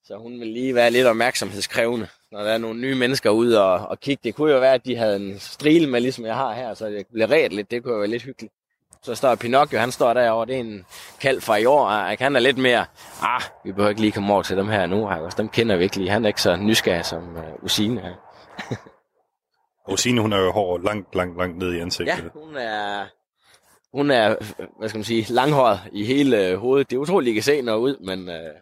Så 0.04 0.16
hun 0.16 0.40
vil 0.40 0.48
lige 0.48 0.74
være 0.74 0.90
lidt 0.90 1.06
opmærksomhedskrævende, 1.06 2.08
når 2.32 2.42
der 2.42 2.50
er 2.50 2.58
nogle 2.58 2.80
nye 2.80 2.94
mennesker 2.94 3.30
ude 3.30 3.62
og, 3.64 3.88
og 3.88 4.00
kigge. 4.00 4.20
Det 4.24 4.34
kunne 4.34 4.52
jo 4.52 4.58
være, 4.58 4.74
at 4.74 4.84
de 4.84 4.96
havde 4.96 5.16
en 5.16 5.38
strile 5.38 5.86
med, 5.86 6.00
ligesom 6.00 6.24
jeg 6.26 6.34
har 6.34 6.54
her, 6.54 6.74
så 6.74 6.86
det 6.86 7.06
bliver 7.12 7.30
ret 7.30 7.52
lidt. 7.52 7.70
Det 7.70 7.82
kunne 7.82 7.92
jo 7.92 7.98
være 7.98 8.08
lidt 8.08 8.22
hyggeligt. 8.22 8.54
Så 9.02 9.14
står 9.14 9.34
Pinocchio, 9.34 9.78
han 9.78 9.92
står 9.92 10.14
derovre, 10.14 10.46
det 10.46 10.56
er 10.56 10.60
en 10.60 10.86
kald 11.20 11.40
fra 11.40 11.56
i 11.56 11.64
år. 11.64 11.86
og 11.86 12.16
Han 12.18 12.36
er 12.36 12.40
lidt 12.40 12.58
mere, 12.58 12.86
ah, 13.22 13.42
vi 13.64 13.72
behøver 13.72 13.88
ikke 13.88 14.00
lige 14.00 14.12
komme 14.12 14.32
over 14.32 14.42
til 14.42 14.56
dem 14.56 14.68
her 14.68 14.86
nu. 14.86 15.08
Også. 15.08 15.36
Dem 15.36 15.48
kender 15.48 15.76
vi 15.76 15.84
ikke 15.84 15.96
lige. 15.96 16.10
Han 16.10 16.24
er 16.24 16.28
ikke 16.28 16.42
så 16.42 16.56
nysgerrig 16.56 17.04
som 17.04 17.36
uh, 17.36 17.64
Usine 17.64 18.00
her. 18.06 18.14
Og 19.84 19.98
Signe, 19.98 20.20
hun 20.20 20.32
er 20.32 20.38
jo 20.38 20.52
hård 20.52 20.82
langt, 20.84 21.14
langt, 21.14 21.38
langt 21.38 21.58
ned 21.58 21.72
i 21.72 21.78
ansigtet. 21.78 22.22
Ja, 22.24 22.28
hun 22.34 22.56
er, 22.56 23.06
hun 23.94 24.10
er, 24.10 24.36
hvad 24.78 24.88
skal 24.88 24.98
man 24.98 25.04
sige, 25.04 25.32
langhåret 25.32 25.80
i 25.92 26.04
hele 26.04 26.48
øh, 26.48 26.58
hovedet. 26.58 26.90
Det 26.90 26.96
er 26.96 27.00
utroligt, 27.00 27.28
at 27.28 27.32
I 27.32 27.34
kan 27.34 27.42
se 27.42 27.62
noget 27.62 27.80
ud, 27.80 27.96
men 28.06 28.28
øh, 28.28 28.54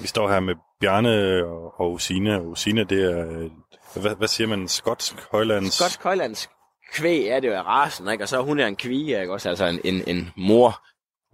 Vi 0.00 0.06
står 0.06 0.28
her 0.28 0.40
med 0.40 0.54
Bjarne 0.80 1.44
og. 1.46 1.68
Og 1.80 1.92
Usine, 1.92 2.84
det 2.84 3.04
er, 3.12 3.28
øh, 3.28 3.50
hvad, 4.02 4.16
hvad 4.16 4.28
siger 4.28 4.48
man, 4.48 4.68
skotsk 4.68 5.14
højlands... 5.32 5.74
skotsk 5.74 6.02
højlandsk 6.02 6.50
kvæg 6.92 7.26
er 7.26 7.40
det 7.40 7.48
jo 7.48 7.54
af 7.54 7.62
rasen, 7.62 8.08
ikke? 8.08 8.24
Og 8.24 8.28
så 8.28 8.42
hun 8.42 8.60
er 8.60 8.66
en 8.66 8.76
kvige, 8.76 9.20
ikke? 9.20 9.32
Også 9.32 9.48
altså 9.48 9.66
en, 9.66 9.80
en, 9.84 10.02
en 10.06 10.30
mor. 10.36 10.86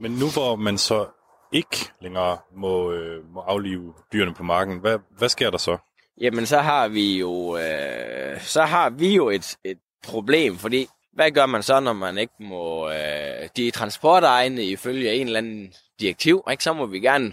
Men 0.02 0.10
nu 0.10 0.26
hvor 0.32 0.56
man 0.56 0.78
så 0.78 1.06
ikke 1.52 1.76
længere 2.00 2.38
må, 2.56 2.92
øh, 2.92 3.24
må 3.34 3.40
aflive 3.40 3.94
dyrene 4.12 4.34
på 4.34 4.42
marken, 4.42 4.78
hvad, 4.78 4.98
hvad 5.18 5.28
sker 5.28 5.50
der 5.50 5.58
så? 5.58 5.78
Jamen, 6.20 6.46
så 6.46 6.58
har 6.58 6.88
vi 6.88 7.18
jo, 7.18 7.56
øh, 7.56 8.40
så 8.40 8.62
har 8.62 8.90
vi 8.90 9.14
jo 9.14 9.28
et, 9.28 9.56
et 9.64 9.78
problem, 10.04 10.56
fordi 10.56 10.88
hvad 11.14 11.30
gør 11.30 11.46
man 11.46 11.62
så, 11.62 11.80
når 11.80 11.92
man 11.92 12.18
ikke 12.18 12.34
må... 12.40 12.90
Øh, 12.90 13.48
de 13.56 13.68
er 13.68 13.72
transportegne 13.72 14.64
ifølge 14.64 15.12
en 15.12 15.26
eller 15.26 15.38
anden 15.38 15.72
direktiv, 16.00 16.42
ikke? 16.50 16.64
så 16.64 16.72
må 16.72 16.86
vi 16.86 17.00
gerne 17.00 17.32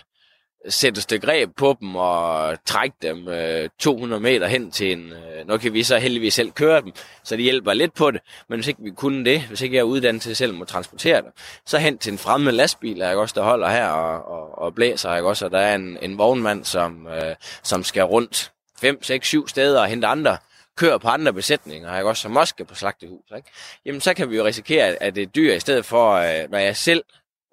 sætte 0.69 0.99
et 0.99 1.03
stykke 1.03 1.25
greb 1.25 1.49
på 1.57 1.77
dem 1.79 1.95
og 1.95 2.57
trække 2.65 2.95
dem 3.01 3.27
øh, 3.27 3.69
200 3.79 4.21
meter 4.21 4.47
hen 4.47 4.71
til 4.71 4.91
en... 4.91 5.13
Øh, 5.13 5.47
nu 5.47 5.57
kan 5.57 5.73
vi 5.73 5.83
så 5.83 5.97
heldigvis 5.97 6.33
selv 6.33 6.51
køre 6.51 6.81
dem, 6.81 6.91
så 7.23 7.35
det 7.35 7.43
hjælper 7.43 7.73
lidt 7.73 7.93
på 7.93 8.11
det. 8.11 8.21
Men 8.49 8.57
hvis 8.57 8.67
ikke 8.67 8.83
vi 8.83 8.91
kunne 8.91 9.25
det, 9.25 9.41
hvis 9.41 9.61
ikke 9.61 9.75
jeg 9.75 9.81
er 9.81 9.85
uddannet 9.85 10.21
til 10.21 10.35
selv 10.35 10.61
at 10.61 10.67
transportere 10.67 11.21
dem, 11.21 11.31
så 11.65 11.77
hen 11.77 11.97
til 11.97 12.11
en 12.11 12.17
fremmed 12.17 12.51
lastbil, 12.51 13.01
er 13.01 13.07
jeg 13.07 13.17
også, 13.17 13.33
der 13.37 13.43
holder 13.43 13.69
her 13.69 13.87
og, 13.87 14.25
og, 14.25 14.57
og 14.57 14.75
blæser, 14.75 15.13
jeg 15.13 15.23
også, 15.23 15.45
og 15.45 15.51
der 15.51 15.59
er 15.59 15.75
en, 15.75 15.97
en 16.01 16.17
vognmand, 16.17 16.63
som, 16.63 17.07
øh, 17.07 17.35
som 17.63 17.83
skal 17.83 18.03
rundt 18.03 18.51
5, 18.81 19.03
6, 19.03 19.27
7 19.27 19.47
steder 19.47 19.81
og 19.81 19.87
hente 19.87 20.07
andre 20.07 20.37
køer 20.81 20.97
på 20.97 21.07
andre 21.07 21.33
besætninger, 21.33 21.97
ikke? 21.97 22.09
også 22.09 22.21
som 22.21 22.37
også 22.37 22.51
skal 22.51 22.65
på 22.65 22.75
slagtehus, 22.75 23.25
ikke? 23.35 23.49
jamen 23.85 24.01
så 24.01 24.13
kan 24.13 24.29
vi 24.29 24.35
jo 24.37 24.45
risikere, 24.45 25.03
at 25.03 25.15
det 25.15 25.21
er 25.21 25.25
dyr, 25.27 25.53
i 25.53 25.59
stedet 25.59 25.85
for, 25.85 26.11
øh, 26.13 26.51
når 26.51 26.57
jeg 26.57 26.77
selv 26.77 27.03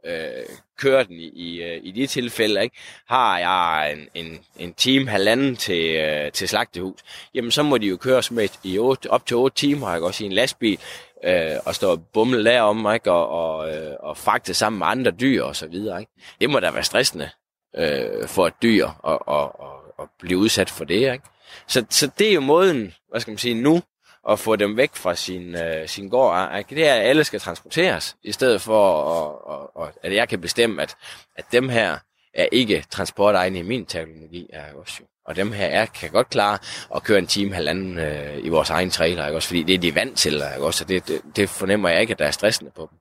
øh, 0.07 0.45
kører 0.79 1.03
den 1.03 1.17
i, 1.17 1.29
i, 1.29 1.63
øh, 1.63 1.81
i 1.83 1.91
de 1.91 2.07
tilfælde, 2.07 2.63
ikke? 2.63 2.77
har 3.09 3.39
jeg 3.39 3.93
en, 3.93 4.09
en, 4.15 4.39
en 4.59 4.75
time, 4.75 5.09
halvanden 5.09 5.57
til, 5.57 5.97
øh, 5.97 6.33
til 6.33 6.49
slagtehus, 6.49 7.01
jamen 7.35 7.51
så 7.51 7.63
må 7.63 7.79
de 7.79 7.87
jo 7.87 7.97
køre 7.97 8.23
med 8.31 8.49
i 8.63 8.79
8, 8.79 9.11
op 9.11 9.27
til 9.27 9.37
8 9.37 9.57
timer, 9.57 9.95
ikke? 9.95 10.07
også 10.07 10.25
i 10.25 10.27
en 10.27 10.33
lastbil, 10.33 10.79
øh, 11.25 11.57
og 11.65 11.75
stå 11.75 11.91
og 11.91 12.03
bumle 12.13 12.45
derom, 12.45 12.95
ikke? 12.95 13.13
Og, 13.13 13.29
og, 13.29 13.75
øh, 13.75 13.97
og 14.01 14.17
fragte 14.17 14.55
sammen 14.55 14.79
med 14.79 14.87
andre 14.87 15.11
dyr 15.11 15.43
og 15.43 15.57
så 15.57 15.67
videre. 15.67 16.01
Ikke? 16.01 16.13
Det 16.41 16.51
må 16.51 16.61
da 16.61 16.71
være 16.71 16.85
stressende 16.85 17.31
øh, 17.77 18.29
for 18.29 18.47
et 18.47 18.63
dyr 18.63 18.87
at, 18.87 19.19
at, 19.29 19.43
at, 19.43 20.03
at 20.03 20.09
blive 20.21 20.39
udsat 20.39 20.71
for 20.71 20.85
det. 20.85 21.13
Ikke? 21.13 21.25
Så, 21.67 21.85
så 21.91 22.11
det 22.19 22.29
er 22.29 22.35
jo 22.35 22.41
måden, 22.41 22.95
hvad 23.11 23.21
skal 23.21 23.31
man 23.31 23.39
sige, 23.39 23.55
nu 23.55 23.83
at 24.29 24.39
få 24.39 24.57
dem 24.57 24.77
væk 24.77 24.91
fra 24.95 25.15
sin, 25.15 25.55
øh, 25.55 25.89
sin 25.89 26.09
gård, 26.09 26.59
ikke? 26.59 26.75
det 26.75 26.89
er, 26.89 26.95
at 26.95 27.01
alle 27.01 27.25
skal 27.25 27.41
transporteres, 27.41 28.17
i 28.23 28.33
stedet 28.33 28.61
for, 28.61 29.71
at, 29.79 29.89
at, 29.89 29.95
at 30.03 30.15
jeg 30.15 30.29
kan 30.29 30.41
bestemme, 30.41 30.83
at, 30.83 30.97
at 31.37 31.45
dem 31.53 31.69
her 31.69 31.99
er 32.35 32.47
ikke 32.53 32.85
transportegne 32.91 33.59
i 33.59 33.63
min 33.63 33.87
teknologi, 33.87 34.47
er 34.53 34.73
også 34.75 34.95
jo. 35.01 35.07
Og 35.27 35.37
dem 35.37 35.53
her 35.53 35.67
er, 35.67 35.87
kan 35.87 36.11
godt 36.11 36.31
klare 36.31 36.59
at 36.95 37.03
køre 37.03 37.19
en 37.19 37.27
time, 37.27 37.55
halvanden 37.55 37.99
øh, 37.99 38.45
i 38.45 38.49
vores 38.49 38.71
egen 38.71 38.91
trailer, 38.91 39.27
ikke? 39.27 39.37
Også 39.37 39.49
fordi 39.49 39.63
det 39.63 39.75
er 39.75 39.79
de 39.79 39.95
vant 39.95 40.19
til, 40.19 40.35
ikke? 40.35 40.67
Også, 40.67 40.85
det, 40.85 41.09
det, 41.09 41.21
det 41.37 41.49
fornemmer 41.49 41.89
jeg 41.89 42.01
ikke, 42.01 42.13
at 42.13 42.19
der 42.19 42.27
er 42.27 42.31
stressende 42.31 42.71
på 42.71 42.89
dem. 42.91 42.99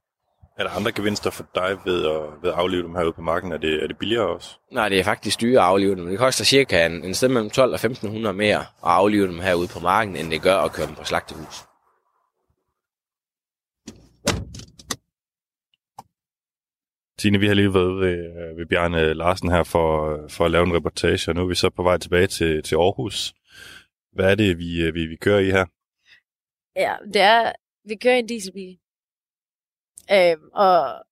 Er 0.58 0.64
der 0.64 0.70
andre 0.70 0.92
gevinster 0.92 1.30
for 1.30 1.46
dig 1.56 1.78
ved 1.86 2.06
at, 2.06 2.44
ved 2.44 2.50
at 2.50 2.56
aflive 2.56 2.84
dem 2.84 2.96
herude 2.96 3.14
på 3.14 3.22
marken? 3.22 3.52
Er 3.52 3.58
det, 3.58 3.84
er 3.84 3.88
det 3.88 3.98
billigere 3.98 4.28
også? 4.28 4.50
Nej, 4.72 4.90
det 4.90 5.00
er 5.00 5.04
faktisk 5.04 5.42
dyre 5.42 5.60
at 5.60 5.66
aflive 5.66 5.96
dem. 5.96 6.06
Det 6.06 6.18
koster 6.18 6.46
cirka 6.46 6.86
en, 6.86 7.04
en 7.04 7.14
sted 7.14 7.30
mellem 7.30 7.50
12 7.50 7.70
og 7.70 7.76
1500 7.76 8.36
mere 8.36 8.60
at 8.60 8.66
aflive 8.82 9.28
dem 9.28 9.40
herude 9.40 9.68
på 9.68 9.80
marken, 9.80 10.16
end 10.16 10.32
det 10.32 10.42
gør 10.42 10.56
at 10.56 10.72
køre 10.72 10.88
dem 10.88 10.96
på 10.96 11.04
slagtehus. 11.04 11.56
Tine, 17.20 17.40
vi 17.40 17.48
har 17.48 17.54
lige 17.54 17.74
været 17.74 18.00
ved, 18.00 18.18
ved 18.58 18.66
Bjarne 18.66 19.14
Larsen 19.14 19.52
her 19.52 19.64
for, 19.64 20.20
for 20.30 20.46
at 20.46 20.52
lave 20.52 20.64
en 20.64 20.76
reportage, 20.76 21.32
og 21.32 21.36
nu 21.36 21.42
er 21.42 21.48
vi 21.48 21.56
så 21.56 21.70
på 21.70 21.84
vej 21.84 21.98
tilbage 21.98 22.28
til, 22.28 22.64
til 22.64 22.76
Aarhus. 22.76 23.34
Hvad 24.14 24.32
er 24.32 24.36
det, 24.36 24.58
vi, 24.58 24.92
vi, 24.92 25.06
vi 25.06 25.16
kører 25.16 25.40
i 25.40 25.52
her? 25.52 25.66
Ja, 26.76 26.96
det 27.14 27.22
er, 27.22 27.52
vi 27.86 27.96
kører 27.96 28.16
i 28.16 28.20
en 28.20 28.28
dieselbil. 28.28 28.78
Øh, 30.12 30.38
og 30.54 31.04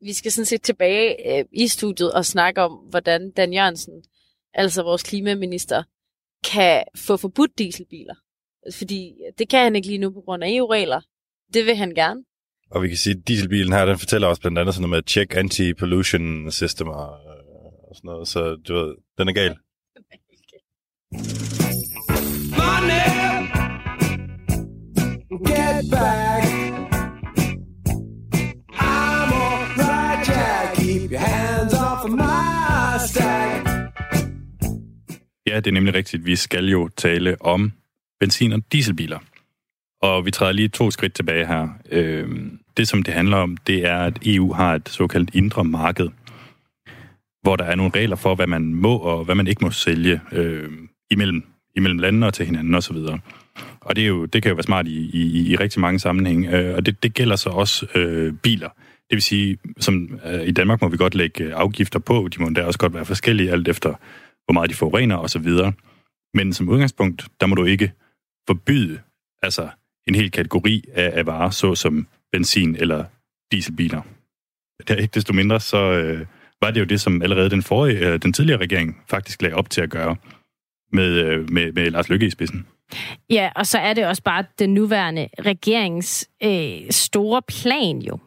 vi 0.00 0.12
skal 0.12 0.32
sådan 0.32 0.46
set 0.46 0.62
tilbage 0.62 1.38
øh, 1.38 1.44
i 1.52 1.68
studiet 1.68 2.12
og 2.12 2.26
snakke 2.26 2.62
om, 2.62 2.72
hvordan 2.72 3.30
Dan 3.30 3.52
Jørgensen, 3.52 4.04
altså 4.54 4.82
vores 4.82 5.02
klimaminister, 5.02 5.82
kan 6.44 6.84
få 6.96 7.16
forbudt 7.16 7.58
dieselbiler. 7.58 8.14
Fordi 8.74 9.14
det 9.38 9.48
kan 9.48 9.62
han 9.64 9.76
ikke 9.76 9.88
lige 9.88 9.98
nu 9.98 10.10
på 10.10 10.20
grund 10.20 10.44
af 10.44 10.48
EU-regler. 10.50 11.00
Det 11.54 11.66
vil 11.66 11.76
han 11.76 11.94
gerne. 11.94 12.24
Og 12.70 12.82
vi 12.82 12.88
kan 12.88 12.96
sige, 12.96 13.16
at 13.16 13.28
dieselbilen 13.28 13.72
her, 13.72 13.84
den 13.84 13.98
fortæller 13.98 14.28
også 14.28 14.40
blandt 14.40 14.58
andet 14.58 14.74
sådan 14.74 14.88
noget 14.88 15.04
med 15.04 15.08
check 15.08 15.36
anti-pollution 15.36 16.50
system 16.50 16.88
og, 16.88 17.10
og 17.88 17.96
sådan 17.96 18.08
noget, 18.08 18.28
så 18.28 18.56
du 18.68 18.74
ved, 18.74 18.94
den 19.18 19.28
er 19.28 19.32
gal. 19.32 19.56
Money, 22.58 23.20
get 25.46 25.90
back. 25.90 26.29
Ja, 35.50 35.56
det 35.56 35.66
er 35.66 35.72
nemlig 35.72 35.94
rigtigt. 35.94 36.26
Vi 36.26 36.36
skal 36.36 36.68
jo 36.68 36.88
tale 36.88 37.36
om 37.40 37.72
benzin- 38.20 38.52
og 38.52 38.62
dieselbiler. 38.72 39.18
Og 40.02 40.26
vi 40.26 40.30
træder 40.30 40.52
lige 40.52 40.68
to 40.68 40.90
skridt 40.90 41.14
tilbage 41.14 41.46
her. 41.46 41.68
Øh, 41.90 42.28
det, 42.76 42.88
som 42.88 43.02
det 43.02 43.14
handler 43.14 43.36
om, 43.36 43.56
det 43.56 43.86
er, 43.86 43.98
at 43.98 44.18
EU 44.26 44.52
har 44.52 44.74
et 44.74 44.88
såkaldt 44.88 45.30
indre 45.34 45.64
marked, 45.64 46.08
hvor 47.42 47.56
der 47.56 47.64
er 47.64 47.74
nogle 47.74 47.92
regler 47.94 48.16
for, 48.16 48.34
hvad 48.34 48.46
man 48.46 48.74
må 48.74 48.96
og 48.96 49.24
hvad 49.24 49.34
man 49.34 49.46
ikke 49.46 49.64
må 49.64 49.70
sælge 49.70 50.20
øh, 50.32 50.70
imellem, 51.10 51.42
imellem 51.76 51.98
landene 51.98 52.26
og 52.26 52.34
til 52.34 52.46
hinanden 52.46 52.74
osv. 52.74 52.96
Og 53.80 53.96
det, 53.96 54.04
er 54.04 54.08
jo, 54.08 54.24
det 54.24 54.42
kan 54.42 54.48
jo 54.48 54.54
være 54.54 54.62
smart 54.62 54.86
i, 54.86 55.10
i, 55.12 55.50
i 55.50 55.56
rigtig 55.56 55.80
mange 55.80 55.98
sammenhænge. 55.98 56.58
Øh, 56.58 56.74
og 56.74 56.86
det, 56.86 57.02
det 57.02 57.14
gælder 57.14 57.36
så 57.36 57.50
også 57.50 57.86
øh, 57.94 58.32
biler. 58.32 58.68
Det 59.10 59.16
vil 59.16 59.22
sige, 59.22 59.58
som 59.78 60.20
øh, 60.26 60.46
i 60.46 60.50
Danmark 60.50 60.82
må 60.82 60.88
vi 60.88 60.96
godt 60.96 61.14
lægge 61.14 61.44
øh, 61.44 61.52
afgifter 61.54 61.98
på. 61.98 62.28
De 62.36 62.42
må 62.42 62.46
endda 62.46 62.64
også 62.64 62.78
godt 62.78 62.94
være 62.94 63.04
forskellige, 63.04 63.50
alt 63.50 63.68
efter 63.68 63.94
hvor 64.50 64.60
meget 64.60 64.70
de 64.70 64.74
forurener 64.74 65.16
osv. 65.16 65.48
Men 66.34 66.52
som 66.52 66.68
udgangspunkt, 66.68 67.28
der 67.40 67.46
må 67.46 67.54
du 67.54 67.64
ikke 67.64 67.92
forbyde 68.46 69.00
altså 69.42 69.68
en 70.08 70.14
hel 70.14 70.30
kategori 70.30 70.84
af, 70.92 71.10
af 71.18 71.26
varer, 71.26 71.50
såsom 71.50 72.06
benzin- 72.32 72.76
eller 72.78 73.04
dieselbiler. 73.52 74.02
Det 74.78 74.90
er 74.90 74.96
ikke 74.96 75.14
desto 75.14 75.32
mindre, 75.32 75.60
så 75.60 75.76
øh, 75.76 76.26
var 76.62 76.70
det 76.70 76.80
jo 76.80 76.84
det, 76.84 77.00
som 77.00 77.22
allerede 77.22 77.50
den, 77.50 77.62
forrige, 77.62 77.98
øh, 77.98 78.22
den 78.22 78.32
tidligere 78.32 78.60
regering 78.60 78.96
faktisk 79.10 79.42
lagde 79.42 79.56
op 79.56 79.70
til 79.70 79.80
at 79.80 79.90
gøre 79.90 80.16
med, 80.92 81.10
øh, 81.10 81.50
med, 81.50 81.72
med 81.72 81.90
Lars 81.90 82.08
Løkke 82.08 82.26
i 82.26 82.30
spidsen. 82.30 82.66
Ja, 83.30 83.50
og 83.56 83.66
så 83.66 83.78
er 83.78 83.94
det 83.94 84.06
også 84.06 84.22
bare 84.22 84.44
den 84.58 84.74
nuværende 84.74 85.28
regerings 85.38 86.28
øh, 86.42 86.90
store 86.90 87.42
plan 87.42 87.98
jo 87.98 88.18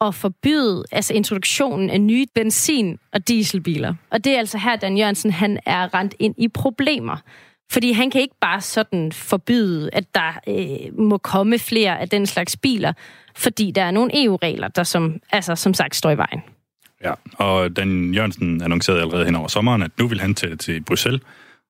at 0.00 0.14
forbyde 0.14 0.84
altså 0.92 1.14
introduktionen 1.14 1.90
af 1.90 2.00
nye 2.00 2.26
benzin- 2.34 2.98
og 3.12 3.28
dieselbiler. 3.28 3.94
Og 4.10 4.24
det 4.24 4.34
er 4.34 4.38
altså 4.38 4.58
her, 4.58 4.76
Dan 4.76 4.98
Jørgensen 4.98 5.30
han 5.30 5.58
er 5.66 5.94
rent 5.94 6.14
ind 6.18 6.34
i 6.38 6.48
problemer. 6.48 7.16
Fordi 7.72 7.92
han 7.92 8.10
kan 8.10 8.20
ikke 8.20 8.34
bare 8.40 8.60
sådan 8.60 9.12
forbyde, 9.12 9.90
at 9.92 10.14
der 10.14 10.40
øh, 10.48 10.98
må 10.98 11.18
komme 11.18 11.58
flere 11.58 12.00
af 12.00 12.08
den 12.08 12.26
slags 12.26 12.56
biler, 12.56 12.92
fordi 13.36 13.70
der 13.70 13.82
er 13.82 13.90
nogle 13.90 14.24
EU-regler, 14.24 14.68
der 14.68 14.82
som, 14.82 15.20
altså, 15.32 15.54
som 15.54 15.74
sagt 15.74 15.96
står 15.96 16.10
i 16.10 16.16
vejen. 16.16 16.40
Ja, 17.04 17.12
og 17.38 17.76
Dan 17.76 18.14
Jørgensen 18.14 18.62
annoncerede 18.62 19.00
allerede 19.00 19.24
hen 19.24 19.36
over 19.36 19.48
sommeren, 19.48 19.82
at 19.82 19.90
nu 19.98 20.06
vil 20.06 20.20
han 20.20 20.34
til, 20.34 20.58
til 20.58 20.84
Bruxelles 20.84 21.22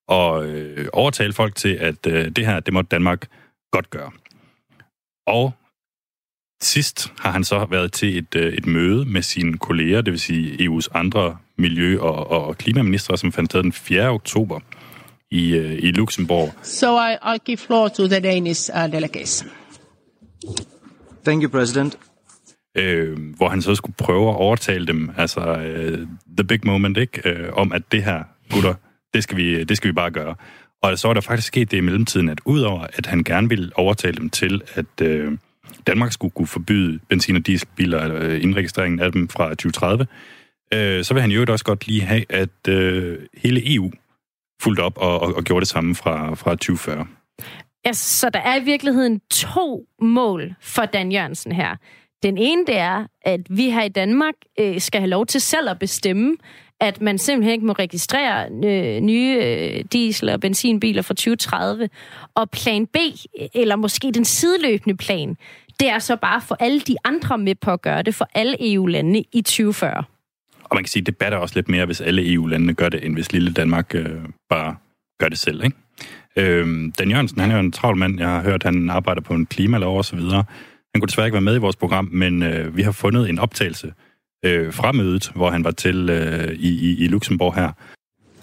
og 0.08 0.46
øh, 0.46 0.88
overtale 0.92 1.32
folk 1.32 1.54
til, 1.54 1.68
at 1.68 2.06
øh, 2.06 2.30
det 2.30 2.46
her, 2.46 2.60
det 2.60 2.74
må 2.74 2.82
Danmark 2.82 3.28
godt 3.72 3.90
gøre. 3.90 4.10
Og 5.26 5.52
sidst 6.62 7.12
har 7.18 7.30
han 7.30 7.44
så 7.44 7.66
været 7.70 7.92
til 7.92 8.18
et, 8.18 8.34
øh, 8.36 8.52
et 8.52 8.66
møde 8.66 9.04
med 9.04 9.22
sine 9.22 9.58
kolleger, 9.58 10.00
det 10.00 10.10
vil 10.10 10.20
sige 10.20 10.68
EU's 10.68 10.88
andre 10.94 11.36
miljø- 11.58 12.00
og, 12.00 12.30
og 12.30 12.58
klimaministre, 12.58 13.18
som 13.18 13.32
fandt 13.32 13.50
sted 13.50 13.62
den 13.62 13.72
4. 13.72 14.08
oktober 14.08 14.60
i, 15.30 15.54
øh, 15.54 15.72
i 15.72 15.90
Luxembourg. 15.90 16.54
So 16.62 16.98
I, 17.00 17.16
I'll 17.22 17.44
give 17.44 17.56
floor 17.56 17.88
to 17.88 18.08
the 18.08 18.20
Danish 18.20 18.70
uh, 18.74 18.92
delegation. 18.92 19.50
Thank 21.24 21.42
you, 21.42 21.50
President. 21.50 21.98
øh, 22.76 23.18
hvor 23.36 23.48
han 23.48 23.62
så 23.62 23.74
skulle 23.74 23.96
prøve 23.96 24.28
at 24.30 24.36
overtale 24.36 24.86
dem, 24.86 25.10
altså 25.16 25.40
øh, 25.40 26.06
the 26.36 26.44
big 26.44 26.60
moment, 26.64 26.96
ikke? 26.96 27.30
Øh, 27.30 27.52
om 27.52 27.72
at 27.72 27.82
det 27.92 28.04
her, 28.04 28.22
gutter, 28.50 28.74
det 29.14 29.22
skal, 29.22 29.36
vi, 29.36 29.64
det 29.64 29.76
skal 29.76 29.88
vi 29.88 29.92
bare 29.92 30.10
gøre. 30.10 30.34
Og 30.82 30.98
så 30.98 31.08
var 31.08 31.14
der 31.14 31.20
faktisk 31.20 31.46
sket 31.46 31.70
det 31.70 31.76
i 31.76 31.80
mellemtiden, 31.80 32.28
at 32.28 32.38
udover 32.44 32.86
at 32.92 33.06
han 33.06 33.24
gerne 33.24 33.48
ville 33.48 33.70
overtale 33.74 34.16
dem 34.16 34.30
til, 34.30 34.62
at 34.74 35.00
øh, 35.02 35.32
Danmark 35.86 36.12
skulle 36.12 36.30
kunne 36.30 36.46
forbyde 36.46 36.98
benzin- 37.08 37.36
og 37.36 37.46
dieselbiler, 37.46 38.02
eller 38.02 38.22
øh, 38.22 38.42
indregistreringen 38.42 39.00
af 39.00 39.12
dem 39.12 39.28
fra 39.28 39.48
2030, 39.48 40.06
øh, 40.74 41.04
så 41.04 41.14
vil 41.14 41.20
han 41.20 41.30
jo 41.30 41.46
også 41.48 41.64
godt 41.64 41.86
lige 41.86 42.02
have, 42.02 42.24
at 42.28 42.68
øh, 42.68 43.18
hele 43.36 43.74
EU 43.74 43.90
fulgte 44.62 44.80
op 44.80 44.98
og, 44.98 45.20
og, 45.20 45.34
og 45.36 45.44
gjorde 45.44 45.60
det 45.60 45.68
samme 45.68 45.94
fra, 45.94 46.34
fra 46.34 46.50
2040. 46.50 47.06
Ja, 47.86 47.92
så 47.92 48.30
der 48.30 48.40
er 48.40 48.60
i 48.60 48.64
virkeligheden 48.64 49.20
to 49.30 49.86
mål 50.00 50.54
for 50.60 50.84
Dan 50.84 51.12
Jørgensen 51.12 51.52
her. 51.52 51.76
Den 52.22 52.38
ene, 52.38 52.66
det 52.66 52.78
er, 52.78 53.06
at 53.22 53.40
vi 53.50 53.70
her 53.70 53.82
i 53.82 53.88
Danmark 53.88 54.34
øh, 54.60 54.80
skal 54.80 55.00
have 55.00 55.10
lov 55.10 55.26
til 55.26 55.40
selv 55.40 55.70
at 55.70 55.78
bestemme, 55.78 56.36
at 56.80 57.00
man 57.00 57.18
simpelthen 57.18 57.52
ikke 57.52 57.66
må 57.66 57.72
registrere 57.72 58.48
øh, 58.64 59.00
nye 59.00 59.38
øh, 59.42 59.84
diesel- 59.92 60.28
og 60.28 60.40
benzinbiler 60.40 61.02
fra 61.02 61.14
2030. 61.14 61.88
Og 62.34 62.50
plan 62.50 62.86
B, 62.86 62.96
eller 63.54 63.76
måske 63.76 64.12
den 64.12 64.24
sideløbende 64.24 64.96
plan, 64.96 65.36
det 65.80 65.88
er 65.88 65.98
så 65.98 66.16
bare 66.16 66.40
for 66.40 66.56
alle 66.60 66.80
de 66.80 66.96
andre 67.04 67.38
med 67.38 67.54
på 67.54 67.70
at 67.70 67.82
gøre 67.82 68.02
det, 68.02 68.14
for 68.14 68.28
alle 68.34 68.72
EU-landene 68.72 69.24
i 69.32 69.42
2040. 69.42 70.04
Og 70.64 70.76
man 70.76 70.84
kan 70.84 70.88
sige, 70.88 71.00
at 71.00 71.06
det 71.06 71.16
batter 71.16 71.38
også 71.38 71.54
lidt 71.54 71.68
mere, 71.68 71.86
hvis 71.86 72.00
alle 72.00 72.32
EU-landene 72.32 72.74
gør 72.74 72.88
det, 72.88 73.04
end 73.04 73.14
hvis 73.14 73.32
lille 73.32 73.52
Danmark 73.52 73.94
øh, 73.94 74.10
bare 74.50 74.76
gør 75.18 75.28
det 75.28 75.38
selv, 75.38 75.64
ikke? 75.64 75.76
Øh, 76.36 76.92
Dan 76.98 77.10
Jørgensen, 77.10 77.40
han 77.40 77.50
er 77.50 77.54
jo 77.54 77.60
en 77.60 77.72
travl 77.72 77.96
mand. 77.96 78.18
Jeg 78.18 78.28
har 78.28 78.42
hørt, 78.42 78.62
han 78.62 78.90
arbejder 78.90 79.20
på 79.20 79.34
en 79.34 79.46
klimalov 79.46 79.98
og 79.98 80.04
så 80.04 80.16
videre. 80.16 80.44
Han 80.94 81.00
kunne 81.00 81.06
desværre 81.06 81.26
ikke 81.26 81.34
være 81.34 81.40
med 81.40 81.54
i 81.54 81.58
vores 81.58 81.76
program, 81.76 82.08
men 82.12 82.42
øh, 82.42 82.76
vi 82.76 82.82
har 82.82 82.92
fundet 82.92 83.28
en 83.28 83.38
optagelse 83.38 83.92
øh, 84.44 84.72
fra 84.72 84.92
mødet, 84.92 85.30
hvor 85.34 85.50
han 85.50 85.64
var 85.64 85.70
til 85.70 86.10
øh, 86.10 86.52
i, 86.52 86.68
i, 86.68 87.04
i 87.04 87.08
Luxembourg 87.08 87.54
her. 87.54 87.72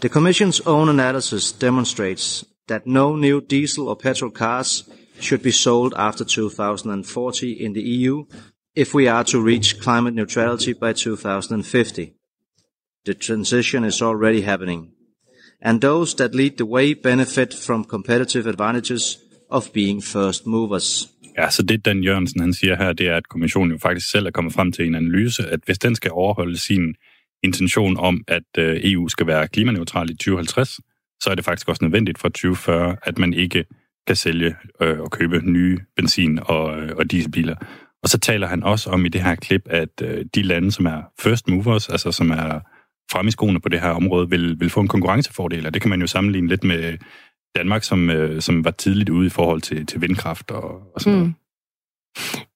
The 0.01 0.09
Commission's 0.09 0.61
own 0.65 0.89
analysis 0.89 1.51
demonstrates 1.51 2.45
that 2.67 2.81
no 2.85 3.15
new 3.15 3.39
diesel 3.49 3.83
or 3.83 3.95
petrol 3.95 4.31
cars 4.31 4.85
should 5.19 5.43
be 5.43 5.51
sold 5.51 5.93
after 5.95 6.25
2040 6.25 7.53
in 7.53 7.73
the 7.73 7.81
EU 7.81 8.25
if 8.75 8.93
we 8.93 9.07
are 9.07 9.23
to 9.23 9.39
reach 9.39 9.79
climate 9.79 10.15
neutrality 10.15 10.73
by 10.73 10.93
2050. 10.93 12.13
The 13.05 13.13
transition 13.13 13.83
is 13.83 14.01
already 14.01 14.41
happening, 14.41 14.91
and 15.61 15.81
those 15.81 16.15
that 16.15 16.35
lead 16.35 16.57
the 16.57 16.65
way 16.65 16.93
benefit 16.93 17.53
from 17.53 17.85
competitive 17.85 18.47
advantages 18.47 19.19
of 19.49 19.71
being 19.73 20.01
first 20.01 20.47
movers. 20.47 21.09
Ja, 21.37 21.49
så 21.49 21.63
det 21.63 21.85
Dan 21.85 22.03
Jørgensen 22.03 22.41
han 22.41 22.53
siger 22.53 22.75
her, 22.75 22.93
det 22.93 23.07
er, 23.07 23.15
at 23.15 23.29
kommissionen 23.29 23.71
jo 23.71 23.77
faktisk 23.77 24.11
selv 24.11 24.25
er 24.25 24.31
kommet 24.31 24.53
frem 24.53 24.71
til 24.71 24.87
en 24.87 24.95
analyse, 24.95 25.43
at 25.43 25.59
hvis 25.65 25.79
den 25.79 25.95
skal 25.95 26.11
overholde 26.11 26.57
sin 26.57 26.95
intention 27.43 27.97
om, 27.97 28.23
at 28.27 28.43
øh, 28.57 28.79
EU 28.83 29.07
skal 29.07 29.27
være 29.27 29.47
klimaneutral 29.47 30.09
i 30.09 30.13
2050, 30.13 30.79
så 31.23 31.29
er 31.29 31.35
det 31.35 31.45
faktisk 31.45 31.69
også 31.69 31.83
nødvendigt 31.83 32.19
fra 32.19 32.29
2040, 32.29 32.97
at 33.03 33.17
man 33.17 33.33
ikke 33.33 33.65
kan 34.07 34.15
sælge 34.15 34.55
øh, 34.81 34.99
og 34.99 35.11
købe 35.11 35.51
nye 35.51 35.79
benzin- 35.95 36.39
og, 36.41 36.81
øh, 36.81 36.95
og 36.97 37.11
dieselbiler. 37.11 37.55
Og 38.03 38.09
så 38.09 38.19
taler 38.19 38.47
han 38.47 38.63
også 38.63 38.89
om 38.89 39.05
i 39.05 39.09
det 39.09 39.21
her 39.21 39.35
klip, 39.35 39.61
at 39.65 40.01
øh, 40.01 40.25
de 40.35 40.41
lande, 40.41 40.71
som 40.71 40.85
er 40.85 41.01
first 41.19 41.47
movers, 41.47 41.89
altså 41.89 42.11
som 42.11 42.31
er 42.31 42.59
frem 43.11 43.27
i 43.27 43.31
skoene 43.31 43.61
på 43.61 43.69
det 43.69 43.81
her 43.81 43.89
område, 43.89 44.29
vil, 44.29 44.59
vil 44.59 44.69
få 44.69 44.79
en 44.79 44.87
konkurrencefordel, 44.87 45.65
og 45.65 45.73
det 45.73 45.81
kan 45.81 45.89
man 45.89 46.01
jo 46.01 46.07
sammenligne 46.07 46.47
lidt 46.47 46.63
med 46.63 46.97
Danmark, 47.55 47.83
som, 47.83 48.09
øh, 48.09 48.41
som 48.41 48.65
var 48.65 48.71
tidligt 48.71 49.09
ude 49.09 49.27
i 49.27 49.29
forhold 49.29 49.61
til, 49.61 49.85
til 49.85 50.01
vindkraft 50.01 50.51
og, 50.51 50.93
og 50.95 51.01
sådan 51.01 51.13
noget. 51.13 51.27
Mm. 51.27 51.33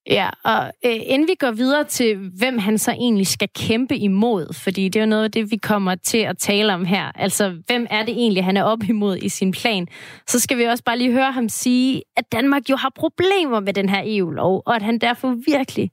Ja, 0.10 0.30
og 0.44 0.66
øh, 0.86 1.00
inden 1.04 1.28
vi 1.28 1.36
går 1.40 1.52
videre 1.52 1.84
til, 1.84 2.32
hvem 2.38 2.58
han 2.58 2.78
så 2.78 2.92
egentlig 2.92 3.28
skal 3.28 3.50
kæmpe 3.56 3.98
imod, 3.98 4.54
fordi 4.54 4.90
det 4.90 5.00
er 5.00 5.04
jo 5.04 5.10
noget 5.10 5.24
af 5.24 5.32
det, 5.32 5.52
vi 5.52 5.58
kommer 5.58 5.96
til 5.96 6.18
at 6.18 6.38
tale 6.38 6.74
om 6.74 6.86
her. 6.86 7.12
Altså, 7.16 7.62
hvem 7.68 7.88
er 7.90 8.06
det 8.06 8.12
egentlig, 8.12 8.44
han 8.44 8.58
er 8.58 8.64
op 8.64 8.84
imod 8.90 9.18
i 9.18 9.30
sin 9.30 9.52
plan? 9.52 9.88
Så 10.28 10.40
skal 10.40 10.58
vi 10.58 10.64
også 10.64 10.84
bare 10.84 10.98
lige 10.98 11.12
høre 11.12 11.32
ham 11.32 11.50
sige, 11.50 12.04
at 12.18 12.32
Danmark 12.32 12.70
jo 12.70 12.76
har 12.76 12.92
problemer 12.96 13.60
med 13.60 13.74
den 13.74 13.90
her 13.90 14.04
EU-lov, 14.06 14.64
og 14.66 14.76
at 14.76 14.82
han 14.82 15.00
derfor 15.00 15.36
virkelig, 15.46 15.92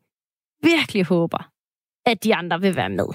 virkelig 0.63 1.05
håber, 1.05 1.49
at 2.07 2.25
de 2.25 2.35
andre 2.35 2.61
vil 2.61 2.77
være 2.77 2.91
med. 2.91 3.07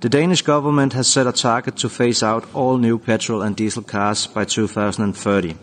The 0.00 0.08
Danish 0.08 0.42
government 0.42 0.92
has 0.92 1.08
set 1.08 1.26
a 1.26 1.32
target 1.32 1.76
to 1.78 1.88
phase 1.88 2.22
out 2.22 2.44
all 2.54 2.76
new 2.76 2.98
petrol 2.98 3.42
and 3.42 3.56
diesel 3.56 3.82
cars 3.82 4.26
by 4.26 4.44
2030. 4.44 5.56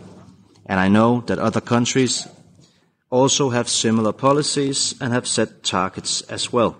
And 0.66 0.80
I 0.80 0.88
know 0.88 1.20
that 1.26 1.38
other 1.38 1.60
countries 1.60 2.26
also 3.10 3.50
have 3.50 3.68
similar 3.68 4.12
policies 4.12 4.94
and 5.00 5.12
have 5.12 5.28
set 5.28 5.62
targets 5.62 6.22
as 6.22 6.52
well. 6.52 6.76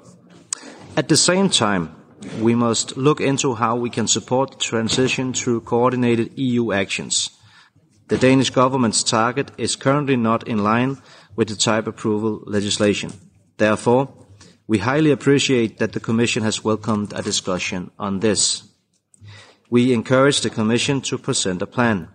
At 0.97 1.09
the 1.09 1.17
same 1.17 1.51
time, 1.51 1.95
we 2.41 2.55
must 2.55 2.97
look 2.97 3.21
into 3.21 3.55
how 3.55 3.77
we 3.77 3.91
can 3.91 4.07
support 4.07 4.59
transition 4.59 5.33
through 5.33 5.61
coordinated 5.61 6.39
EU 6.39 6.73
actions. 6.73 7.31
The 8.09 8.19
Danish 8.19 8.51
government's 8.51 9.03
target 9.03 9.51
is 9.57 9.77
currently 9.77 10.17
not 10.17 10.47
in 10.49 10.59
line 10.63 10.99
with 11.37 11.49
the 11.49 11.57
type 11.57 11.87
approval 11.87 12.43
legislation. 12.47 13.13
Therefore, 13.57 14.13
we 14.73 14.79
highly 14.79 15.11
appreciate 15.11 15.77
that 15.77 15.93
the 15.93 16.01
Commission 16.01 16.43
has 16.43 16.65
welcomed 16.65 17.13
a 17.13 17.21
discussion 17.21 17.91
on 17.99 18.21
this. 18.21 18.63
We 19.69 19.93
encourage 19.93 20.41
the 20.41 20.49
Commission 20.49 21.03
to 21.03 21.19
present 21.19 21.61
a 21.61 21.67
plan. 21.67 22.09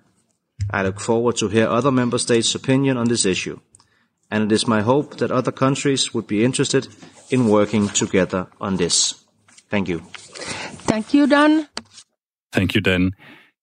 I 0.71 0.81
look 0.81 0.99
forward 0.99 1.35
to 1.35 1.49
hear 1.49 1.67
other 1.67 1.91
Member 1.91 2.17
States' 2.17 2.55
opinion 2.55 2.97
on 2.97 3.09
this 3.09 3.25
issue, 3.25 3.59
and 4.31 4.43
it 4.43 4.51
is 4.51 4.67
my 4.67 4.81
hope 4.81 5.17
that 5.17 5.29
other 5.29 5.51
countries 5.51 6.15
would 6.15 6.25
be 6.25 6.43
interested 6.43 6.87
in 7.29 7.47
working 7.47 7.89
together 7.89 8.47
on 8.59 8.77
this. 8.77 9.13
Thank 9.69 9.87
you. 9.87 9.99
Thank 10.89 11.13
you, 11.13 11.27
Dan. 11.27 11.67
Thank 12.51 12.73
you, 12.75 12.81
Dan. 12.81 13.11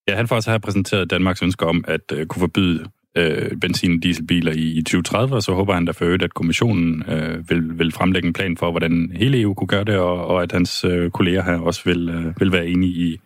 Ja, 0.09 0.17
han 0.17 0.29
får 0.29 0.37
også 0.37 0.51
her 0.51 0.59
præsenteret 0.59 1.11
Danmarks 1.11 1.43
ønske 1.43 1.67
om 1.67 1.85
at 1.89 2.13
øh, 2.13 2.27
kunne 2.27 2.41
forbyde 2.41 2.85
øh, 3.17 3.51
benzin- 3.61 3.97
og 3.97 4.03
dieselbiler 4.03 4.53
i, 4.53 4.79
i 4.79 4.83
2030, 4.83 5.35
og 5.35 5.43
så 5.43 5.53
håber 5.53 5.75
han 5.75 5.87
derfor 5.87 6.05
øvrigt, 6.05 6.23
at 6.23 6.35
kommissionen 6.35 7.03
øh, 7.09 7.51
vil, 7.51 7.79
vil 7.79 7.93
fremlægge 7.93 8.27
en 8.27 8.33
plan 8.33 8.57
for, 8.57 8.71
hvordan 8.71 9.13
hele 9.17 9.41
EU 9.41 9.55
kunne 9.55 9.69
gøre 9.69 9.85
det, 9.85 9.97
og, 9.97 10.27
og 10.27 10.43
at 10.43 10.53
hans 10.53 10.85
øh, 10.85 11.11
kolleger 11.11 11.43
her 11.43 11.59
også 11.59 11.83
vil, 11.85 12.09
øh, 12.09 12.41
vil 12.41 12.53
være 12.53 12.67
enige 12.67 12.93
i, 12.93 13.21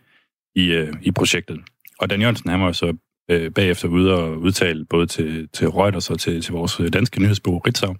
i, 0.54 0.72
øh, 0.72 0.92
i 1.02 1.10
projektet. 1.10 1.60
Og 1.98 2.10
Dan 2.10 2.20
Jørgensen, 2.20 2.50
han 2.50 2.60
var 2.60 2.72
så 2.72 2.96
øh, 3.30 3.50
bagefter 3.50 3.88
ude 3.88 4.14
og 4.14 4.38
udtale 4.38 4.84
både 4.84 5.06
til, 5.06 5.48
til 5.52 5.68
Reuters 5.68 6.10
og 6.10 6.20
til, 6.20 6.42
til 6.42 6.52
vores 6.52 6.80
danske 6.92 7.20
nyhedsbureau 7.22 7.58
Ritzau, 7.58 7.96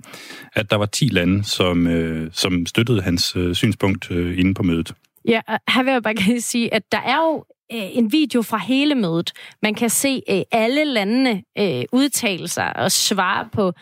at 0.53 0.71
der 0.71 0.77
var 0.77 0.87
10 0.87 1.05
lande, 1.05 1.45
som, 1.45 1.87
øh, 1.87 2.31
som 2.33 2.67
støttede 2.67 3.03
hans 3.03 3.37
øh, 3.37 3.55
synspunkt 3.55 4.11
øh, 4.11 4.39
inde 4.39 4.55
på 4.55 4.63
mødet. 4.63 4.95
Ja, 5.29 5.41
her 5.49 5.83
vil 5.83 5.93
jeg 5.93 6.03
bare 6.03 6.15
gerne 6.15 6.41
sige, 6.41 6.75
at 6.75 6.83
der 6.93 7.01
er 7.01 7.17
jo 7.17 7.45
Øh, 7.73 7.97
en 7.97 8.13
video 8.13 8.43
fra 8.43 8.59
hele 8.59 8.95
mødet. 8.95 9.33
Man 9.63 9.75
kan 9.75 9.91
se 9.91 10.23
øh, 10.31 10.43
alle 10.53 10.85
landene 10.85 11.43
øh, 11.59 11.85
udtale 11.93 12.49
sig 12.49 12.77
og 12.77 12.93
svare 12.93 13.49
på 13.53 13.73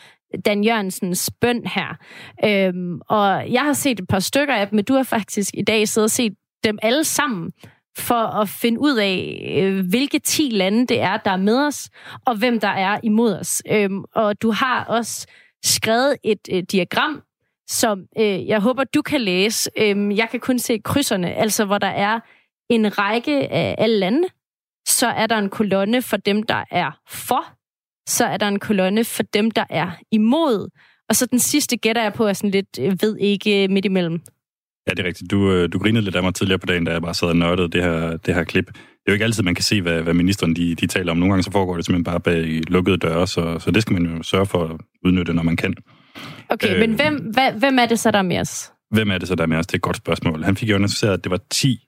Dan 0.44 0.64
Jørgensens 0.64 1.30
bøn 1.40 1.66
her. 1.66 1.96
Øhm, 2.44 3.00
og 3.08 3.52
jeg 3.52 3.62
har 3.62 3.72
set 3.72 4.00
et 4.00 4.08
par 4.08 4.18
stykker 4.18 4.54
af 4.54 4.68
dem, 4.68 4.76
men 4.76 4.84
du 4.84 4.94
har 4.94 5.02
faktisk 5.02 5.50
i 5.54 5.62
dag 5.62 5.88
siddet 5.88 6.04
og 6.04 6.10
set 6.10 6.34
dem 6.64 6.78
alle 6.82 7.04
sammen 7.04 7.52
for 7.98 8.40
at 8.40 8.48
finde 8.48 8.80
ud 8.80 8.96
af, 8.96 9.42
øh, 9.58 9.86
hvilke 9.88 10.18
10 10.18 10.48
lande 10.52 10.86
det 10.86 11.00
er, 11.00 11.16
der 11.16 11.30
er 11.30 11.36
med 11.36 11.66
os, 11.66 11.90
og 12.26 12.36
hvem 12.36 12.60
der 12.60 12.68
er 12.68 13.00
imod 13.02 13.34
os. 13.34 13.62
Øhm, 13.70 14.04
og 14.14 14.42
du 14.42 14.50
har 14.50 14.84
også 14.84 15.26
skrevet 15.64 16.16
et 16.24 16.48
øh, 16.52 16.62
diagram, 16.62 17.22
som 17.68 18.04
øh, 18.18 18.46
jeg 18.46 18.60
håber, 18.60 18.84
du 18.84 19.02
kan 19.02 19.20
læse. 19.20 19.70
Øhm, 19.78 20.12
jeg 20.12 20.28
kan 20.30 20.40
kun 20.40 20.58
se 20.58 20.78
krydserne, 20.78 21.34
altså 21.34 21.64
hvor 21.64 21.78
der 21.78 21.86
er 21.86 22.20
en 22.70 22.98
række 22.98 23.52
af 23.52 23.74
alle 23.78 23.98
lande. 23.98 24.28
Så 24.88 25.06
er 25.06 25.26
der 25.26 25.38
en 25.38 25.48
kolonne 25.48 26.02
for 26.02 26.16
dem, 26.16 26.42
der 26.42 26.64
er 26.70 26.90
for. 27.10 27.44
Så 28.08 28.24
er 28.24 28.36
der 28.36 28.48
en 28.48 28.58
kolonne 28.58 29.04
for 29.04 29.22
dem, 29.22 29.50
der 29.50 29.64
er 29.70 29.90
imod. 30.12 30.68
Og 31.08 31.16
så 31.16 31.26
den 31.26 31.38
sidste 31.38 31.76
gætter 31.76 32.02
jeg 32.02 32.12
på 32.12 32.26
er 32.26 32.32
sådan 32.32 32.50
lidt 32.50 32.78
øh, 32.80 32.92
ved 33.02 33.16
ikke 33.20 33.68
midt 33.68 33.84
imellem. 33.84 34.20
Ja, 34.86 34.90
det 34.90 34.98
er 34.98 35.04
rigtigt. 35.04 35.30
Du, 35.30 35.52
øh, 35.52 35.68
du 35.72 35.78
grinede 35.78 36.04
lidt 36.04 36.16
af 36.16 36.22
mig 36.22 36.34
tidligere 36.34 36.58
på 36.58 36.66
dagen, 36.66 36.84
da 36.84 36.92
jeg 36.92 37.02
bare 37.02 37.14
sad 37.14 37.28
og 37.28 37.36
nørdede 37.36 37.68
det 37.68 37.82
her, 37.82 38.16
det 38.16 38.34
her 38.34 38.44
klip. 38.44 38.66
Det 38.66 38.76
er 39.06 39.12
jo 39.12 39.12
ikke 39.12 39.24
altid, 39.24 39.42
man 39.42 39.54
kan 39.54 39.64
se, 39.64 39.82
hvad, 39.82 40.02
hvad 40.02 40.14
ministeren 40.14 40.56
de, 40.56 40.74
de 40.74 40.86
taler 40.86 41.10
om. 41.10 41.18
Nogle 41.18 41.32
gange 41.32 41.42
så 41.42 41.50
foregår 41.50 41.76
det 41.76 41.84
simpelthen 41.84 42.04
bare 42.04 42.20
bag 42.20 42.60
lukkede 42.68 42.96
døre, 42.96 43.26
så, 43.26 43.58
så 43.58 43.70
det 43.70 43.82
skal 43.82 44.00
man 44.00 44.16
jo 44.16 44.22
sørge 44.22 44.46
for 44.46 44.64
at 44.64 44.80
udnytte, 45.04 45.34
når 45.34 45.42
man 45.42 45.56
kan. 45.56 45.74
Okay, 46.48 46.74
øh, 46.74 46.80
men 46.80 46.94
hvem, 46.94 47.14
hvad, 47.14 47.52
hvem 47.52 47.78
er 47.78 47.86
det 47.86 47.98
så, 47.98 48.10
der 48.10 48.18
er 48.18 48.22
med 48.22 48.38
os? 48.38 48.72
Hvem 48.90 49.10
er 49.10 49.18
det 49.18 49.28
så, 49.28 49.34
der 49.34 49.42
er 49.42 49.46
med 49.46 49.56
os? 49.56 49.66
Det 49.66 49.74
er 49.74 49.78
et 49.78 49.82
godt 49.82 49.96
spørgsmål. 49.96 50.42
Han 50.42 50.56
fik 50.56 50.68
jo 50.70 50.74
annonceret, 50.74 51.12
at 51.12 51.24
det 51.24 51.30
var 51.30 51.40
10 51.50 51.85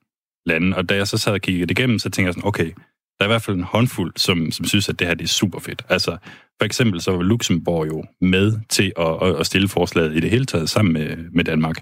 lande, 0.49 0.77
og 0.77 0.89
da 0.89 0.95
jeg 0.95 1.09
så 1.09 1.19
sad 1.19 1.33
og 1.33 1.41
kiggede 1.41 1.67
det 1.67 1.79
igennem, 1.79 1.99
så 1.99 2.11
tænkte 2.11 2.27
jeg 2.27 2.35
sådan, 2.35 2.49
okay, 2.49 2.71
der 3.19 3.25
er 3.25 3.29
i 3.29 3.33
hvert 3.33 3.43
fald 3.43 3.57
en 3.57 3.63
håndfuld, 3.63 4.13
som, 4.17 4.51
som 4.51 4.65
synes, 4.65 4.89
at 4.89 4.99
det 4.99 5.07
her 5.07 5.15
det 5.15 5.25
er 5.25 5.29
super 5.29 5.59
fedt. 5.59 5.83
Altså, 5.89 6.17
for 6.59 6.65
eksempel 6.65 7.01
så 7.01 7.13
var 7.13 7.23
Luxembourg 7.23 7.87
jo 7.87 8.05
med 8.21 8.53
til 8.69 8.93
at, 8.99 9.41
at 9.41 9.47
stille 9.47 9.69
forslaget 9.69 10.17
i 10.17 10.21
det 10.21 10.31
hele 10.31 10.47
taget 10.47 10.71
sammen 10.71 10.93
med, 10.93 11.17
med 11.33 11.45
Danmark. 11.45 11.77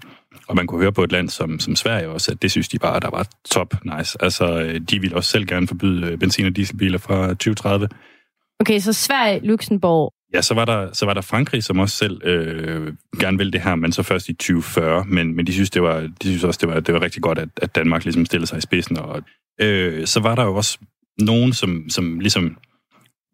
Og 0.49 0.57
man 0.57 0.67
kunne 0.67 0.81
høre 0.81 0.93
på 0.93 1.05
et 1.05 1.13
land 1.13 1.29
som, 1.29 1.61
som 1.61 1.77
Sverige 1.77 2.09
også, 2.09 2.33
at 2.33 2.43
det 2.43 2.51
synes 2.51 2.69
de 2.69 2.79
bare, 2.79 3.01
der 3.01 3.11
var 3.11 3.29
top 3.51 3.75
nice. 3.85 4.19
Altså, 4.21 4.79
de 4.91 5.01
ville 5.01 5.17
også 5.17 5.31
selv 5.31 5.47
gerne 5.47 5.69
forbyde 5.69 6.07
øh, 6.07 6.19
benzin- 6.19 6.47
og 6.47 6.57
dieselbiler 6.57 6.99
fra 6.99 7.29
2030. 7.29 7.89
Okay, 8.61 8.79
så 8.79 8.93
Sverige, 8.93 9.41
Luxembourg. 9.41 10.13
Ja, 10.35 10.43
så 10.43 10.55
var 10.55 10.65
der, 10.65 10.93
så 10.93 11.07
var 11.07 11.15
der 11.15 11.21
Frankrig, 11.21 11.65
som 11.65 11.79
også 11.79 11.97
selv 11.97 12.21
øh, 12.25 12.95
gerne 13.21 13.39
ville 13.39 13.53
det 13.53 13.61
her, 13.61 13.75
men 13.75 13.93
så 13.93 14.03
først 14.03 14.29
i 14.29 14.33
2040. 14.33 15.05
Men, 15.05 15.37
men 15.37 15.47
de 15.47 15.53
synes, 15.53 15.71
det 15.71 15.83
var, 15.83 16.01
de 16.01 16.29
synes 16.29 16.45
også, 16.45 16.59
det 16.63 16.69
var, 16.69 16.81
det 16.81 16.95
var 16.95 17.03
rigtig 17.03 17.23
godt, 17.23 17.39
at, 17.39 17.49
at 17.57 17.75
Danmark 17.75 18.05
ligesom 18.05 18.27
stillede 18.27 18.47
sig 18.47 18.59
i 18.59 18.61
spidsen. 18.61 18.99
Og, 18.99 19.23
øh, 19.61 20.07
så 20.07 20.21
var 20.21 20.35
der 20.35 20.45
jo 20.45 20.57
også 20.57 20.79
nogen, 21.19 21.53
som, 21.53 21.91
som 21.91 22.21
ligesom 22.21 22.57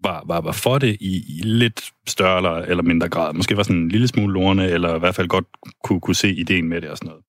var, 0.03 0.23
var, 0.27 0.41
var 0.41 0.53
for 0.53 0.79
det 0.79 0.97
i, 1.01 1.39
i 1.39 1.41
lidt 1.45 1.93
større 2.07 2.37
eller, 2.37 2.51
eller 2.51 2.83
mindre 2.83 3.09
grad. 3.09 3.35
Måske 3.35 3.57
var 3.57 3.63
sådan 3.63 3.77
en 3.77 3.89
lille 3.89 4.09
smule 4.09 4.33
lorne, 4.33 4.69
eller 4.69 4.97
i 4.97 4.99
hvert 4.99 5.15
fald 5.15 5.29
godt 5.29 5.47
kunne, 5.85 6.01
kunne 6.01 6.15
se 6.15 6.31
ideen 6.35 6.69
med 6.69 6.81
det 6.81 6.91
og 6.91 6.99
sådan 6.99 7.09
noget. 7.09 7.25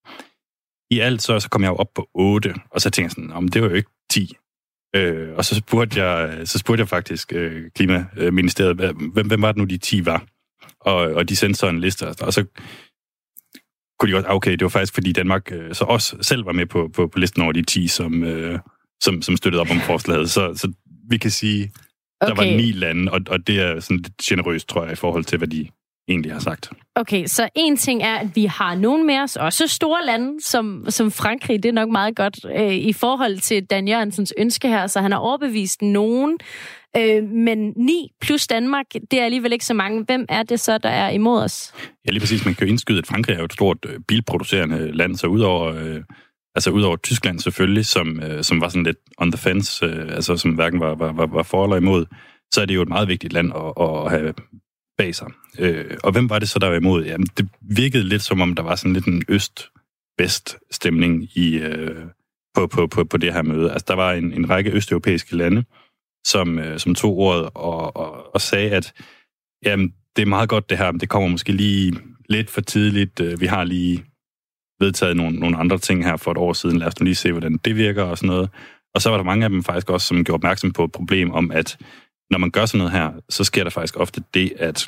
I 0.92 1.00
alt 1.00 1.22
så, 1.22 1.40
så 1.40 1.50
kom 1.50 1.64
jeg 1.64 1.70
jo 1.70 1.76
op 1.76 1.94
på 1.96 2.10
8, 2.16 2.54
og 2.72 2.82
så 2.82 2.90
tænkte 2.90 3.04
jeg 3.04 3.12
sådan, 3.12 3.32
om 3.32 3.48
det 3.48 3.62
var 3.62 3.70
jo 3.70 3.76
ikke 3.76 3.90
10. 4.10 4.36
Øh, 4.96 5.30
og 5.36 5.46
så 5.46 5.56
spurgte 5.56 6.04
jeg, 6.04 6.48
så 6.48 6.60
spurgte 6.60 6.82
jeg 6.82 6.90
faktisk 6.90 7.34
øh, 7.34 7.72
Klimaministeriet, 7.76 8.76
hvem, 8.76 9.28
hvem 9.28 9.42
var 9.42 9.52
det 9.52 9.58
nu, 9.58 9.64
de 9.64 9.78
10 9.78 10.06
var? 10.06 10.26
Og, 10.80 10.96
og 10.96 11.30
de 11.30 11.36
sendte 11.36 11.60
så 11.60 11.68
en 11.68 11.80
liste, 11.80 12.04
og 12.08 12.34
så 12.34 12.46
kunne 14.00 14.12
de 14.12 14.18
også, 14.18 14.28
ah, 14.28 14.36
okay, 14.36 14.52
det 14.52 14.62
var 14.62 14.70
faktisk, 14.70 14.94
fordi 14.94 15.12
Danmark 15.12 15.52
øh, 15.52 15.76
så 15.76 15.84
også 15.84 16.18
selv 16.22 16.46
var 16.46 16.52
med 16.52 16.66
på, 16.66 16.90
på, 16.94 17.08
på 17.08 17.20
listen 17.20 17.42
over 17.42 17.52
de 17.52 17.62
10, 17.62 17.88
som, 17.88 18.24
øh, 18.24 18.60
som, 19.04 19.22
som 19.22 19.38
støttede 19.38 19.62
op 19.62 19.72
om 19.72 19.80
forslaget. 19.80 20.30
Så, 20.30 20.54
så 20.56 20.74
vi 21.10 21.18
kan 21.18 21.32
sige, 21.32 21.72
der 22.22 22.32
okay. 22.32 22.52
var 22.52 22.58
ni 22.58 22.72
lande, 22.72 23.12
og, 23.12 23.22
og 23.28 23.48
det 23.48 23.60
er 23.60 23.80
sådan 23.80 23.98
lidt 23.98 24.18
generøst, 24.24 24.70
tror 24.70 24.84
jeg, 24.84 24.94
i 24.94 24.96
forhold 24.96 25.24
til, 25.24 25.38
hvad 25.38 25.48
de 25.48 25.68
egentlig 26.08 26.32
har 26.34 26.40
sagt. 26.40 26.72
Okay, 26.96 27.26
så 27.26 27.50
en 27.56 27.78
ting 27.78 28.04
er, 28.04 28.16
at 28.16 28.28
vi 28.36 28.46
har 28.46 28.76
nogen 28.76 29.08
med 29.08 29.20
os, 29.20 29.36
også 29.36 29.68
store 29.68 30.06
lande, 30.06 30.44
som, 30.44 30.86
som 30.90 31.12
Frankrig, 31.12 31.64
det 31.64 31.70
er 31.70 31.74
nok 31.74 31.90
meget 31.90 32.16
godt 32.16 32.40
øh, 32.56 32.74
i 32.74 32.94
forhold 32.94 33.38
til 33.38 33.66
Dan 33.66 33.88
Jørgensens 33.88 34.34
ønske 34.38 34.68
her, 34.68 34.88
så 34.88 35.02
han 35.02 35.12
har 35.12 35.20
overbevist 35.20 35.82
nogen, 35.82 36.38
øh, 36.98 37.24
men 37.24 37.74
ni 37.76 38.12
plus 38.22 38.48
Danmark, 38.48 38.86
det 39.12 39.20
er 39.20 39.26
alligevel 39.26 39.54
ikke 39.54 39.66
så 39.66 39.74
mange. 39.74 40.04
Hvem 40.04 40.26
er 40.30 40.44
det 40.44 40.60
så, 40.60 40.78
der 40.78 40.90
er 40.90 41.10
imod 41.10 41.42
os? 41.44 41.74
Ja, 42.06 42.12
lige 42.12 42.20
præcis. 42.20 42.46
Man 42.46 42.56
kan 42.56 42.68
jo 42.68 42.72
indskyde, 42.72 43.00
at 43.00 43.08
Frankrig 43.08 43.34
er 43.34 43.40
jo 43.40 43.46
et 43.46 43.54
stort 43.54 43.78
øh, 43.86 44.00
bilproducerende 44.08 44.92
land, 44.92 45.16
så 45.16 45.28
udover... 45.28 45.76
Øh, 45.76 46.02
Altså 46.56 46.72
udover 46.72 46.96
Tyskland 46.96 47.40
selvfølgelig, 47.40 47.86
som, 47.86 48.20
øh, 48.20 48.44
som 48.44 48.62
var 48.62 48.68
sådan 48.68 48.84
lidt 48.84 48.98
on 49.18 49.32
the 49.32 49.38
fence, 49.38 49.86
øh, 49.86 50.16
altså 50.16 50.38
som 50.38 50.52
hverken 50.52 50.80
var, 50.80 50.96
var, 50.96 51.12
var, 51.12 51.26
var 51.26 51.44
for 51.44 51.64
eller 51.64 51.78
imod, 51.78 52.06
så 52.54 52.62
er 52.62 52.66
det 52.66 52.76
jo 52.76 52.82
et 52.82 52.90
meget 52.90 53.08
vigtigt 53.08 53.34
land 53.34 53.52
at, 53.56 53.74
at 53.88 54.12
have 54.12 54.34
bag 54.98 55.16
sig. 55.16 55.28
Øh, 55.60 55.98
og 56.04 56.12
hvem 56.12 56.30
var 56.30 56.40
det 56.40 56.50
så, 56.50 56.60
der 56.60 56.68
var 56.68 56.76
imod? 56.76 57.06
Jamen, 57.06 57.28
det 57.38 57.50
virkede 57.62 58.04
lidt 58.04 58.22
som 58.22 58.42
om, 58.42 58.56
der 58.56 58.64
var 58.64 58.76
sådan 58.76 58.94
lidt 58.94 59.06
en 59.06 59.24
øst-vest 59.30 60.58
stemning 60.72 61.24
i, 61.38 61.56
øh, 61.58 62.06
på, 62.56 62.68
på, 62.68 62.88
på, 62.88 63.04
på 63.04 63.18
det 63.18 63.34
her 63.34 63.42
møde. 63.42 63.72
Altså, 63.72 63.86
der 63.88 63.96
var 63.96 64.14
en, 64.14 64.34
en 64.34 64.50
række 64.50 64.72
østeuropæiske 64.72 65.36
lande, 65.36 65.64
som, 66.26 66.60
øh, 66.60 66.80
som 66.80 66.96
tog 66.96 67.18
ordet 67.18 67.50
og, 67.54 67.96
og, 67.96 68.36
og 68.36 68.42
sagde, 68.42 68.72
at 68.72 68.94
jamen, 69.66 69.94
det 70.16 70.22
er 70.22 70.26
meget 70.26 70.50
godt 70.50 70.70
det 70.70 70.78
her, 70.78 70.92
men 70.92 71.00
det 71.00 71.10
kommer 71.10 71.30
måske 71.30 71.52
lige 71.52 71.98
lidt 72.30 72.50
for 72.50 72.62
tidligt. 72.62 73.20
Øh, 73.20 73.42
vi 73.42 73.46
har 73.46 73.64
lige 73.64 74.06
vedtaget 74.80 75.18
nogle, 75.18 75.40
nogle 75.40 75.58
andre 75.58 75.78
ting 75.78 76.06
her 76.06 76.18
for 76.18 76.32
et 76.32 76.38
år 76.38 76.54
siden. 76.54 76.78
Lad 76.78 76.88
os 76.88 77.00
nu 77.00 77.04
lige 77.04 77.16
se, 77.16 77.32
hvordan 77.32 77.58
det 77.58 77.76
virker 77.76 78.04
og 78.04 78.18
sådan 78.18 78.28
noget. 78.28 78.50
Og 78.96 79.02
så 79.02 79.10
var 79.10 79.18
der 79.18 79.24
mange 79.24 79.44
af 79.44 79.50
dem 79.50 79.64
faktisk 79.64 79.90
også, 79.90 80.08
som 80.08 80.24
gjorde 80.24 80.38
opmærksom 80.38 80.72
på 80.72 80.84
et 80.84 80.92
problem 80.92 81.32
om, 81.32 81.52
at 81.52 81.78
når 82.34 82.40
man 82.40 82.52
gør 82.52 82.66
sådan 82.66 82.78
noget 82.78 82.92
her, 82.92 83.12
så 83.30 83.44
sker 83.44 83.64
der 83.64 83.70
faktisk 83.70 83.98
ofte 83.98 84.24
det, 84.34 84.54
at 84.58 84.88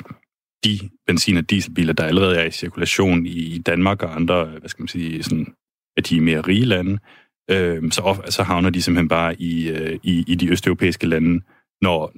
de 0.64 0.78
benzin- 1.06 1.36
og 1.36 1.50
dieselbiler, 1.50 1.92
der 1.92 2.04
allerede 2.04 2.36
er 2.36 2.44
i 2.44 2.50
cirkulation 2.50 3.26
i 3.26 3.58
Danmark 3.58 4.02
og 4.02 4.16
andre, 4.16 4.46
øh, 4.46 4.58
hvad 4.58 4.68
skal 4.68 4.82
man 4.82 4.88
sige, 4.88 5.22
sådan, 5.22 5.54
at 5.96 6.08
de 6.08 6.16
er 6.16 6.20
mere 6.20 6.40
rige 6.40 6.64
lande, 6.64 6.98
øh, 7.50 7.92
så, 7.92 8.02
of, 8.02 8.18
så 8.28 8.42
havner 8.42 8.70
de 8.70 8.82
simpelthen 8.82 9.08
bare 9.08 9.40
i, 9.40 9.68
øh, 9.68 9.98
i, 10.02 10.24
i 10.28 10.34
de 10.34 10.50
østeuropæiske 10.50 11.06
lande, 11.06 11.44
når, 11.82 12.12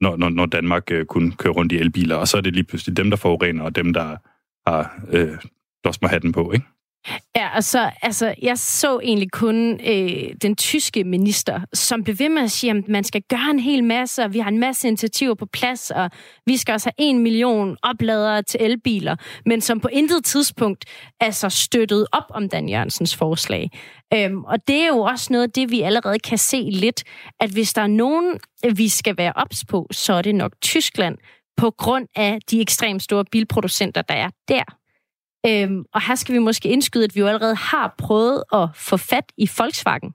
når, 0.00 0.16
når, 0.16 0.28
når 0.28 0.46
Danmark 0.46 0.90
øh, 0.90 1.06
kun 1.06 1.32
kører 1.32 1.54
rundt 1.54 1.72
i 1.72 1.78
elbiler, 1.78 2.16
og 2.16 2.28
så 2.28 2.36
er 2.36 2.40
det 2.40 2.52
lige 2.52 2.64
pludselig 2.64 2.96
dem, 2.96 3.10
der 3.10 3.16
forurener, 3.16 3.64
og 3.64 3.76
dem, 3.76 3.92
der 3.92 4.16
har 4.70 5.04
øh, 5.08 5.38
lost 5.84 6.00
på, 6.34 6.52
ikke? 6.52 6.66
Ja, 7.36 7.48
altså, 7.54 7.90
altså 8.02 8.34
jeg 8.42 8.58
så 8.58 9.00
egentlig 9.02 9.30
kun 9.30 9.80
øh, 9.86 10.34
den 10.42 10.56
tyske 10.56 11.04
minister, 11.04 11.60
som 11.72 12.04
blev 12.04 12.18
ved 12.18 12.28
med 12.28 12.42
at 12.42 12.50
sige, 12.50 12.70
at 12.70 12.88
man 12.88 13.04
skal 13.04 13.22
gøre 13.28 13.50
en 13.50 13.58
hel 13.58 13.84
masse, 13.84 14.22
og 14.22 14.32
vi 14.34 14.38
har 14.38 14.48
en 14.48 14.58
masse 14.58 14.88
initiativer 14.88 15.34
på 15.34 15.46
plads, 15.46 15.90
og 15.90 16.10
vi 16.46 16.56
skal 16.56 16.72
også 16.72 16.90
have 16.98 17.08
en 17.08 17.18
million 17.18 17.76
opladere 17.82 18.42
til 18.42 18.62
elbiler, 18.62 19.16
men 19.46 19.60
som 19.60 19.80
på 19.80 19.88
intet 19.88 20.24
tidspunkt 20.24 20.84
altså 21.20 21.48
støttet 21.48 22.06
op 22.12 22.24
om 22.30 22.48
Dan 22.48 22.68
Jørgensens 22.68 23.16
forslag. 23.16 23.70
Øhm, 24.14 24.44
og 24.44 24.68
det 24.68 24.76
er 24.76 24.88
jo 24.88 24.98
også 24.98 25.32
noget 25.32 25.42
af 25.42 25.50
det, 25.50 25.70
vi 25.70 25.80
allerede 25.80 26.18
kan 26.18 26.38
se 26.38 26.68
lidt, 26.72 27.04
at 27.40 27.50
hvis 27.50 27.72
der 27.72 27.82
er 27.82 27.86
nogen, 27.86 28.38
vi 28.76 28.88
skal 28.88 29.16
være 29.16 29.32
ops 29.36 29.64
på, 29.64 29.86
så 29.90 30.12
er 30.12 30.22
det 30.22 30.34
nok 30.34 30.52
Tyskland, 30.60 31.18
på 31.56 31.70
grund 31.70 32.06
af 32.16 32.38
de 32.50 32.60
ekstremt 32.60 33.02
store 33.02 33.24
bilproducenter, 33.32 34.02
der 34.02 34.14
er 34.14 34.28
der. 34.48 34.81
Øhm, 35.46 35.84
og 35.94 36.06
her 36.06 36.14
skal 36.14 36.34
vi 36.34 36.38
måske 36.38 36.68
indskyde, 36.68 37.04
at 37.04 37.14
vi 37.14 37.20
jo 37.20 37.26
allerede 37.26 37.54
har 37.54 37.94
prøvet 37.98 38.42
at 38.52 38.68
få 38.74 38.96
fat 38.96 39.32
i 39.36 39.50
Volkswagen. 39.58 40.10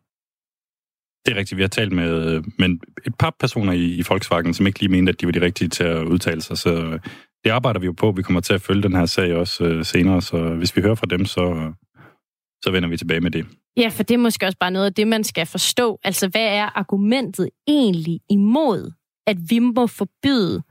Det 1.25 1.33
er 1.33 1.39
rigtigt. 1.39 1.57
Vi 1.57 1.63
har 1.63 1.69
talt 1.69 1.91
med, 1.91 2.43
med 2.57 2.69
et 3.05 3.15
par 3.19 3.35
personer 3.39 3.73
i, 3.73 3.85
i 3.85 4.03
Volkswagen, 4.09 4.53
som 4.53 4.67
ikke 4.67 4.79
lige 4.79 4.91
mente, 4.91 5.09
at 5.09 5.21
de 5.21 5.25
var 5.25 5.31
de 5.31 5.41
rigtige 5.41 5.69
til 5.69 5.83
at 5.83 6.03
udtale 6.03 6.41
sig. 6.41 6.57
Så 6.57 6.99
det 7.43 7.49
arbejder 7.49 7.79
vi 7.79 7.85
jo 7.85 7.91
på. 7.91 8.11
Vi 8.11 8.23
kommer 8.23 8.41
til 8.41 8.53
at 8.53 8.61
følge 8.61 8.83
den 8.83 8.95
her 8.95 9.05
sag 9.05 9.35
også 9.35 9.63
øh, 9.63 9.85
senere, 9.85 10.21
så 10.21 10.37
hvis 10.37 10.75
vi 10.75 10.81
hører 10.81 10.95
fra 10.95 11.07
dem, 11.09 11.25
så, 11.25 11.73
så 12.63 12.71
vender 12.71 12.89
vi 12.89 12.97
tilbage 12.97 13.21
med 13.21 13.31
det. 13.31 13.45
Ja, 13.77 13.89
for 13.89 14.03
det 14.03 14.13
er 14.13 14.17
måske 14.17 14.45
også 14.45 14.57
bare 14.59 14.71
noget 14.71 14.85
af 14.85 14.93
det, 14.93 15.07
man 15.07 15.23
skal 15.23 15.45
forstå. 15.45 15.99
Altså, 16.03 16.27
hvad 16.27 16.47
er 16.47 16.77
argumentet 16.79 17.49
egentlig 17.67 18.19
imod, 18.29 18.91
at 19.27 19.37
vi 19.49 19.59
må 19.59 19.87
forbyde 19.87 20.63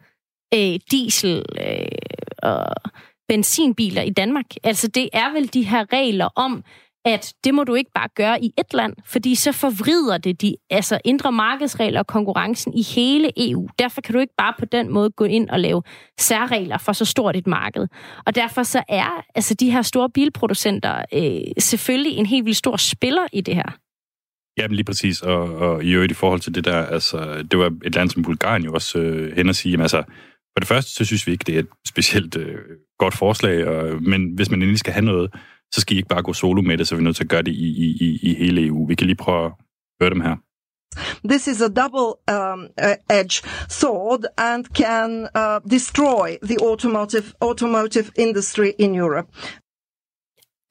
øh, 0.55 0.81
diesel 0.91 1.45
øh, 1.61 1.89
og 2.43 2.67
benzinbiler 3.29 4.03
i 4.03 4.11
Danmark. 4.11 4.47
Altså, 4.65 4.89
det 4.89 5.09
er 5.13 5.33
vel 5.33 5.55
de 5.55 5.63
her 5.63 5.85
regler 5.93 6.29
om, 6.37 6.65
at 7.07 7.35
det 7.45 7.55
må 7.55 7.65
du 7.65 7.75
ikke 7.75 7.91
bare 7.95 8.09
gøre 8.17 8.45
i 8.45 8.53
et 8.59 8.75
land, 8.75 8.95
fordi 9.05 9.35
så 9.35 9.53
forvrider 9.53 10.19
det 10.19 10.43
de 10.43 10.57
altså 10.71 10.99
indre 11.05 11.33
markedsregler 11.33 12.01
og 12.01 12.07
konkurrencen 12.07 12.75
i 12.75 12.83
hele 12.83 13.51
EU. 13.51 13.69
Derfor 13.79 14.01
kan 14.01 14.15
du 14.15 14.21
ikke 14.21 14.35
bare 14.39 14.55
på 14.59 14.65
den 14.65 14.93
måde 14.93 15.11
gå 15.11 15.25
ind 15.25 15.51
og 15.51 15.61
lave 15.61 15.83
særregler 16.19 16.79
for 16.79 16.93
så 16.93 17.05
stort 17.05 17.37
et 17.37 17.47
marked. 17.47 17.87
Og 18.27 18.35
derfor 18.35 18.63
så 18.63 18.83
er 18.89 19.25
altså 19.35 19.55
de 19.55 19.71
her 19.71 19.83
store 19.83 20.11
bilproducenter 20.11 21.05
øh, 21.15 21.41
selvfølgelig 21.59 22.13
en 22.13 22.27
helt 22.27 22.45
vildt 22.45 22.59
stor 22.59 22.77
spiller 22.77 23.27
i 23.33 23.41
det 23.41 23.55
her. 23.55 23.77
Ja, 24.59 24.69
men 24.69 24.77
lige 24.77 24.85
præcis. 24.85 25.23
Og, 25.23 25.55
og 25.55 25.85
i 25.85 25.93
øvrigt 25.93 26.13
i 26.13 26.15
forhold 26.15 26.41
til 26.41 26.55
det 26.55 26.65
der, 26.65 26.87
altså, 26.87 27.47
det 27.51 27.59
var 27.59 27.73
et 27.85 27.95
land 27.95 28.11
som 28.11 28.23
Bulgarien 28.23 28.65
jo 28.65 28.73
også 28.73 28.99
øh, 28.99 29.37
hen 29.37 29.49
og 29.49 29.55
sige, 29.55 29.71
jamen, 29.71 29.83
altså, 29.83 30.03
for 30.57 30.61
det 30.61 30.69
første, 30.69 30.91
så 30.91 31.05
synes 31.05 31.27
vi 31.27 31.33
ikke, 31.33 31.45
det 31.47 31.55
er 31.55 31.59
et 31.59 31.69
specielt 31.87 32.37
øh, 32.37 32.59
godt 32.99 33.15
forslag, 33.15 33.67
og, 33.67 34.03
men 34.03 34.35
hvis 34.35 34.51
man 34.51 34.63
endelig 34.63 34.79
skal 34.79 34.93
have 34.93 35.05
noget, 35.05 35.35
så 35.75 35.81
skal 35.81 35.97
I 35.97 35.97
ikke 35.97 36.09
bare 36.09 36.23
gå 36.23 36.33
solo 36.33 36.63
med 36.63 36.79
det, 36.79 36.89
så 36.89 36.95
er 36.95 36.97
vi 36.97 37.05
nødt 37.05 37.17
til 37.17 37.25
at 37.25 37.31
gøre 37.31 37.43
det 37.43 37.53
i, 37.53 37.69
i, 37.85 37.97
i, 38.01 38.19
i 38.23 38.35
hele 38.35 38.67
EU. 38.67 38.87
Vi 38.87 38.95
kan 38.95 39.07
lige 39.07 39.17
prøve 39.17 39.47
at 39.47 39.53
høre 40.01 40.11
dem 40.11 40.21
her. 40.21 40.37
This 41.29 41.47
is 41.47 41.61
a 41.63 41.69
double 41.69 42.09
um, 42.37 42.61
uh, 42.87 43.19
edged 43.19 43.43
sword 43.69 44.25
and 44.39 44.65
can 44.65 45.29
uh, 45.41 45.71
destroy 45.71 46.29
the 46.43 46.57
automotive 46.63 47.27
automotive 47.41 48.13
industry 48.19 48.71
in 48.79 48.95
Europe. 48.95 49.29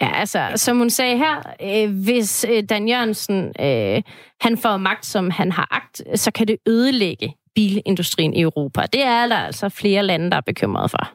Ja, 0.02 0.12
altså, 0.20 0.52
som 0.56 0.78
hun 0.78 0.90
sagde 0.90 1.18
her, 1.18 1.36
øh, 1.62 2.04
hvis 2.04 2.46
øh, 2.50 2.64
Dan 2.70 2.88
Jørgensen 2.88 3.38
øh, 3.60 4.02
han 4.42 4.58
får 4.58 4.78
magt, 4.78 5.06
som 5.06 5.30
han 5.30 5.52
har 5.52 5.68
agt, 5.72 6.20
så 6.20 6.32
kan 6.32 6.48
det 6.48 6.58
ødelægge 6.68 7.34
bilindustrien 7.56 8.34
i 8.34 8.42
Europa. 8.42 8.82
Det 8.94 9.02
er 9.02 9.28
der 9.28 9.36
altså 9.36 9.70
flere 9.70 10.04
lande, 10.04 10.32
der 10.32 10.38
er 10.38 10.42
bekymrede 10.42 10.90
for. 10.90 11.12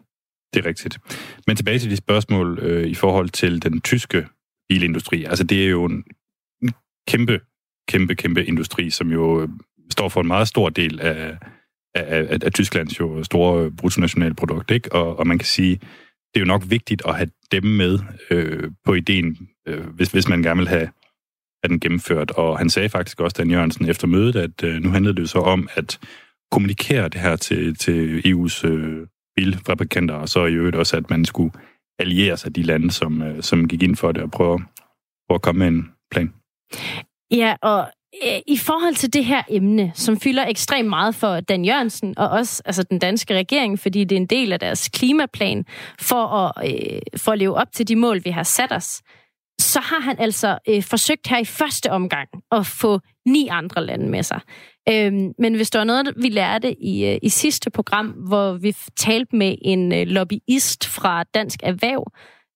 Det 0.55 0.65
er 0.65 0.69
rigtigt. 0.69 0.99
Men 1.47 1.57
tilbage 1.57 1.79
til 1.79 1.91
de 1.91 1.97
spørgsmål 1.97 2.59
øh, 2.63 2.87
i 2.87 2.95
forhold 2.95 3.29
til 3.29 3.63
den 3.63 3.81
tyske 3.81 4.27
bilindustri. 4.69 5.25
Altså, 5.25 5.45
det 5.45 5.65
er 5.65 5.69
jo 5.69 5.85
en 5.85 6.05
kæmpe, 7.09 7.41
kæmpe, 7.89 8.15
kæmpe 8.15 8.45
industri, 8.45 8.91
som 8.91 9.13
jo 9.13 9.43
øh, 9.43 9.49
står 9.91 10.09
for 10.09 10.21
en 10.21 10.27
meget 10.27 10.49
stor 10.49 10.69
del 10.69 11.01
af, 11.01 11.37
af, 11.95 12.27
af, 12.31 12.39
af 12.43 12.53
Tysklands 12.53 13.01
jo 13.01 13.25
store 13.25 13.65
øh, 13.65 13.73
bruttonationale 13.77 14.35
produkt, 14.35 14.71
ikke? 14.71 14.93
Og, 14.93 15.19
og 15.19 15.27
man 15.27 15.39
kan 15.39 15.47
sige, 15.47 15.77
det 16.35 16.37
er 16.37 16.41
jo 16.41 16.47
nok 16.47 16.63
vigtigt 16.67 17.03
at 17.07 17.17
have 17.17 17.31
dem 17.53 17.65
med 17.65 17.99
øh, 18.31 18.71
på 18.85 18.95
ideen, 18.95 19.49
øh, 19.67 19.87
hvis, 19.87 20.09
hvis 20.09 20.29
man 20.29 20.43
gerne 20.43 20.59
vil 20.59 20.69
have, 20.69 20.91
have 21.63 21.69
den 21.69 21.81
gennemført. 21.81 22.31
Og 22.31 22.59
han 22.59 22.71
sagde 22.71 22.89
faktisk 22.89 23.21
også, 23.21 23.35
Dan 23.39 23.51
Jørgensen, 23.51 23.89
efter 23.89 24.07
mødet, 24.07 24.37
at 24.37 24.65
øh, 24.65 24.83
nu 24.83 24.91
handlede 24.91 25.17
det 25.17 25.23
jo 25.23 25.27
så 25.27 25.39
om 25.39 25.69
at 25.75 25.99
kommunikere 26.51 27.09
det 27.09 27.21
her 27.21 27.37
til, 27.37 27.77
til 27.77 28.23
EU's 28.27 28.67
øh, 28.67 29.07
bilfabrikanter, 29.37 30.15
og 30.15 30.29
så 30.29 30.47
i 30.47 30.53
øvrigt 30.53 30.77
også, 30.77 30.97
at 30.97 31.11
man 31.11 31.25
skulle 31.25 31.53
alliere 31.99 32.37
sig 32.37 32.57
de 32.57 32.63
lande, 32.63 32.91
som, 32.91 33.23
øh, 33.23 33.43
som 33.43 33.69
gik 33.69 33.83
ind 33.83 33.97
for 33.97 34.13
det, 34.13 34.23
og 34.23 34.31
prøve, 34.31 34.59
prøve 35.29 35.35
at 35.35 35.43
komme 35.43 35.59
med 35.59 35.69
en 35.69 35.91
plan. 36.11 36.33
Ja, 37.31 37.57
og 37.63 37.89
øh, 38.25 38.41
i 38.47 38.57
forhold 38.57 38.95
til 38.95 39.13
det 39.13 39.25
her 39.25 39.43
emne, 39.49 39.93
som 39.95 40.21
fylder 40.21 40.47
ekstremt 40.47 40.89
meget 40.89 41.15
for 41.15 41.41
Dan 41.41 41.65
Jørgensen 41.65 42.19
og 42.19 42.29
også 42.29 42.63
altså 42.65 42.83
den 42.83 42.99
danske 42.99 43.35
regering, 43.35 43.79
fordi 43.79 44.05
det 44.05 44.17
er 44.17 44.21
en 44.21 44.27
del 44.27 44.53
af 44.53 44.61
deres 44.61 44.89
klimaplan 44.89 45.65
for 46.01 46.27
at, 46.27 46.71
øh, 46.71 47.01
for 47.17 47.33
at 47.33 47.39
leve 47.39 47.55
op 47.55 47.73
til 47.73 47.89
de 47.89 47.97
mål, 47.97 48.25
vi 48.25 48.31
har 48.31 48.43
sat 48.43 48.73
os, 48.73 49.03
så 49.61 49.81
har 49.81 50.01
han 50.01 50.17
altså 50.19 50.59
øh, 50.69 50.83
forsøgt 50.83 51.27
her 51.27 51.39
i 51.39 51.45
første 51.45 51.91
omgang 51.91 52.29
at 52.53 52.67
få 52.67 53.01
ni 53.33 53.49
andre 53.49 53.87
lande 53.87 54.09
med 54.09 54.23
sig. 54.23 54.41
Øhm, 54.89 55.33
men 55.39 55.55
hvis 55.55 55.71
der 55.71 55.79
var 55.79 55.85
noget, 55.85 56.15
vi 56.17 56.29
lærte 56.29 56.83
i, 56.83 57.07
øh, 57.07 57.19
i 57.23 57.29
sidste 57.29 57.71
program, 57.71 58.07
hvor 58.07 58.53
vi 58.53 58.77
talte 58.97 59.37
med 59.37 59.55
en 59.63 59.93
øh, 59.93 60.07
lobbyist 60.07 60.87
fra 60.87 61.25
Dansk 61.25 61.61
Erhverv, 61.63 62.13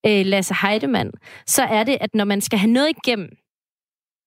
øh, 0.07 0.27
Lasse 0.27 0.55
Heidemann, 0.63 1.11
så 1.47 1.63
er 1.63 1.85
det, 1.85 1.99
at 2.01 2.15
når 2.15 2.25
man 2.25 2.41
skal 2.41 2.59
have 2.59 2.73
noget 2.73 2.89
igennem 2.89 3.29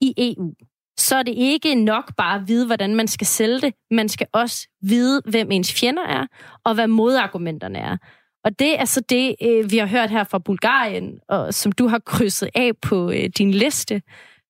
i 0.01 0.13
EU, 0.17 0.53
så 0.99 1.15
er 1.15 1.23
det 1.23 1.33
ikke 1.37 1.75
nok 1.75 2.15
bare 2.17 2.35
at 2.35 2.47
vide, 2.47 2.65
hvordan 2.65 2.95
man 2.95 3.07
skal 3.07 3.27
sælge 3.27 3.61
det. 3.61 3.73
Man 3.91 4.09
skal 4.09 4.27
også 4.33 4.67
vide, 4.81 5.21
hvem 5.25 5.51
ens 5.51 5.73
fjender 5.73 6.03
er, 6.03 6.25
og 6.65 6.73
hvad 6.73 6.87
modargumenterne 6.87 7.79
er. 7.79 7.97
Og 8.43 8.59
det 8.59 8.79
er 8.79 8.85
så 8.85 9.01
det, 9.09 9.35
øh, 9.41 9.71
vi 9.71 9.77
har 9.77 9.87
hørt 9.87 10.09
her 10.09 10.23
fra 10.23 10.39
Bulgarien, 10.39 11.19
og 11.29 11.53
som 11.53 11.71
du 11.71 11.87
har 11.87 11.99
krydset 11.99 12.49
af 12.55 12.71
på 12.81 13.11
din 13.37 13.51
liste. 13.51 14.01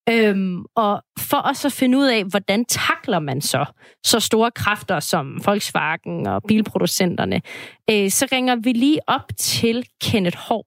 Øhm, 0.10 0.66
og 0.76 1.04
for 1.20 1.42
os 1.50 1.66
at 1.66 1.72
finde 1.72 1.98
ud 1.98 2.06
af, 2.06 2.24
hvordan 2.24 2.66
takler 2.66 3.20
man 3.20 3.42
så 3.42 3.66
så 4.06 4.20
store 4.20 4.52
kræfter 4.52 5.00
som 5.00 5.46
Volkswagen 5.46 6.28
og 6.28 6.42
bilproducenterne, 6.48 7.42
øh, 7.90 8.10
så 8.10 8.28
ringer 8.32 8.56
vi 8.56 8.72
lige 8.72 9.00
op 9.08 9.32
til 9.38 9.86
Kenneth 10.02 10.38
Hov. 10.38 10.66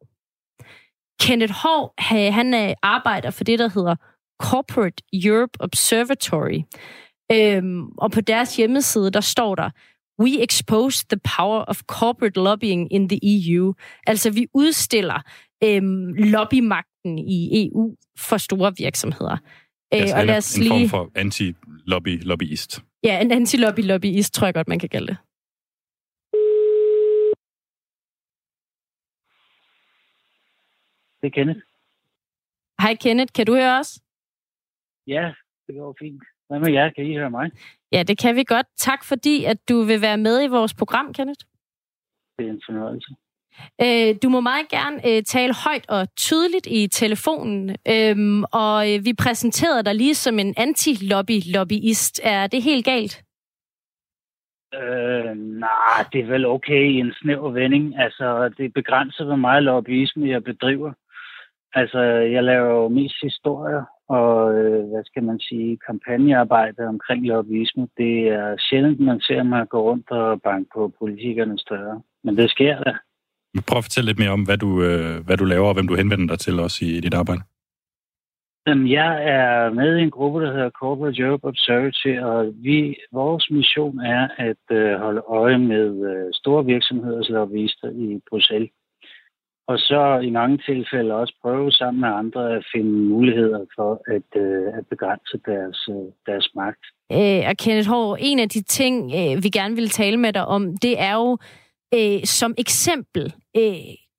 Kenneth 1.20 1.52
Hov, 1.52 1.94
han 1.98 2.54
øh, 2.54 2.74
arbejder 2.82 3.30
for 3.30 3.44
det, 3.44 3.58
der 3.58 3.68
hedder 3.68 3.96
Corporate 4.42 5.02
Europe 5.12 5.52
Observatory. 5.60 6.62
Øhm, 7.32 7.86
og 7.98 8.10
på 8.10 8.20
deres 8.20 8.56
hjemmeside, 8.56 9.10
der 9.10 9.20
står 9.20 9.54
der, 9.54 9.70
We 10.20 10.42
expose 10.42 11.06
the 11.10 11.20
power 11.36 11.64
of 11.68 11.82
corporate 11.86 12.40
lobbying 12.40 12.92
in 12.92 13.08
the 13.08 13.18
EU. 13.22 13.74
Altså, 14.06 14.30
vi 14.30 14.46
udstiller 14.54 15.22
øhm, 15.64 16.14
lobbymagten 17.04 17.18
i 17.18 17.68
EU 17.68 17.96
for 18.18 18.36
store 18.36 18.72
virksomheder. 18.78 19.32
Øh, 19.94 20.00
altså, 20.00 20.16
og 20.16 20.26
lad 20.26 20.36
os 20.36 20.56
en 20.56 20.62
lige... 20.62 20.88
form 20.88 20.88
for 20.88 21.18
anti-lobby-lobbyist. 21.18 22.82
Ja, 23.02 23.20
en 23.20 23.32
anti-lobby-lobbyist, 23.32 24.32
tror 24.34 24.46
jeg 24.46 24.54
godt, 24.54 24.68
man 24.68 24.78
kan 24.78 24.88
kalde 24.88 25.06
det. 25.06 25.16
Det 31.20 31.26
er 31.26 31.34
Kenneth. 31.34 31.60
Hej 32.80 32.94
Kenneth, 32.94 33.32
kan 33.32 33.46
du 33.46 33.54
høre 33.54 33.78
os? 33.78 34.00
Ja, 35.06 35.32
det 35.66 35.74
går 35.74 35.96
fint. 35.98 36.22
Hvad 36.48 36.58
med 36.60 36.72
jer? 36.72 36.90
Kan 36.92 37.06
I 37.06 37.16
høre 37.16 37.30
mig? 37.30 37.50
Ja, 37.92 38.02
det 38.02 38.18
kan 38.18 38.36
vi 38.36 38.44
godt. 38.44 38.66
Tak 38.76 39.04
fordi, 39.04 39.44
at 39.44 39.68
du 39.68 39.82
vil 39.82 40.00
være 40.00 40.18
med 40.18 40.44
i 40.44 40.48
vores 40.48 40.74
program, 40.74 41.12
Kenneth. 41.12 41.44
Det 42.38 42.46
er 42.46 42.50
en 42.50 42.62
fornøjelse. 42.66 43.14
Øh, 43.82 44.14
du 44.22 44.28
må 44.28 44.40
meget 44.40 44.68
gerne 44.68 44.96
øh, 45.08 45.22
tale 45.22 45.54
højt 45.64 45.86
og 45.88 46.14
tydeligt 46.16 46.66
i 46.66 46.86
telefonen, 46.86 47.76
øhm, 47.88 48.44
og 48.52 48.92
øh, 48.92 49.04
vi 49.04 49.12
præsenterede 49.14 49.82
dig 49.82 49.94
lige 49.94 50.14
som 50.14 50.38
en 50.38 50.54
anti-lobby-lobbyist. 50.56 52.20
Er 52.24 52.46
det 52.46 52.62
helt 52.62 52.84
galt? 52.84 53.22
Øh, 54.74 55.36
nej, 55.36 55.98
det 56.12 56.20
er 56.20 56.26
vel 56.26 56.46
okay 56.46 56.84
i 56.90 56.96
en 56.98 57.12
snæver 57.12 57.50
vending. 57.50 57.98
Altså, 57.98 58.50
det 58.58 58.74
begrænser, 58.74 59.24
hvor 59.24 59.36
meget 59.36 59.62
lobbyisme 59.62 60.28
jeg 60.28 60.44
bedriver. 60.44 60.92
Altså, 61.74 62.00
jeg 62.34 62.44
laver 62.44 62.70
jo 62.70 62.88
mest 62.88 63.14
historier, 63.22 63.84
og 64.08 64.54
øh, 64.58 64.88
hvad 64.88 65.04
skal 65.04 65.22
man 65.22 65.40
sige, 65.40 65.78
kampagnearbejde 65.86 66.88
omkring 66.88 67.26
lobbyisme. 67.26 67.88
Det 67.96 68.28
er 68.28 68.56
sjældent, 68.58 69.00
man 69.00 69.20
ser 69.20 69.42
mig 69.42 69.68
gå 69.68 69.80
rundt 69.82 70.10
og 70.10 70.42
banke 70.42 70.70
på 70.74 70.92
politikernes 70.98 71.64
døre. 71.64 72.02
Men 72.24 72.36
det 72.36 72.50
sker 72.50 72.82
da. 72.82 72.92
Prøv 73.66 73.78
at 73.78 73.84
fortælle 73.84 74.08
lidt 74.08 74.18
mere 74.18 74.30
om, 74.30 74.42
hvad 74.42 74.58
du, 74.58 74.82
øh, 74.82 75.24
hvad 75.26 75.36
du 75.36 75.44
laver, 75.44 75.68
og 75.68 75.74
hvem 75.74 75.88
du 75.88 75.94
henvender 75.94 76.26
dig 76.26 76.38
til 76.38 76.60
også 76.60 76.84
i 76.84 77.00
dit 77.00 77.14
arbejde. 77.14 77.42
Jamen, 78.66 78.90
jeg 78.90 79.24
er 79.24 79.70
med 79.70 79.96
i 79.96 80.02
en 80.02 80.10
gruppe, 80.10 80.40
der 80.44 80.52
hedder 80.52 80.70
Corporate 80.70 81.22
Europe 81.22 81.46
Observatory, 81.46 82.16
og 82.18 82.52
vi, 82.56 82.96
vores 83.12 83.50
mission 83.50 84.00
er 84.00 84.28
at 84.38 84.76
øh, 84.76 84.98
holde 84.98 85.22
øje 85.28 85.58
med 85.58 85.86
øh, 86.10 86.30
store 86.32 86.64
virksomheders 86.64 87.28
lobbyister 87.28 87.90
i 87.90 88.20
Bruxelles. 88.30 88.70
Og 89.70 89.78
så 89.78 90.20
i 90.28 90.30
mange 90.30 90.58
tilfælde 90.58 91.14
også 91.14 91.34
prøve 91.42 91.72
sammen 91.72 92.00
med 92.00 92.08
andre 92.08 92.56
at 92.56 92.64
finde 92.74 92.90
muligheder 92.90 93.64
for 93.76 94.02
at, 94.16 94.40
øh, 94.42 94.78
at 94.78 94.86
begrænse 94.86 95.36
deres, 95.46 95.88
øh, 95.90 96.06
deres 96.26 96.48
magt. 96.54 96.84
Øh, 97.12 97.42
og 97.50 97.56
Kenneth 97.56 97.88
Hård, 97.88 98.18
en 98.20 98.38
af 98.38 98.48
de 98.48 98.62
ting, 98.62 98.94
øh, 99.20 99.44
vi 99.44 99.48
gerne 99.48 99.74
vil 99.74 99.88
tale 99.88 100.16
med 100.16 100.32
dig 100.32 100.44
om, 100.46 100.76
det 100.76 101.00
er 101.00 101.14
jo 101.14 101.38
øh, 101.94 102.24
som 102.24 102.54
eksempel 102.58 103.34
øh, 103.56 103.74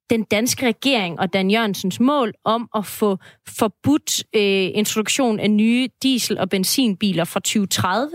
den 0.09 0.23
danske 0.23 0.65
regering 0.65 1.19
og 1.19 1.33
Dan 1.33 1.51
Jørgensens 1.51 1.99
mål 1.99 2.33
om 2.43 2.69
at 2.75 2.85
få 2.85 3.17
forbudt 3.47 4.23
øh, 4.35 4.69
introduktion 4.73 5.39
af 5.39 5.51
nye 5.51 5.89
diesel- 6.03 6.39
og 6.39 6.49
benzinbiler 6.49 7.25
fra 7.25 7.39
2030, 7.39 8.11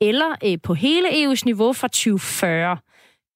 eller 0.00 0.36
øh, 0.44 0.58
på 0.62 0.74
hele 0.74 1.08
EU's 1.08 1.42
niveau 1.44 1.72
fra 1.72 1.88
2040. 1.88 2.76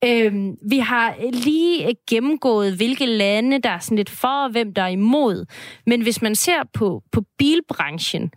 Øhm, 0.04 0.56
vi 0.70 0.78
har 0.78 1.16
lige 1.32 1.96
gennemgået, 2.10 2.76
hvilke 2.76 3.06
lande, 3.06 3.58
der 3.58 3.70
er 3.70 3.78
sådan 3.78 3.96
lidt 3.96 4.10
for, 4.10 4.44
og 4.44 4.50
hvem 4.50 4.74
der 4.74 4.82
er 4.82 4.88
imod. 4.88 5.46
Men 5.86 6.02
hvis 6.02 6.22
man 6.22 6.34
ser 6.34 6.62
på, 6.74 7.02
på 7.12 7.24
bilbranchen, 7.38 8.32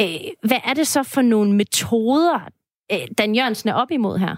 øh, 0.00 0.20
hvad 0.42 0.58
er 0.64 0.74
det 0.74 0.86
så 0.86 1.02
for 1.02 1.22
nogle 1.22 1.52
metoder, 1.52 2.48
øh, 2.92 2.98
Dan 3.18 3.34
Jørgensen 3.34 3.68
er 3.68 3.74
op 3.74 3.90
imod 3.90 4.18
her? 4.18 4.36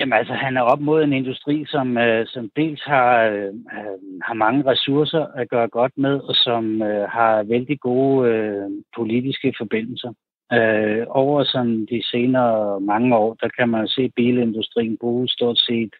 Jamen 0.00 0.12
altså, 0.12 0.32
han 0.32 0.56
er 0.56 0.62
op 0.62 0.80
mod 0.80 1.02
en 1.02 1.12
industri, 1.12 1.64
som, 1.68 1.98
øh, 1.98 2.26
som 2.26 2.50
dels 2.56 2.82
har, 2.84 3.24
øh, 3.24 3.48
øh, 3.48 3.98
har 4.22 4.34
mange 4.34 4.70
ressourcer 4.70 5.26
at 5.26 5.48
gøre 5.48 5.68
godt 5.68 5.92
med, 5.96 6.20
og 6.20 6.34
som 6.34 6.82
øh, 6.82 7.08
har 7.08 7.42
vældig 7.42 7.80
gode 7.80 8.30
øh, 8.30 8.70
politiske 8.96 9.54
forbindelser. 9.58 10.12
Øh, 10.52 11.06
over 11.08 11.44
sådan 11.44 11.86
de 11.86 12.02
senere 12.10 12.80
mange 12.80 13.16
år, 13.16 13.34
der 13.34 13.48
kan 13.58 13.68
man 13.68 13.88
se 13.88 14.12
bilindustrien 14.16 14.96
bruge 15.00 15.28
stort 15.28 15.58
set 15.58 15.94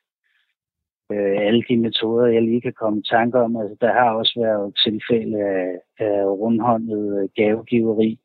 øh, 1.13 1.37
alle 1.47 1.63
de 1.69 1.77
metoder, 1.77 2.27
jeg 2.27 2.43
lige 2.43 2.61
kan 2.61 2.73
komme 2.73 2.99
i 2.99 3.09
tanke 3.11 3.39
om. 3.39 3.57
Altså, 3.57 3.77
der 3.81 3.93
har 3.93 4.11
også 4.11 4.41
været 4.41 4.77
tilfælde 4.85 5.39
af, 5.39 5.79
af 5.99 6.25
rundhåndet 6.27 7.23
øh, 7.23 7.29
gavegiveri. 7.37 8.19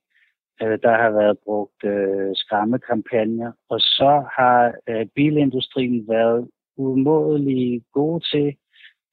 Øh, 0.61 0.79
der 0.83 0.95
har 1.01 1.09
været 1.09 1.37
brugt 1.45 1.83
øh, 1.83 2.31
skræmmekampagner. 2.33 3.51
Og 3.69 3.79
så 3.79 4.23
har 4.37 4.73
øh, 4.89 5.05
bilindustrien 5.15 6.07
været 6.07 6.49
umådelig 6.77 7.81
gode 7.93 8.23
til 8.31 8.55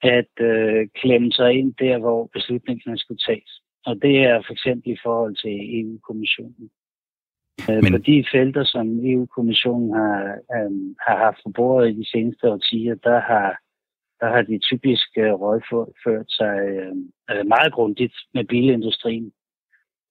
at 0.03 0.33
øh, 0.41 0.89
klemme 0.95 1.33
sig 1.33 1.53
ind 1.53 1.75
der, 1.75 1.99
hvor 1.99 2.31
beslutningerne 2.33 2.99
skulle 2.99 3.19
tages. 3.27 3.63
Og 3.87 4.03
det 4.03 4.19
er 4.19 4.43
for 4.47 4.53
eksempel 4.53 4.93
i 4.93 4.97
forhold 5.03 5.37
til 5.37 5.81
EU-kommissionen. 5.81 6.71
Men... 7.69 7.93
På 7.93 7.99
de 7.99 8.25
felter, 8.33 8.65
som 8.65 8.87
EU-kommissionen 9.11 9.95
har, 9.95 10.39
um, 10.57 10.97
har 11.07 11.17
haft 11.17 11.41
på 11.45 11.51
bordet 11.51 11.91
i 11.91 11.99
de 12.01 12.11
seneste 12.11 12.51
årtier, 12.51 12.95
der 12.95 13.21
har, 13.21 13.59
der 14.21 14.29
har 14.35 14.43
de 14.43 14.59
typisk 14.59 15.09
uh, 15.17 15.33
rådført 15.43 16.31
sig 16.39 16.57
uh, 17.31 17.47
meget 17.47 17.73
grundigt 17.73 18.15
med 18.35 18.45
bilindustrien. 18.45 19.33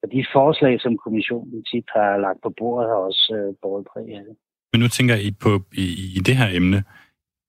Og 0.05 0.11
de 0.11 0.25
forslag, 0.33 0.81
som 0.81 0.97
kommissionen 0.97 1.63
tit 1.63 1.87
har 1.95 2.17
lagt 2.25 2.39
på 2.43 2.53
bordet, 2.57 2.89
har 2.89 2.99
også 3.09 3.25
øh, 3.37 3.55
båret 3.61 3.85
præg 3.91 4.07
af 4.19 4.23
det. 4.27 4.35
Men 4.71 4.79
nu 4.81 4.87
tænker 4.87 5.15
I 5.15 5.31
på 5.31 5.51
i, 5.73 5.85
i 6.17 6.19
det 6.27 6.35
her 6.37 6.49
emne, 6.59 6.83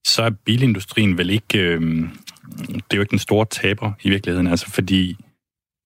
så 0.07 0.23
er 0.23 0.31
bilindustrien 0.45 1.19
vel 1.19 1.31
ikke, 1.31 1.59
øh, 1.59 1.81
det 2.85 2.91
er 2.91 2.97
jo 2.97 3.01
ikke 3.01 3.17
den 3.17 3.27
store 3.29 3.47
taber 3.47 3.93
i 4.03 4.09
virkeligheden, 4.11 4.47
altså 4.47 4.71
fordi 4.75 5.17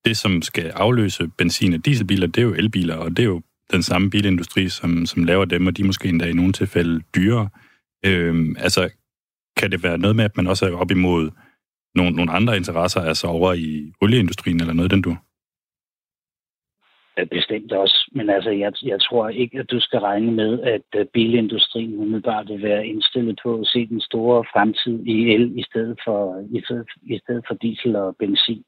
det, 0.05 0.17
som 0.17 0.43
skal 0.43 0.71
afløse 0.71 1.31
benzin- 1.39 1.75
og 1.75 1.85
dieselbiler, 1.87 2.27
det 2.27 2.39
er 2.39 2.43
jo 2.43 2.55
elbiler, 2.55 2.97
og 2.97 3.11
det 3.11 3.19
er 3.19 3.27
jo 3.35 3.43
den 3.71 3.83
samme 3.83 4.11
bilindustri, 4.11 4.69
som, 4.69 5.07
som 5.07 5.25
laver 5.25 5.45
dem, 5.45 5.67
og 5.67 5.77
de 5.77 5.83
er 5.83 5.87
måske 5.87 6.09
endda 6.09 6.27
i 6.27 6.33
nogle 6.33 6.53
tilfælde 6.53 7.01
dyrere. 7.15 7.49
Øh, 8.07 8.55
altså, 8.59 8.91
kan 9.57 9.71
det 9.71 9.83
være 9.83 9.99
noget 9.99 10.17
med, 10.17 10.25
at 10.25 10.37
man 10.37 10.47
også 10.47 10.67
er 10.67 10.77
op 10.77 10.91
imod 10.91 11.31
nogle, 11.95 12.17
nogle 12.17 12.33
andre 12.33 12.57
interesser, 12.57 13.01
altså 13.01 13.27
over 13.27 13.53
i 13.53 13.93
olieindustrien 14.01 14.61
eller 14.61 14.75
noget 14.75 14.91
den 14.91 15.03
du? 15.03 15.17
Bestemt 17.31 17.73
også. 17.73 18.11
Men 18.13 18.31
altså, 18.31 18.51
jeg, 18.51 18.73
jeg 18.83 19.01
tror 19.01 19.29
ikke, 19.29 19.59
at 19.59 19.71
du 19.71 19.81
skal 19.81 19.99
regne 19.99 20.33
med, 20.33 20.61
at 20.61 20.83
øh, 20.97 21.07
bilindustrien 21.07 21.99
umiddelbart 21.99 22.49
vil 22.49 22.63
være 22.63 22.87
indstillet 22.87 23.41
på 23.43 23.61
at 23.61 23.67
se 23.67 23.87
den 23.87 24.01
store 24.01 24.45
fremtid 24.53 25.07
i 25.07 25.35
el 25.35 25.59
i 25.59 25.63
stedet 25.63 26.01
for, 26.05 26.45
i 26.51 26.61
stedet, 26.65 26.87
i 27.03 27.19
stedet 27.19 27.45
for 27.49 27.55
diesel 27.55 27.97
og 27.97 28.17
benzin. 28.17 28.65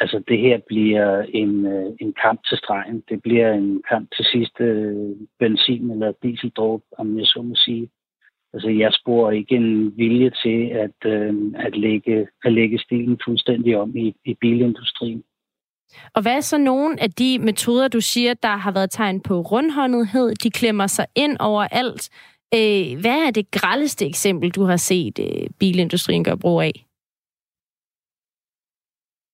Altså, 0.00 0.22
det 0.28 0.38
her 0.38 0.58
bliver 0.66 1.22
en, 1.22 1.66
øh, 1.66 1.92
en 2.00 2.14
kamp 2.22 2.40
til 2.48 2.58
stregen. 2.58 3.02
Det 3.08 3.22
bliver 3.22 3.52
en 3.52 3.82
kamp 3.88 4.08
til 4.16 4.24
sidste 4.24 4.64
øh, 4.64 5.16
benzin- 5.42 5.92
eller 5.92 6.12
dieseldråb, 6.22 6.82
om 6.98 7.18
jeg 7.18 7.26
så 7.26 7.42
må 7.42 7.54
sige. 7.54 7.88
Altså, 8.52 8.68
jeg 8.68 8.92
sporer 8.92 9.30
ikke 9.30 9.54
en 9.54 9.96
vilje 9.96 10.30
til 10.42 10.66
at, 10.66 11.10
at, 11.66 11.76
lægge, 11.76 12.28
at 12.44 12.52
lægge 12.52 12.78
stilen 12.78 13.18
fuldstændig 13.24 13.76
om 13.76 13.96
i, 13.96 14.14
i 14.24 14.34
bilindustrien. 14.34 15.22
Og 16.14 16.22
hvad 16.22 16.36
er 16.36 16.40
så 16.40 16.58
nogle 16.58 17.02
af 17.02 17.10
de 17.10 17.38
metoder, 17.38 17.88
du 17.88 18.00
siger, 18.00 18.34
der 18.34 18.56
har 18.56 18.72
været 18.72 18.90
tegn 18.90 19.20
på 19.20 19.40
rundhåndethed? 19.40 20.34
De 20.34 20.50
klemmer 20.50 20.86
sig 20.86 21.06
ind 21.14 21.36
over 21.40 21.62
alt. 21.62 22.10
Øh, 22.54 23.00
hvad 23.00 23.18
er 23.26 23.30
det 23.30 23.50
grældeste 23.50 24.06
eksempel, 24.06 24.50
du 24.50 24.62
har 24.62 24.76
set 24.76 25.18
øh, 25.18 25.48
bilindustrien 25.58 26.24
gøre 26.24 26.38
brug 26.38 26.60
af? 26.60 26.84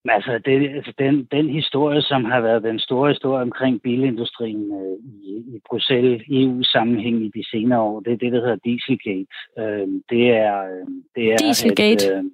Altså, 0.08 0.40
det, 0.44 0.68
altså 0.76 0.92
den, 0.98 1.24
den 1.24 1.48
historie, 1.48 2.02
som 2.02 2.24
har 2.24 2.40
været 2.40 2.62
den 2.62 2.78
store 2.78 3.10
historie 3.10 3.42
omkring 3.42 3.82
bilindustrien 3.82 4.72
øh, 4.72 4.98
i, 5.28 5.56
i 5.56 5.60
Bruxelles 5.68 6.22
EU-sammenhæng 6.30 7.24
i 7.24 7.30
de 7.34 7.44
senere 7.50 7.80
år, 7.80 8.00
det 8.00 8.12
er 8.12 8.16
det, 8.16 8.32
der 8.32 8.40
hedder 8.40 8.56
Dieselgate. 8.64 9.26
Øh, 9.58 9.88
det 10.10 10.30
er, 10.30 10.56
øh, 10.62 10.86
det 11.14 11.32
er 11.32 11.36
Dieselgate? 11.36 12.06
Et, 12.06 12.12
øh, 12.12 12.24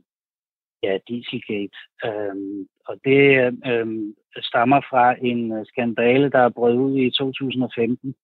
ja, 0.82 0.98
Dieselgate. 1.08 1.78
Øhm, 2.04 2.66
og 2.88 2.96
det 3.04 3.20
øhm, 3.66 4.14
stammer 4.40 4.80
fra 4.90 5.14
en 5.26 5.52
øh, 5.52 5.66
skandale, 5.66 6.30
der 6.30 6.38
er 6.38 6.48
brød 6.48 6.76
ud 6.76 6.98
i 6.98 7.10
2015, 7.10 8.14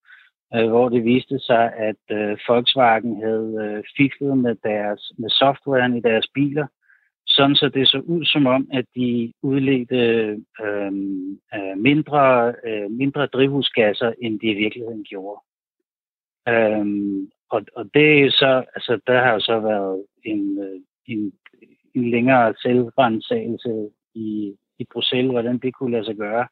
øh, 0.55 0.69
hvor 0.69 0.89
det 0.89 1.05
viste 1.05 1.39
sig, 1.39 1.73
at 1.75 2.03
øh, 2.11 2.39
Volkswagen 2.49 3.23
havde 3.23 3.51
øh, 3.65 3.85
fiklet 3.97 4.39
med, 4.39 4.55
deres, 4.65 5.13
med 5.19 5.31
softwaren 5.31 5.97
i 5.97 6.01
deres 6.01 6.29
biler, 6.35 6.67
sådan 7.27 7.57
så 7.57 7.69
det 7.69 7.89
så 7.89 7.99
ud 7.99 8.25
som 8.25 8.47
om, 8.47 8.69
at 8.73 8.85
de 8.95 9.33
udledte 9.43 9.97
øhm, 10.65 11.41
øh, 11.55 11.79
mindre, 11.79 12.55
øh, 12.67 12.91
mindre 12.91 13.27
drivhusgasser, 13.27 14.13
end 14.23 14.41
de 14.41 14.47
i 14.47 14.55
virkeligheden 14.55 15.05
gjorde. 15.05 15.41
Øhm, 16.49 17.31
og, 17.51 17.63
og 17.77 17.85
det 17.95 18.23
er 18.23 18.31
så, 18.31 18.65
altså 18.75 19.01
der 19.07 19.23
har 19.23 19.33
jo 19.33 19.41
så 19.41 19.61
været 19.61 20.05
en, 20.25 20.59
øh, 20.59 20.81
en 21.07 21.33
en 21.97 22.11
længere 22.11 22.55
selvrensagelse 22.63 23.89
i, 24.15 24.55
i 24.79 24.85
Bruxelles, 24.93 25.31
hvordan 25.33 25.59
det 25.59 25.75
kunne 25.75 25.93
lade 25.93 26.05
sig 26.05 26.17
gøre, 26.17 26.47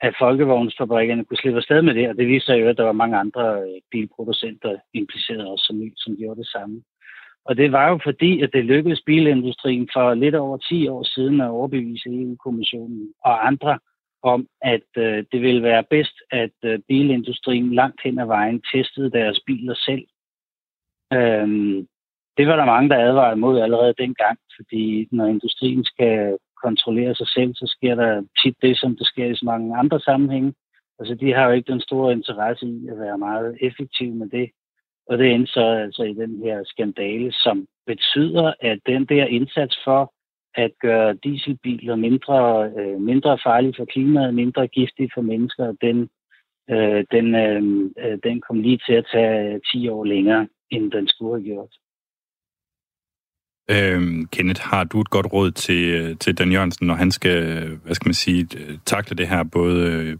at 0.00 0.14
folkevognsfabrikkerne 0.18 1.24
kunne 1.24 1.36
slippe 1.36 1.58
afsted 1.58 1.82
med 1.82 1.94
det, 1.94 2.08
og 2.08 2.16
det 2.16 2.26
viser 2.28 2.46
sig 2.46 2.60
jo, 2.60 2.68
at 2.68 2.76
der 2.76 2.84
var 2.84 2.92
mange 2.92 3.16
andre 3.16 3.62
øh, 3.62 3.80
bilproducenter 3.90 4.76
impliceret 4.94 5.46
også, 5.46 5.64
som, 5.66 5.76
som 5.96 6.16
gjorde 6.16 6.40
det 6.40 6.48
samme. 6.48 6.82
Og 7.44 7.56
det 7.56 7.72
var 7.72 7.88
jo 7.90 7.98
fordi, 8.04 8.42
at 8.42 8.50
det 8.52 8.64
lykkedes 8.64 9.02
bilindustrien 9.06 9.88
for 9.92 10.14
lidt 10.14 10.34
over 10.34 10.56
10 10.56 10.88
år 10.88 11.02
siden 11.02 11.40
at 11.40 11.48
overbevise 11.48 12.08
EU-kommissionen 12.08 13.12
og 13.24 13.46
andre 13.46 13.78
om, 14.22 14.46
at 14.62 14.88
øh, 14.96 15.24
det 15.32 15.40
ville 15.42 15.62
være 15.62 15.84
bedst, 15.90 16.16
at 16.30 16.56
øh, 16.64 16.78
bilindustrien 16.88 17.74
langt 17.74 18.00
hen 18.04 18.18
ad 18.18 18.26
vejen 18.26 18.62
testede 18.72 19.10
deres 19.10 19.40
biler 19.46 19.74
selv. 19.74 20.06
Øhm, 21.12 21.86
det 22.36 22.46
var 22.46 22.56
der 22.56 22.64
mange, 22.64 22.88
der 22.88 22.98
advarede 23.08 23.40
mod 23.40 23.60
allerede 23.60 23.94
dengang, 23.98 24.38
fordi 24.56 25.08
når 25.10 25.26
industrien 25.26 25.84
skal 25.84 26.36
kontrollere 26.62 27.14
sig 27.14 27.28
selv, 27.28 27.54
så 27.54 27.66
sker 27.76 27.94
der 27.94 28.22
tit 28.42 28.56
det, 28.62 28.78
som 28.78 28.96
der 28.96 29.04
sker 29.04 29.26
i 29.26 29.34
så 29.34 29.44
mange 29.44 29.76
andre 29.76 30.00
sammenhænge. 30.00 30.54
Altså, 30.98 31.14
de 31.14 31.34
har 31.34 31.46
jo 31.46 31.52
ikke 31.52 31.72
den 31.72 31.80
store 31.80 32.12
interesse 32.12 32.66
i 32.66 32.88
at 32.92 32.98
være 32.98 33.18
meget 33.18 33.58
effektive 33.60 34.14
med 34.14 34.28
det. 34.28 34.50
Og 35.08 35.18
det 35.18 35.32
endte 35.32 35.52
så 35.52 35.64
altså 35.84 36.02
i 36.02 36.14
den 36.14 36.42
her 36.44 36.64
skandale, 36.64 37.32
som 37.32 37.66
betyder, 37.86 38.52
at 38.60 38.78
den 38.86 39.04
der 39.04 39.24
indsats 39.24 39.76
for 39.84 40.12
at 40.54 40.72
gøre 40.80 41.14
dieselbiler 41.14 41.96
mindre, 41.96 42.70
øh, 42.78 43.00
mindre 43.00 43.38
farlige 43.44 43.74
for 43.76 43.84
klimaet, 43.84 44.34
mindre 44.34 44.68
giftige 44.68 45.10
for 45.14 45.20
mennesker, 45.20 45.72
den, 45.80 46.08
øh, 46.70 47.04
den, 47.10 47.34
øh, 47.34 47.62
øh 47.98 48.18
den 48.24 48.40
kom 48.40 48.60
lige 48.60 48.80
til 48.86 48.92
at 48.92 49.06
tage 49.12 49.60
10 49.72 49.88
år 49.88 50.04
længere, 50.04 50.48
end 50.70 50.92
den 50.92 51.08
skulle 51.08 51.34
have 51.34 51.44
gjort. 51.44 51.72
Øhm, 53.70 54.26
Kenneth, 54.32 54.60
har 54.60 54.84
du 54.84 55.00
et 55.00 55.10
godt 55.10 55.32
råd 55.32 55.50
til, 55.50 55.94
øh, 55.94 56.16
til 56.18 56.38
Dan 56.38 56.52
Jørgensen, 56.52 56.86
når 56.86 56.94
han 56.94 57.10
skal, 57.10 57.42
øh, 57.42 57.78
hvad 57.84 57.94
skal 57.94 58.08
man 58.08 58.14
sige, 58.14 58.46
øh, 58.58 58.78
takle 58.84 59.16
det 59.16 59.28
her, 59.28 59.44
både 59.52 60.18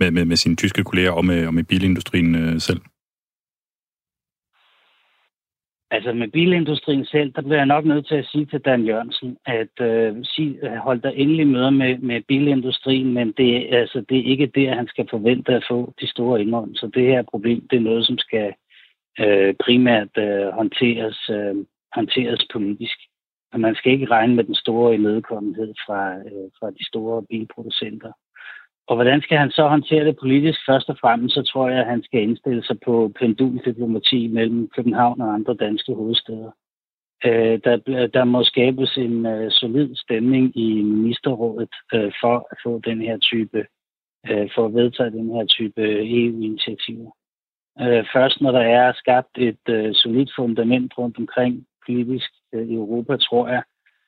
med, 0.00 0.10
med, 0.10 0.24
med 0.24 0.36
sine 0.36 0.56
tyske 0.56 0.84
kolleger 0.84 1.10
og 1.10 1.24
med, 1.24 1.46
og 1.46 1.54
med 1.54 1.64
bilindustrien 1.64 2.34
øh, 2.34 2.60
selv? 2.60 2.80
Altså 5.90 6.12
med 6.12 6.28
bilindustrien 6.28 7.04
selv, 7.04 7.32
der 7.32 7.42
bliver 7.42 7.56
jeg 7.56 7.66
nok 7.66 7.84
nødt 7.84 8.06
til 8.06 8.14
at 8.14 8.26
sige 8.32 8.46
til 8.46 8.60
Dan 8.60 8.84
Jørgensen, 8.84 9.36
at 9.46 9.74
øh, 9.80 10.16
sig, 10.24 10.58
hold 10.86 11.00
dig 11.02 11.12
endelig 11.16 11.46
møder 11.46 11.70
med, 11.70 11.98
med 11.98 12.22
bilindustrien, 12.28 13.14
men 13.14 13.32
det, 13.36 13.66
altså, 13.70 14.04
det 14.08 14.18
er 14.18 14.30
ikke 14.32 14.52
det, 14.54 14.68
han 14.68 14.86
skal 14.88 15.06
forvente 15.10 15.54
at 15.54 15.64
få 15.70 15.94
de 16.00 16.10
store 16.10 16.40
indrømmelser. 16.42 16.86
Så 16.86 16.90
det 16.94 17.06
her 17.06 17.22
problem, 17.22 17.68
det 17.70 17.76
er 17.76 17.88
noget, 17.90 18.06
som 18.06 18.18
skal 18.18 18.52
øh, 19.20 19.54
primært 19.64 20.12
øh, 20.18 20.46
håndteres 20.58 21.30
øh, 21.30 21.54
håndteres 21.94 22.46
politisk. 22.52 22.98
Og 23.52 23.60
man 23.60 23.74
skal 23.74 23.92
ikke 23.92 24.10
regne 24.10 24.34
med 24.34 24.44
den 24.44 24.54
store 24.54 24.94
imødekommenhed 24.94 25.74
fra, 25.86 26.16
øh, 26.16 26.48
fra 26.58 26.70
de 26.70 26.86
store 26.86 27.22
bilproducenter. 27.30 28.12
Og 28.86 28.96
hvordan 28.96 29.20
skal 29.22 29.38
han 29.38 29.50
så 29.50 29.68
håndtere 29.68 30.04
det 30.04 30.16
politisk? 30.20 30.60
Først 30.68 30.88
og 30.88 30.96
fremmest 31.00 31.34
så 31.34 31.42
tror 31.42 31.68
jeg, 31.68 31.80
at 31.80 31.86
han 31.86 32.02
skal 32.02 32.22
indstille 32.22 32.64
sig 32.64 32.76
på 32.84 33.12
penduldiplomati 33.18 34.26
mellem 34.28 34.68
København 34.76 35.20
og 35.20 35.34
andre 35.34 35.54
danske 35.54 35.94
hovedsteder. 35.94 36.50
Øh, 37.24 37.60
der, 37.64 38.06
der 38.14 38.24
må 38.24 38.44
skabes 38.44 38.96
en 38.96 39.26
øh, 39.26 39.50
solid 39.50 39.96
stemning 39.96 40.56
i 40.56 40.82
ministerrådet 40.82 41.74
øh, 41.94 42.12
for 42.22 42.48
at 42.50 42.56
få 42.62 42.80
den 42.84 43.00
her 43.00 43.18
type, 43.18 43.66
øh, 44.30 44.48
for 44.54 44.66
at 44.66 44.74
vedtage 44.74 45.10
den 45.10 45.30
her 45.34 45.46
type 45.46 45.80
øh, 45.82 46.00
EU-initiativer. 46.12 47.10
Øh, 47.80 48.04
først 48.12 48.40
når 48.40 48.52
der 48.52 48.66
er 48.80 48.92
skabt 48.92 49.38
et 49.38 49.64
øh, 49.68 49.94
solidt 49.94 50.30
fundament 50.36 50.98
rundt 50.98 51.18
omkring 51.18 51.66
politisk 51.86 52.30
øh, 52.52 52.68
i 52.68 52.74
Europa, 52.74 53.16
tror 53.16 53.48
jeg, 53.48 53.62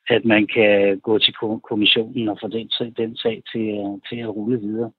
at 0.08 0.24
man 0.24 0.46
kan 0.46 1.00
gå 1.00 1.18
til 1.18 1.34
kommissionen 1.68 2.28
og 2.28 2.38
få 2.40 2.48
den, 2.48 2.68
den 2.96 3.16
sag 3.16 3.42
til, 3.52 3.68
øh, 3.68 4.00
til 4.08 4.16
at 4.16 4.36
rulle 4.36 4.60
videre. 4.60 4.90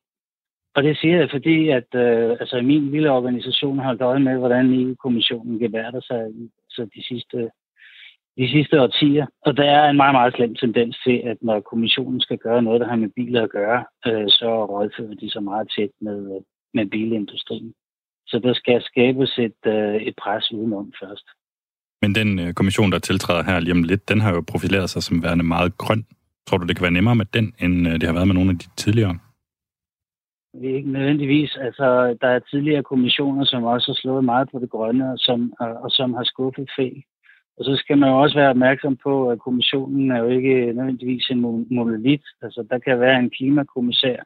Og 0.76 0.84
det 0.84 0.98
siger 0.98 1.18
jeg, 1.18 1.30
fordi 1.32 1.70
at 1.70 1.96
øh, 1.96 2.30
altså, 2.40 2.62
min 2.62 2.92
lille 2.92 3.12
organisation 3.12 3.78
har 3.78 3.86
holdt 3.86 4.02
øje 4.02 4.20
med, 4.20 4.38
hvordan 4.38 4.74
EU-kommissionen 4.74 5.60
gebærder 5.60 6.02
sig 6.02 6.22
så 6.70 6.82
altså, 6.82 6.90
de 6.96 7.04
sidste, 7.04 7.50
de 8.38 8.50
sidste 8.52 8.82
årtier. 8.82 9.26
Og 9.42 9.58
der 9.58 9.64
er 9.64 9.90
en 9.90 9.98
meget, 9.98 10.14
meget 10.14 10.34
slem 10.34 10.56
tendens 10.56 10.98
til, 11.06 11.22
at 11.26 11.38
når 11.42 11.60
kommissionen 11.60 12.22
skal 12.22 12.38
gøre 12.38 12.62
noget, 12.62 12.82
der 12.82 12.88
har 12.88 12.96
med 12.96 13.10
biler 13.16 13.44
at 13.44 13.50
gøre, 13.50 13.86
øh, 14.08 14.30
så 14.30 14.66
rådfører 14.66 15.14
de 15.14 15.30
så 15.30 15.40
meget 15.40 15.72
tæt 15.78 15.90
med, 16.02 16.42
med 16.74 16.86
bilindustrien. 16.86 17.74
Så 18.28 18.40
der 18.40 18.54
skal 18.54 18.82
skabes 18.82 19.40
et, 19.40 19.62
øh, 19.66 19.96
et 19.96 20.16
pres 20.22 20.52
udenom 20.52 20.94
først. 21.02 21.28
Men 22.02 22.16
den 22.16 22.40
øh, 22.40 22.54
kommission, 22.54 22.92
der 22.92 23.00
tiltræder 23.00 23.44
her 23.44 23.60
lige 23.60 23.72
om 23.72 23.84
lidt, 23.84 24.10
den 24.10 24.22
har 24.22 24.34
jo 24.34 24.44
profileret 24.52 24.90
sig 24.90 25.04
som 25.04 25.24
værende 25.24 25.44
meget 25.44 25.78
grøn. 25.78 26.06
Tror 26.48 26.58
du, 26.58 26.66
det 26.66 26.76
kan 26.76 26.84
være 26.84 26.98
nemmere 27.00 27.16
med 27.16 27.26
den, 27.26 27.54
end 27.60 27.88
øh, 27.88 27.94
det 27.94 28.04
har 28.04 28.14
været 28.14 28.28
med 28.28 28.36
nogle 28.36 28.52
af 28.52 28.58
de 28.58 28.70
tidligere? 28.76 29.20
Det 30.62 30.72
er 30.72 30.76
ikke 30.76 30.92
nødvendigvis. 30.92 31.58
Altså, 31.58 32.18
der 32.22 32.28
er 32.28 32.40
tidligere 32.40 32.84
kommissioner, 32.84 33.46
som 33.46 33.64
også 33.64 33.92
har 33.92 34.00
slået 34.02 34.24
meget 34.24 34.50
på 34.52 34.60
det 34.60 34.70
grønne, 34.70 35.12
og 35.12 35.18
som, 35.18 35.54
og, 35.60 35.92
som 35.92 36.14
har 36.14 36.24
skuffet 36.24 36.70
fejl. 36.76 37.04
Og 37.58 37.66
så 37.66 37.76
skal 37.76 37.98
man 37.98 38.10
jo 38.10 38.22
også 38.22 38.36
være 38.36 38.50
opmærksom 38.50 38.98
på, 39.04 39.30
at 39.30 39.40
kommissionen 39.40 40.12
er 40.12 40.20
jo 40.20 40.28
ikke 40.28 40.74
nødvendigvis 40.74 41.30
en 41.30 41.42
monolit. 41.72 42.24
Altså, 42.42 42.66
der 42.70 42.80
kan 42.80 43.00
være 43.00 43.20
en 43.20 43.30
klimakommissær, 43.30 44.18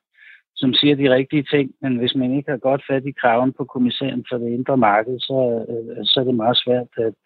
som 0.56 0.74
siger 0.74 0.96
de 0.96 1.14
rigtige 1.14 1.44
ting, 1.44 1.72
men 1.82 1.98
hvis 1.98 2.16
man 2.16 2.38
ikke 2.38 2.52
har 2.52 2.58
godt 2.58 2.84
fat 2.90 3.06
i 3.06 3.12
kraven 3.22 3.54
på 3.58 3.64
kommissæren 3.66 4.26
for 4.30 4.38
det 4.38 4.50
indre 4.50 4.78
marked, 4.78 5.20
så, 5.20 5.66
øh, 5.70 6.06
så 6.06 6.20
er 6.20 6.24
det 6.24 6.36
meget 6.36 6.58
svært 6.58 6.92
at, 7.08 7.24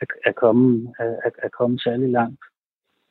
at, 0.00 0.08
at, 0.24 0.34
komme, 0.34 0.94
at, 0.98 1.32
at 1.42 1.52
komme 1.52 1.78
særlig 1.78 2.08
langt. 2.08 2.40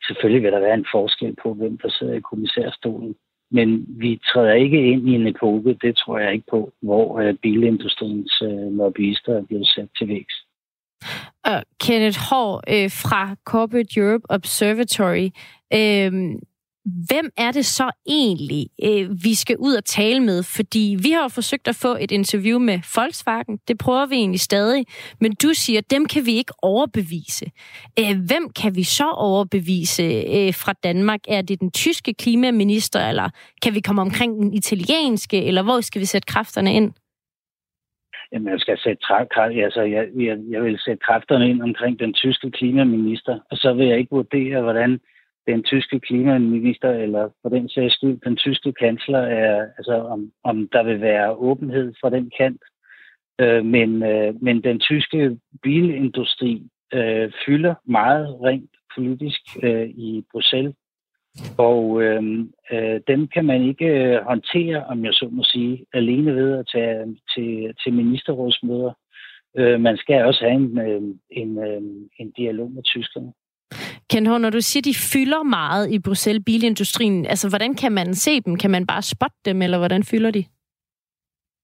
Selvfølgelig 0.07 0.43
vil 0.43 0.51
der 0.51 0.59
være 0.59 0.73
en 0.73 0.91
forskel 0.91 1.35
på, 1.43 1.53
hvem 1.53 1.77
der 1.77 1.89
sidder 1.89 2.13
i 2.13 2.27
kommissærstolen, 2.29 3.15
men 3.51 3.85
vi 3.87 4.19
træder 4.33 4.53
ikke 4.53 4.91
ind 4.91 5.09
i 5.09 5.13
en 5.13 5.27
epoke, 5.27 5.77
det 5.81 5.97
tror 5.97 6.19
jeg 6.19 6.33
ikke 6.33 6.45
på, 6.51 6.71
hvor 6.81 7.19
øh, 7.19 7.33
bilindustriens 7.33 8.41
øh, 8.41 8.77
lobbyister 8.77 9.37
er 9.37 9.45
blevet 9.45 9.67
sat 9.67 9.89
til 9.97 10.07
vækst. 10.07 10.39
Og 11.45 11.63
Kenneth 11.79 12.19
Hård 12.29 12.63
øh, 12.67 12.89
fra 13.03 13.35
Corporate 13.45 13.99
Europe 13.99 14.25
Observatory. 14.29 15.27
Øh, 15.73 16.11
hvem 17.09 17.29
er 17.37 17.51
det 17.51 17.65
så 17.65 17.91
egentlig, 18.07 18.67
øh, 18.83 19.23
vi 19.23 19.33
skal 19.35 19.55
ud 19.57 19.73
og 19.73 19.85
tale 19.85 20.19
med? 20.19 20.43
Fordi 20.43 20.97
vi 21.03 21.09
har 21.11 21.21
jo 21.21 21.27
forsøgt 21.27 21.67
at 21.67 21.75
få 21.75 21.97
et 21.99 22.11
interview 22.11 22.59
med 22.59 22.79
Volkswagen. 22.95 23.57
Det 23.67 23.77
prøver 23.77 24.05
vi 24.05 24.15
egentlig 24.15 24.39
stadig. 24.39 24.85
Men 25.21 25.35
du 25.43 25.49
siger, 25.53 25.81
dem 25.81 26.05
kan 26.05 26.25
vi 26.25 26.33
ikke 26.33 26.53
overbevise. 26.61 27.45
Øh, 27.99 28.15
hvem 28.29 28.49
kan 28.61 28.75
vi 28.75 28.83
så 28.83 29.09
overbevise 29.09 30.03
øh, 30.03 30.53
fra 30.53 30.73
Danmark? 30.83 31.19
Er 31.27 31.41
det 31.41 31.59
den 31.59 31.71
tyske 31.71 32.13
klimaminister, 32.13 33.09
eller 33.09 33.29
kan 33.63 33.75
vi 33.75 33.79
komme 33.79 34.01
omkring 34.01 34.31
den 34.41 34.53
italienske, 34.53 35.43
eller 35.43 35.63
hvor 35.63 35.81
skal 35.81 36.01
vi 36.01 36.05
sætte 36.05 36.25
kræfterne 36.25 36.73
ind? 36.73 36.91
Jamen, 38.31 38.51
jeg 38.53 38.59
skal 38.59 38.77
sætte 38.77 39.03
tra- 39.05 39.63
altså, 39.65 39.81
jeg, 39.81 40.07
jeg, 40.15 40.37
jeg 40.49 40.63
vil 40.63 40.79
sætte 40.79 41.01
kræfterne 41.07 41.49
ind 41.49 41.61
omkring 41.61 41.99
den 41.99 42.13
tyske 42.13 42.51
klimaminister, 42.51 43.39
og 43.51 43.57
så 43.57 43.73
vil 43.73 43.87
jeg 43.87 43.97
ikke 43.97 44.11
vurdere, 44.11 44.61
hvordan 44.61 44.99
den 45.51 45.63
tyske 45.63 45.99
klimaminister, 45.99 46.89
eller 46.89 47.29
for 47.41 47.49
den 47.49 47.69
sags 47.69 47.93
skyld, 47.93 48.19
den 48.25 48.35
tyske 48.35 48.71
kansler, 48.73 49.19
er, 49.19 49.67
altså 49.77 49.93
om, 49.93 50.31
om 50.43 50.69
der 50.73 50.83
vil 50.83 51.01
være 51.01 51.35
åbenhed 51.35 51.93
fra 52.01 52.09
den 52.09 52.31
kant. 52.37 52.61
Øh, 53.41 53.65
men, 53.65 54.03
øh, 54.03 54.43
men 54.43 54.63
den 54.63 54.79
tyske 54.79 55.37
bilindustri 55.63 56.63
øh, 56.93 57.31
fylder 57.45 57.75
meget 57.85 58.41
rent 58.43 58.71
politisk 58.95 59.41
øh, 59.63 59.89
i 59.89 60.23
Bruxelles. 60.31 60.75
Og 61.57 62.01
øh, 62.03 62.23
øh, 62.71 63.01
dem 63.07 63.27
kan 63.27 63.45
man 63.45 63.61
ikke 63.61 63.85
øh, 63.85 64.23
håndtere, 64.23 64.85
om 64.85 65.05
jeg 65.05 65.13
så 65.13 65.29
må 65.31 65.43
sige, 65.43 65.85
alene 65.93 66.35
ved 66.35 66.57
at 66.59 66.67
tage 66.73 67.17
til, 67.35 67.73
til 67.83 67.93
ministerrådsmøder. 67.93 68.93
Øh, 69.57 69.79
man 69.81 69.97
skal 69.97 70.25
også 70.25 70.41
have 70.43 70.53
en, 70.53 70.79
øh, 70.79 71.01
en, 71.29 71.57
øh, 71.59 71.81
en 72.19 72.31
dialog 72.31 72.71
med 72.71 72.83
tyskerne. 72.83 73.33
Ken 74.09 74.25
Horn, 74.27 74.41
når 74.41 74.49
du 74.49 74.61
siger, 74.61 74.81
de 74.81 74.95
fylder 75.13 75.43
meget 75.43 75.91
i 75.91 75.99
Bruxelles 75.99 76.43
bilindustrien, 76.45 77.25
altså 77.25 77.49
hvordan 77.49 77.75
kan 77.75 77.91
man 77.91 78.13
se 78.13 78.41
dem? 78.41 78.55
Kan 78.55 78.71
man 78.71 78.87
bare 78.87 79.01
spotte 79.01 79.37
dem, 79.45 79.61
eller 79.61 79.77
hvordan 79.77 80.03
fylder 80.03 80.31
de? 80.31 80.43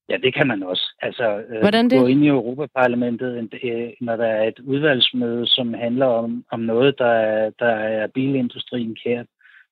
Ja, 0.10 0.18
det 0.18 0.34
kan 0.34 0.48
man 0.48 0.64
også. 0.64 0.96
Altså, 1.02 1.44
Hvordan 1.62 1.90
det? 1.90 2.00
gå 2.00 2.08
ind 2.08 2.24
i 2.24 2.28
Europaparlamentet, 2.28 3.50
øh, 3.64 3.90
når 4.02 4.16
der 4.16 4.26
er 4.26 4.48
et 4.48 4.60
udvalgsmøde, 4.60 5.48
som 5.48 5.74
handler 5.74 6.06
om, 6.06 6.46
om 6.52 6.60
noget, 6.60 6.96
der 6.98 7.12
er, 7.12 7.50
der 7.60 7.74
er 7.98 8.08
bilindustrien 8.08 8.96
kært, 9.04 9.26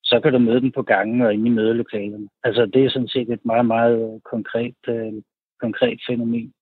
så 0.03 0.19
kan 0.19 0.33
du 0.33 0.39
møde 0.39 0.61
dem 0.61 0.71
på 0.71 0.81
gangen 0.81 1.21
og 1.21 1.33
inde 1.33 1.47
i 1.47 1.53
mødelokalerne. 1.53 2.27
Altså, 2.43 2.65
det 2.65 2.85
er 2.85 2.89
sådan 2.89 3.07
set 3.07 3.29
et 3.29 3.45
meget, 3.45 3.65
meget 3.65 4.21
konkret, 4.31 4.75
øh, 4.87 5.13
konkret 5.61 5.99
fænomen. 6.09 6.53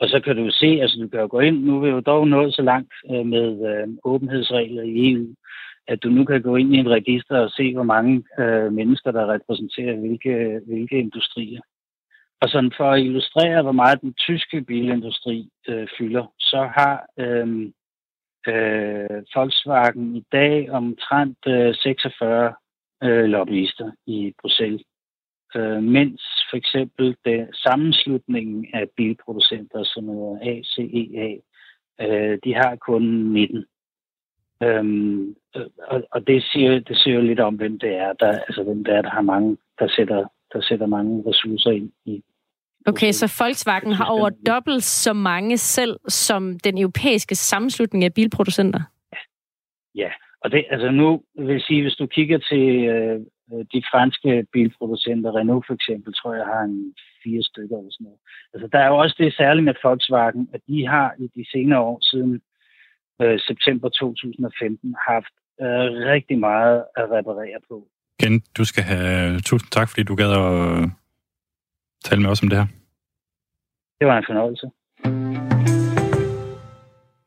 Og 0.00 0.08
så 0.08 0.20
kan 0.20 0.36
du 0.36 0.50
se, 0.50 0.66
altså 0.82 0.98
du 1.02 1.08
kan 1.08 1.20
jo 1.20 1.28
gå 1.30 1.40
ind, 1.40 1.64
nu 1.64 1.76
er 1.76 1.80
vi 1.80 1.88
jo 1.88 2.00
dog 2.00 2.28
nået 2.28 2.54
så 2.54 2.62
langt 2.62 2.92
øh, 3.10 3.26
med 3.26 3.48
øh, 3.70 3.88
åbenhedsregler 4.04 4.82
i 4.82 5.12
EU, 5.12 5.26
at 5.86 6.02
du 6.02 6.08
nu 6.08 6.24
kan 6.24 6.42
gå 6.42 6.56
ind 6.56 6.74
i 6.74 6.80
et 6.80 6.86
register 6.88 7.38
og 7.38 7.50
se, 7.50 7.74
hvor 7.74 7.82
mange 7.82 8.24
øh, 8.38 8.72
mennesker, 8.72 9.10
der 9.10 9.32
repræsenterer 9.32 9.96
hvilke, 9.96 10.60
hvilke 10.66 10.98
industrier. 10.98 11.60
Og 12.40 12.48
sådan 12.48 12.72
for 12.76 12.90
at 12.90 13.00
illustrere, 13.00 13.62
hvor 13.62 13.72
meget 13.72 14.00
den 14.00 14.14
tyske 14.14 14.62
bilindustri 14.62 15.48
øh, 15.68 15.88
fylder, 15.98 16.26
så 16.38 16.70
har 16.76 17.06
øh, 17.18 17.48
øh, 18.48 19.22
Volkswagen 19.34 20.16
i 20.16 20.24
dag 20.32 20.70
omtrent 20.70 21.38
øh, 21.46 21.74
46 21.74 22.54
øh, 23.02 23.24
lobbyister 23.24 23.90
i 24.06 24.34
Bruxelles. 24.40 24.82
Øh, 25.56 25.82
mens 25.82 26.22
for 26.50 26.56
eksempel 26.56 27.16
det, 27.24 27.48
sammenslutningen 27.54 28.66
af 28.74 28.84
bilproducenter, 28.96 29.84
som 29.84 30.08
er 30.08 30.38
ACEA, 30.42 31.36
øh, 32.00 32.38
de 32.44 32.54
har 32.54 32.76
kun 32.76 33.02
19. 33.02 33.64
Øhm, 34.62 35.34
og, 35.88 36.02
og 36.10 36.26
det 36.26 36.42
siger, 36.52 36.80
det 36.80 36.96
siger 36.98 37.14
jo 37.14 37.22
lidt 37.22 37.40
om, 37.40 37.54
hvem 37.54 37.78
det 37.78 37.94
er, 37.94 38.12
der, 38.12 38.38
altså 38.38 38.62
hvem 38.62 38.84
det 38.84 38.94
er, 38.94 39.02
der 39.02 39.10
har 39.10 39.20
mange, 39.20 39.56
der 39.78 39.88
sætter, 39.88 40.26
der 40.52 40.60
sætter 40.62 40.86
mange 40.86 41.24
ressourcer 41.26 41.70
ind 41.70 41.92
i. 42.04 42.22
Okay, 42.86 43.12
så 43.12 43.36
Volkswagen 43.38 43.92
har 43.92 44.04
over 44.04 44.30
dobbelt 44.46 44.82
så 44.82 45.12
mange 45.12 45.58
selv 45.58 45.96
som 46.08 46.58
den 46.58 46.78
europæiske 46.78 47.34
sammenslutning 47.34 48.04
af 48.04 48.14
bilproducenter? 48.14 48.80
Ja, 49.94 50.10
og 50.44 50.50
det, 50.50 50.64
altså 50.70 50.90
nu 50.90 51.22
vil 51.38 51.52
jeg 51.52 51.60
sige, 51.60 51.82
hvis 51.82 51.94
du 51.94 52.06
kigger 52.06 52.38
til 52.38 52.84
øh, 52.84 53.20
de 53.72 53.80
franske 53.90 54.46
bilproducenter, 54.52 55.36
Renault 55.36 55.66
for 55.66 55.74
eksempel, 55.74 56.14
tror 56.14 56.34
jeg 56.34 56.46
har 56.46 56.62
en 56.62 56.94
fire 57.24 57.42
stykker 57.50 57.76
eller 57.78 57.92
sådan 57.92 58.04
noget. 58.04 58.20
Altså 58.54 58.66
der 58.72 58.78
er 58.78 58.88
jo 58.92 58.96
også 58.96 59.16
det 59.18 59.34
særligt 59.34 59.64
med 59.64 59.74
Volkswagen, 59.82 60.48
at 60.54 60.60
de 60.68 60.86
har 60.86 61.08
i 61.18 61.26
de 61.36 61.44
senere 61.52 61.80
år 61.80 61.98
siden 62.10 62.40
øh, 63.22 63.38
september 63.48 63.88
2015 63.88 64.94
haft 65.08 65.34
øh, 65.60 65.88
rigtig 66.14 66.38
meget 66.38 66.84
at 66.96 67.04
reparere 67.16 67.58
på. 67.68 67.76
Ken, 68.20 68.42
du 68.58 68.64
skal 68.64 68.84
have 68.84 69.40
tusind 69.40 69.70
tak, 69.70 69.88
fordi 69.88 70.02
du 70.02 70.14
gad 70.14 70.32
at 70.32 70.90
tale 72.04 72.22
med 72.22 72.30
os 72.30 72.42
om 72.42 72.48
det 72.48 72.58
her. 72.58 72.66
Det 74.00 74.06
var 74.08 74.18
en 74.18 74.28
fornøjelse. 74.28 74.66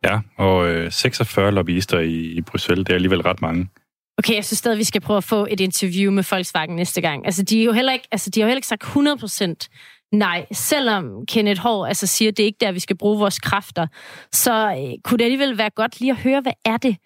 Ja, 0.08 0.16
og 0.38 0.68
øh, 0.70 0.92
46 0.92 1.52
lobbyister 1.52 2.00
i, 2.00 2.16
i 2.38 2.42
Bruxelles, 2.42 2.86
det 2.86 2.92
er 2.94 2.96
alligevel 2.96 3.22
ret 3.22 3.42
mange. 3.42 3.70
Okay, 4.18 4.36
jeg 4.36 4.46
synes 4.46 4.58
stadig, 4.58 4.78
vi 4.78 4.84
skal 4.84 5.02
prøve 5.02 5.18
at 5.18 5.24
få 5.24 5.48
et 5.50 5.60
interview 5.60 6.12
med 6.12 6.24
Volkswagen 6.32 6.76
næste 6.76 7.02
gang. 7.02 7.26
Altså, 7.26 7.44
de, 7.44 7.60
er 7.60 7.66
jo 7.66 7.72
heller 7.72 7.94
ikke, 7.94 8.08
altså, 8.12 8.30
de 8.30 8.40
har 8.40 8.46
jo 8.46 8.50
heller 8.50 8.58
ikke 8.58 8.68
sagt 8.68 8.84
100% 8.84 9.68
nej. 10.12 10.46
Selvom 10.52 11.26
Kenneth 11.26 11.62
Hård 11.62 11.88
altså, 11.88 12.08
siger, 12.08 12.32
at 12.32 12.38
det 12.38 12.44
er 12.44 12.48
ikke 12.48 12.58
der, 12.62 12.72
vi 12.72 12.80
skal 12.80 12.98
bruge 12.98 13.20
vores 13.20 13.40
kræfter, 13.40 13.88
så 14.32 14.76
øh, 14.80 14.94
kunne 15.04 15.18
det 15.18 15.24
alligevel 15.24 15.58
være 15.58 15.70
godt 15.70 16.00
lige 16.00 16.12
at 16.12 16.18
høre, 16.18 16.42
hvad 16.42 16.54
er 16.66 16.78
det 16.78 16.98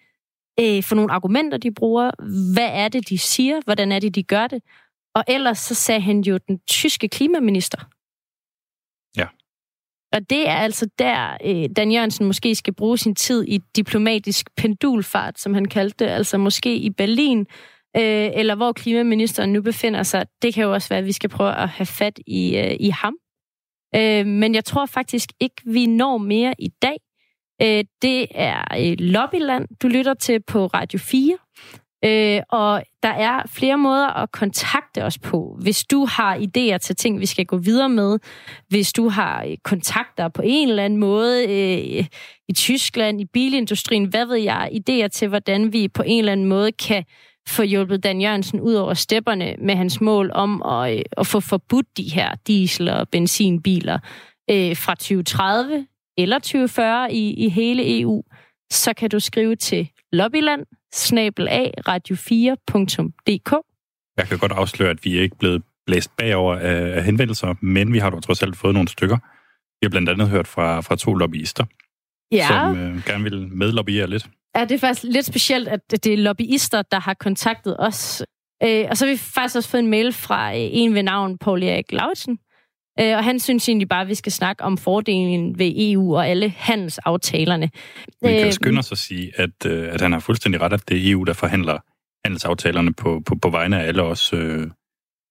øh, 0.60 0.82
for 0.82 0.94
nogle 0.94 1.12
argumenter, 1.12 1.58
de 1.58 1.74
bruger? 1.74 2.10
Hvad 2.54 2.68
er 2.72 2.88
det, 2.88 3.08
de 3.08 3.18
siger? 3.18 3.60
Hvordan 3.64 3.92
er 3.92 3.98
det, 3.98 4.14
de 4.14 4.22
gør 4.22 4.46
det? 4.46 4.62
Og 5.14 5.24
ellers 5.28 5.58
så 5.58 5.74
sagde 5.74 6.00
han 6.00 6.20
jo 6.20 6.38
den 6.48 6.58
tyske 6.68 7.08
klimaminister. 7.08 7.78
Og 10.12 10.30
det 10.30 10.48
er 10.48 10.54
altså 10.54 10.88
der, 10.98 11.36
øh, 11.44 11.68
Dan 11.76 11.92
Jørgensen 11.92 12.26
måske 12.26 12.54
skal 12.54 12.74
bruge 12.74 12.98
sin 12.98 13.14
tid 13.14 13.44
i 13.48 13.58
diplomatisk 13.76 14.50
pendulfart, 14.56 15.40
som 15.40 15.54
han 15.54 15.64
kaldte 15.64 16.04
det, 16.04 16.10
altså 16.10 16.38
måske 16.38 16.76
i 16.76 16.90
Berlin, 16.90 17.40
øh, 17.96 18.30
eller 18.34 18.54
hvor 18.54 18.72
klimaministeren 18.72 19.52
nu 19.52 19.62
befinder 19.62 20.02
sig. 20.02 20.26
Det 20.42 20.54
kan 20.54 20.64
jo 20.64 20.72
også 20.72 20.88
være, 20.88 20.98
at 20.98 21.06
vi 21.06 21.12
skal 21.12 21.30
prøve 21.30 21.54
at 21.56 21.68
have 21.68 21.86
fat 21.86 22.20
i, 22.26 22.56
øh, 22.56 22.76
i 22.80 22.88
ham. 22.88 23.16
Øh, 23.96 24.26
men 24.26 24.54
jeg 24.54 24.64
tror 24.64 24.86
faktisk 24.86 25.30
ikke, 25.40 25.62
vi 25.64 25.86
når 25.86 26.18
mere 26.18 26.54
i 26.58 26.68
dag. 26.82 26.96
Øh, 27.62 27.84
det 28.02 28.26
er 28.30 28.64
øh, 28.78 28.96
Lobbyland, 28.98 29.68
du 29.82 29.88
lytter 29.88 30.14
til 30.14 30.42
på 30.42 30.66
Radio 30.66 30.98
4. 30.98 31.38
Øh, 32.04 32.40
og 32.48 32.82
der 33.02 33.08
er 33.08 33.42
flere 33.46 33.78
måder 33.78 34.06
at 34.06 34.32
kontakte 34.32 35.04
os 35.04 35.18
på. 35.18 35.58
Hvis 35.62 35.84
du 35.84 36.06
har 36.06 36.36
idéer 36.36 36.78
til 36.78 36.96
ting, 36.96 37.20
vi 37.20 37.26
skal 37.26 37.46
gå 37.46 37.56
videre 37.56 37.88
med, 37.88 38.18
hvis 38.68 38.92
du 38.92 39.08
har 39.08 39.44
øh, 39.44 39.56
kontakter 39.64 40.28
på 40.28 40.42
en 40.44 40.68
eller 40.68 40.84
anden 40.84 40.98
måde 40.98 41.44
øh, 41.44 42.06
i 42.48 42.52
Tyskland, 42.52 43.20
i 43.20 43.24
bilindustrien, 43.24 44.04
hvad 44.04 44.26
ved 44.26 44.36
jeg, 44.36 44.70
idéer 44.72 45.08
til, 45.08 45.28
hvordan 45.28 45.72
vi 45.72 45.88
på 45.88 46.02
en 46.06 46.18
eller 46.18 46.32
anden 46.32 46.46
måde 46.46 46.72
kan 46.72 47.04
få 47.48 47.62
hjulpet 47.62 48.04
Dan 48.04 48.20
Jørgensen 48.20 48.60
ud 48.60 48.74
over 48.74 48.94
stepperne 48.94 49.54
med 49.58 49.74
hans 49.74 50.00
mål 50.00 50.30
om 50.34 50.62
at, 50.62 50.96
øh, 50.96 51.02
at 51.16 51.26
få 51.26 51.40
forbudt 51.40 51.96
de 51.96 52.02
her 52.02 52.34
diesel- 52.46 52.88
og 52.88 53.08
benzinbiler 53.08 53.98
øh, 54.50 54.76
fra 54.76 54.94
2030 54.94 55.86
eller 56.18 56.38
2040 56.38 57.12
i, 57.12 57.34
i 57.34 57.48
hele 57.48 58.00
EU, 58.00 58.22
så 58.72 58.94
kan 58.94 59.10
du 59.10 59.20
skrive 59.20 59.56
til 59.56 59.88
lobbyland 60.12 60.66
radio4.dk. 61.88 63.52
Jeg 64.16 64.28
kan 64.28 64.38
godt 64.38 64.52
afsløre, 64.52 64.90
at 64.90 65.04
vi 65.04 65.18
er 65.18 65.22
ikke 65.22 65.36
blevet 65.36 65.62
blæst 65.86 66.16
bagover 66.16 66.56
af, 66.56 66.96
af 66.96 67.04
henvendelser, 67.04 67.54
men 67.60 67.92
vi 67.92 67.98
har 67.98 68.10
dog 68.10 68.22
trods 68.22 68.42
alt 68.42 68.56
fået 68.56 68.74
nogle 68.74 68.88
stykker. 68.88 69.16
Vi 69.80 69.84
har 69.84 69.88
blandt 69.90 70.08
andet 70.08 70.28
hørt 70.28 70.46
fra, 70.46 70.80
fra 70.80 70.96
to 70.96 71.14
lobbyister, 71.14 71.64
Ja. 72.32 72.46
som 72.48 72.78
øh, 72.78 73.04
gerne 73.06 73.24
vil 73.24 73.48
medlobbyere 73.48 74.06
lidt. 74.06 74.28
Ja, 74.56 74.64
det 74.64 74.72
er 74.72 74.78
faktisk 74.78 75.04
lidt 75.12 75.26
specielt, 75.26 75.68
at 75.68 75.80
det 75.90 76.06
er 76.06 76.16
lobbyister, 76.16 76.82
der 76.82 77.00
har 77.00 77.14
kontaktet 77.14 77.76
os. 77.78 78.22
Øh, 78.62 78.86
og 78.90 78.96
så 78.96 79.06
har 79.06 79.12
vi 79.12 79.18
faktisk 79.18 79.56
også 79.56 79.68
fået 79.68 79.82
en 79.82 79.90
mail 79.90 80.12
fra 80.12 80.50
øh, 80.50 80.56
en 80.72 80.94
ved 80.94 81.02
navn 81.02 81.38
Paul 81.38 81.62
Erik 81.62 81.92
Lauritsen, 81.92 82.38
Øh, 83.00 83.16
og 83.16 83.24
han 83.24 83.38
synes 83.38 83.68
egentlig 83.68 83.88
bare, 83.88 84.02
at 84.02 84.08
vi 84.08 84.14
skal 84.14 84.32
snakke 84.32 84.64
om 84.64 84.78
fordelen 84.78 85.58
ved 85.58 85.72
EU 85.76 86.16
og 86.16 86.28
alle 86.28 86.48
handelsaftalerne. 86.56 87.70
Vi 88.22 88.28
kan 88.28 88.40
jo 88.40 88.46
Øh, 88.46 88.52
skynde 88.52 88.78
os 88.78 88.92
at 88.92 88.98
sige, 88.98 89.32
at, 89.34 89.66
øh, 89.66 89.94
at 89.94 90.00
han 90.00 90.12
har 90.12 90.20
fuldstændig 90.20 90.60
ret, 90.60 90.72
at 90.72 90.88
det 90.88 90.96
er 90.96 91.12
EU, 91.12 91.24
der 91.24 91.32
forhandler 91.32 91.78
handelsaftalerne 92.24 92.92
på, 92.92 93.22
på, 93.26 93.36
på 93.42 93.50
vegne 93.50 93.82
af 93.82 93.86
alle 93.86 94.02
os 94.02 94.32
øh, 94.32 94.66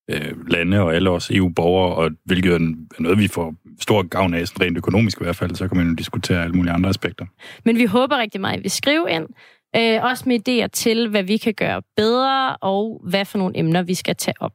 øh, 0.10 0.48
lande 0.48 0.82
og 0.82 0.96
alle 0.96 1.10
os 1.10 1.32
EU-borgere, 1.32 1.96
og 1.96 2.12
hvilket 2.26 2.52
er 2.52 2.56
er 2.98 3.02
noget, 3.02 3.20
vi 3.20 3.28
får 3.28 3.56
stor 3.82 4.08
gavn 4.08 4.34
af, 4.34 4.48
sådan 4.48 4.66
rent 4.66 4.78
økonomisk 4.78 5.22
i 5.22 5.24
hvert 5.24 5.36
fald, 5.36 5.56
så 5.56 5.68
kan 5.68 5.78
man 5.78 5.88
jo 5.88 5.94
diskutere 5.94 6.44
alle 6.44 6.56
mulige 6.56 6.74
andre 6.74 6.90
aspekter. 6.90 7.26
Men 7.66 7.78
vi 7.78 7.86
håber 7.86 8.18
rigtig 8.18 8.42
meget, 8.42 8.58
at 8.58 8.64
vi 8.64 8.70
skriver 8.70 9.08
ind. 9.08 9.28
Øh, 9.76 10.04
også 10.04 10.24
med 10.28 10.40
idéer 10.50 10.68
til, 10.68 11.10
hvad 11.10 11.24
vi 11.24 11.38
kan 11.38 11.54
gøre 11.54 11.82
bedre, 11.98 12.58
og 12.58 13.02
hvad 13.10 13.26
for 13.26 13.38
nogle 13.38 13.58
emner, 13.58 13.82
vi 13.84 13.94
skal 13.94 14.16
tage 14.16 14.36
op. 14.40 14.54